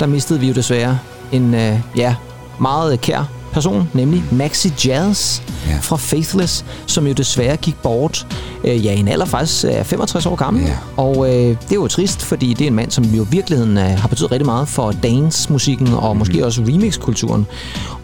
der 0.00 0.06
mistede 0.06 0.40
vi 0.40 0.48
jo 0.48 0.54
desværre 0.54 0.98
en 1.32 1.54
øh, 1.54 1.80
ja, 1.96 2.14
meget 2.60 3.00
kær 3.00 3.24
person, 3.54 3.90
nemlig 3.92 4.24
Maxi 4.32 4.72
Jazz 4.84 5.40
ja. 5.68 5.78
fra 5.82 5.96
Faithless, 5.96 6.64
som 6.86 7.06
jo 7.06 7.12
desværre 7.12 7.56
gik 7.56 7.76
bort 7.82 8.26
øh, 8.64 8.84
ja, 8.84 8.92
i 8.92 8.98
en 8.98 9.08
alder 9.08 9.26
faktisk 9.26 9.64
er 9.64 9.82
65 9.82 10.26
år 10.26 10.36
gammel. 10.36 10.62
Ja. 10.62 10.76
Og 10.96 11.26
øh, 11.28 11.48
det 11.48 11.70
er 11.70 11.74
jo 11.74 11.88
trist, 11.88 12.22
fordi 12.22 12.54
det 12.54 12.64
er 12.64 12.68
en 12.68 12.74
mand, 12.74 12.90
som 12.90 13.04
jo 13.04 13.24
i 13.24 13.26
virkeligheden 13.30 13.78
øh, 13.78 13.84
har 13.84 14.08
betydet 14.08 14.32
rigtig 14.32 14.46
meget 14.46 14.68
for 14.68 14.92
dance-musikken 14.92 15.94
og 15.94 16.16
måske 16.16 16.46
også 16.46 16.60
remix-kulturen. 16.60 17.46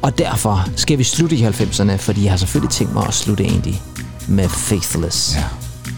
Og 0.02 0.18
derfor 0.18 0.66
skal 0.76 0.98
vi 0.98 1.04
slutte 1.04 1.36
i 1.36 1.44
90'erne, 1.44 1.96
fordi 1.96 2.24
jeg 2.24 2.32
har 2.32 2.36
selvfølgelig 2.36 2.70
tænkt 2.70 2.94
mig 2.94 3.06
at 3.06 3.14
slutte 3.14 3.44
egentlig 3.44 3.82
med 4.28 4.48
Faithless. 4.48 5.36
Ja. 5.36 5.44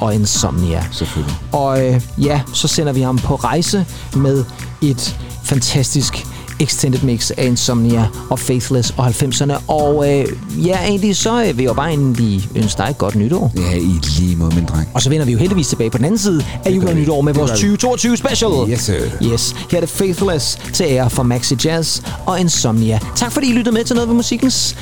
Og 0.00 0.14
Insomnia. 0.14 0.84
Selvfølgelig. 0.92 1.36
Og 1.52 1.86
øh, 1.86 2.00
ja, 2.18 2.40
så 2.54 2.68
sender 2.68 2.92
vi 2.92 3.00
ham 3.00 3.18
på 3.18 3.34
rejse 3.34 3.86
med 4.16 4.44
et 4.82 5.18
fantastisk 5.52 6.26
extended 6.60 7.02
mix 7.02 7.30
af 7.36 7.46
Insomnia 7.46 8.06
og 8.30 8.38
Faithless 8.38 8.94
og 8.96 9.06
90'erne. 9.06 9.52
Og 9.68 10.10
øh, 10.12 10.26
ja, 10.66 10.78
egentlig 10.86 11.16
så 11.16 11.44
øh, 11.44 11.58
vil 11.58 11.64
jeg 11.64 11.76
bare 11.76 11.88
egentlig 11.88 12.48
ønske 12.56 12.78
dig 12.78 12.86
et 12.90 12.98
godt 12.98 13.14
nytår. 13.14 13.52
Ja, 13.56 13.76
i 13.76 14.00
lige 14.18 14.36
måde, 14.36 14.54
min 14.54 14.64
dreng. 14.64 14.88
Og 14.94 15.02
så 15.02 15.08
vender 15.10 15.26
vi 15.26 15.32
jo 15.32 15.38
heldigvis 15.38 15.68
tilbage 15.68 15.90
på 15.90 15.98
den 15.98 16.04
anden 16.04 16.18
side 16.18 16.44
af 16.64 16.70
jul 16.70 16.86
og 16.88 16.94
nytår 16.94 17.20
med 17.20 17.32
Det 17.34 17.40
vores 17.40 17.50
gør 17.50 17.56
vi. 17.56 17.76
2022 17.76 18.16
special. 18.16 18.50
Yes, 18.70 18.80
sir. 18.80 18.94
Yes, 19.32 19.56
her 19.70 19.76
er 19.76 19.80
det 19.80 19.88
Faithless 19.90 20.58
til 20.72 20.86
ære 20.88 21.10
for 21.10 21.22
Maxi 21.22 21.56
Jazz 21.64 22.02
og 22.26 22.40
Insomnia. 22.40 22.98
Tak 23.16 23.32
fordi 23.32 23.50
I 23.50 23.52
lyttede 23.52 23.74
med 23.74 23.84
til 23.84 23.94
noget 23.96 24.08
ved 24.08 24.16
musikkens 24.16 24.76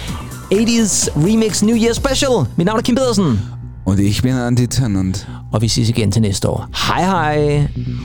80's 0.54 1.08
Remix 1.26 1.62
New 1.62 1.76
Year 1.76 1.92
Special. 1.92 2.32
Mit 2.56 2.66
navn 2.66 2.78
er 2.78 2.82
Kim 2.82 2.94
Pedersen. 2.94 3.40
Und 3.86 3.98
ich 4.00 4.22
bin 4.22 4.32
Andi 4.32 4.66
Tennant. 4.66 5.26
Og 5.52 5.62
vi 5.62 5.68
ses 5.68 5.88
igen 5.88 6.12
til 6.12 6.22
næste 6.22 6.48
år. 6.48 6.66
Hej 6.86 7.04
hej. 7.04 7.36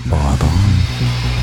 Bye, 0.10 0.38
bye. 0.40 1.35